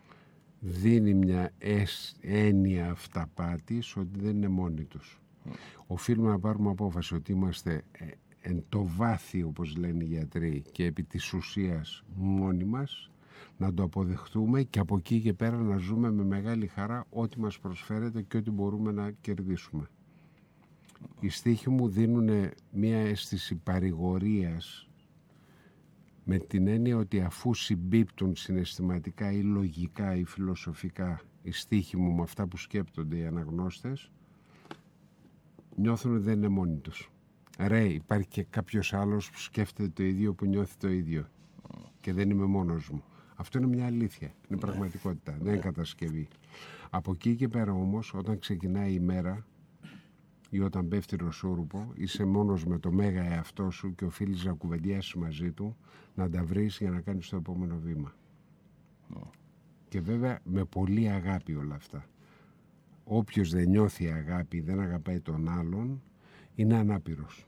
[0.60, 5.20] δίνει μια αισ- έννοια αυταπάτης ότι δεν είναι μόνοι τους.
[5.86, 8.06] Οφείλουμε να πάρουμε απόφαση ότι είμαστε ε,
[8.40, 13.10] εν το βάθη όπως λένε οι γιατροί και επί της ουσίας μόνοι μας
[13.58, 17.58] να το αποδεχτούμε και από εκεί και πέρα να ζούμε με μεγάλη χαρά ό,τι μας
[17.58, 19.88] προσφέρεται και ό,τι μπορούμε να κερδίσουμε.
[21.20, 24.88] Οι στίχοι μου δίνουν μια αίσθηση παρηγορίας
[26.24, 32.22] με την έννοια ότι αφού συμπίπτουν συναισθηματικά ή λογικά ή φιλοσοφικά οι στίχοι μου με
[32.22, 34.10] αυτά που σκέπτονται οι αναγνώστες
[35.76, 37.10] νιώθουν ότι δεν είναι μόνοι τους.
[37.58, 41.28] Ρε, υπάρχει και κάποιος άλλος που σκέφτεται το ίδιο που νιώθει το ίδιο
[42.00, 43.04] και δεν είμαι μόνος μου.
[43.36, 46.28] Αυτό είναι μια αλήθεια, είναι πραγματικότητα, δεν είναι κατασκευή.
[46.90, 49.46] Από εκεί και πέρα όμως, όταν ξεκινάει η μέρα
[50.54, 55.14] ή όταν πέφτει ροσούρουπο, είσαι μόνος με το μέγα εαυτό σου και οφείλεις να κουβεντιάσεις
[55.14, 55.76] μαζί του,
[56.14, 58.14] να τα βρεις για να κάνεις το επόμενο βήμα.
[59.88, 62.04] Και βέβαια με πολύ αγάπη όλα αυτά.
[63.04, 66.02] Όποιος δεν νιώθει αγάπη, δεν αγαπάει τον άλλον,
[66.54, 67.46] είναι ανάπηρος.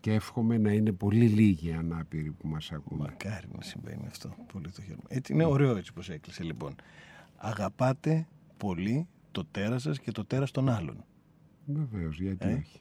[0.00, 3.02] Και εύχομαι να είναι πολύ λίγοι οι ανάπηροι που μας ακούνε.
[3.02, 4.34] Μακάρι να συμβαίνει αυτό.
[4.52, 5.08] Πολύ το χαίρομαι.
[5.08, 6.74] Έτσι, είναι ωραίο έτσι πως έκλεισε λοιπόν.
[7.36, 8.26] Αγαπάτε
[8.56, 11.04] πολύ το τέρας σας και το τέρας των άλλων.
[11.66, 12.80] Βεβαίως, γιατί Ε, όχι.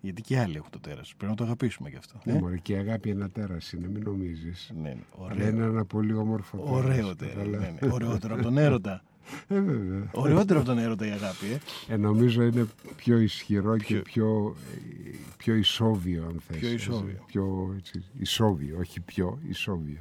[0.00, 1.14] Γιατί και άλλοι έχουν το τέρας.
[1.16, 2.20] Πρέπει να το αγαπήσουμε γι' αυτό.
[2.24, 4.72] Ναι, ε; μωρέ, και η αγάπη ένα τέρας είναι, μην νομίζεις.
[4.74, 5.48] Ναι, ναι, Αλλά ωραίο.
[5.48, 6.70] είναι ένα πολύ όμορφο τέρας.
[6.72, 7.36] Ωραίο τέρας.
[7.36, 7.92] Αλλά- Ναι, ναι.
[7.92, 9.02] Ωραιότερο από τον έρωτα.
[9.48, 10.10] Ε, βέβαια.
[10.12, 11.46] Ωραιότερο από τον έρωτα η αγάπη,
[11.88, 11.92] ε.
[11.92, 12.66] Ε, νομίζω είναι
[12.96, 16.56] πιο ισχυρό και πιο, ε, πιο ισόβιο, αν θες.
[16.58, 17.22] Πιο ισόβιο.
[17.26, 20.00] Πιο έτσι, ισόβιο, όχι πιο, ισόβιο.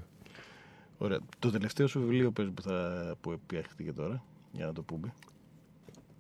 [0.97, 1.19] Ωραία.
[1.39, 5.14] Το τελευταίο σου βιβλίο πες, που, θα, που επέχθηκε τώρα, για να το πούμε.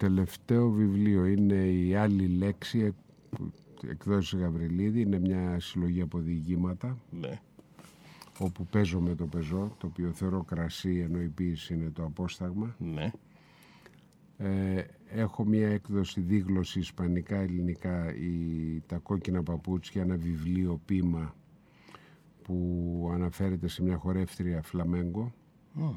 [0.03, 2.93] Τελευταίο βιβλίο είναι η άλλη λέξη εκ-
[3.29, 3.51] που-
[3.89, 5.01] εκδόσεις Γαβριλίδη.
[5.01, 7.39] Είναι μια συλλογή από διηγήματα Ναι.
[8.39, 12.75] όπου παίζω με το πεζό, το οποίο θεωρώ κρασί ενώ η ποίηση είναι το απόσταγμα.
[12.79, 13.11] Ναι.
[14.37, 21.35] Ε, έχω μια έκδοση δίγλωση ισπανικά, ελληνικά, η, τα κόκκινα παπούτσια, ένα βιβλίο πείμα
[22.41, 25.33] που αναφέρεται σε μια χορεύτρια φλαμέγκο.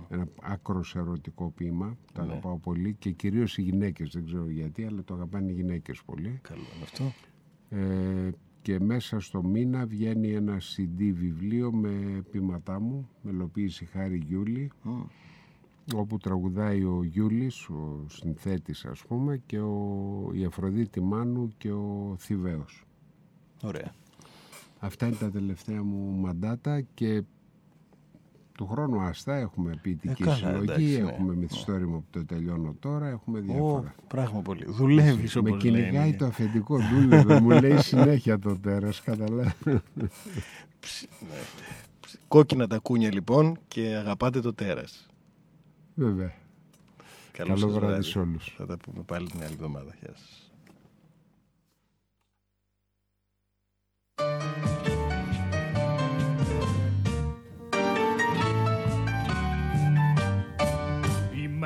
[0.08, 2.30] Ένα άκρος ερωτικό ποίημα, το Ναι.
[2.30, 6.38] αγαπάω πολύ και κυρίως οι γυναίκες, δεν ξέρω γιατί, αλλά το αγαπάνε οι γυναίκες πολύ.
[6.42, 7.12] Καλό είναι αυτό.
[7.70, 8.30] Ε,
[8.62, 14.70] και μέσα στο μήνα βγαίνει ένα CD βιβλίο με ποίηματά μου, μελοποίηση Χάρη Γιούλη,
[15.94, 22.14] όπου τραγουδάει ο Γιούλης, ο συνθέτης ας πούμε, και ο, η Αφροδίτη Μάνου και ο
[22.18, 22.84] Θηβαίος.
[23.62, 23.94] Ωραία.
[24.78, 27.22] Αυτά είναι τα τελευταία μου μαντάτα και
[28.56, 31.10] Του χρόνου αστά έχουμε ποιητική Ε, καλά, συλλογή, εντάξει, ναι.
[31.10, 33.94] έχουμε μυθιστόρημα που το τελειώνω τώρα, έχουμε Ω, διάφορα.
[34.08, 34.64] πράγμα πολύ.
[34.68, 39.52] Δουλεύεις Με όπως κυνηγάει το αφεντικό, δούλευε, μου λέει συνέχεια το τέρας, καταλάβει.
[42.28, 45.06] Κόκκινα τα κούνια λοιπόν και αγαπάτε το τέρας.
[45.94, 46.32] Βέβαια.
[47.32, 48.54] Καλό, Καλό σας βράδυ σε όλους.
[48.56, 49.94] Θα τα πούμε πάλι την άλλη εβδομάδα.
[50.00, 50.50] Γεια σας.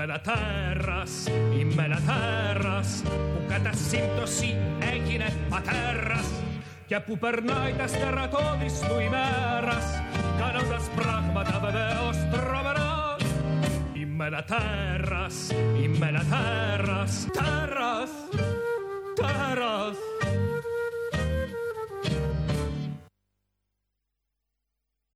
[0.03, 1.27] Είμαι ένα τέρας,
[1.59, 4.57] είμαι ένα τέρας που κατά σύμπτωση
[4.93, 6.27] έγινε πατέρας.
[6.87, 10.03] Και που περνάει τα στερατώδης του ημέρας
[10.39, 13.17] κάνοντας πράγματα βεβαίως τρομερά.
[13.93, 15.51] Είμαι ένα τέρας,
[15.83, 18.11] είμαι ένα τέρας, τέρας,
[19.15, 20.20] τέρας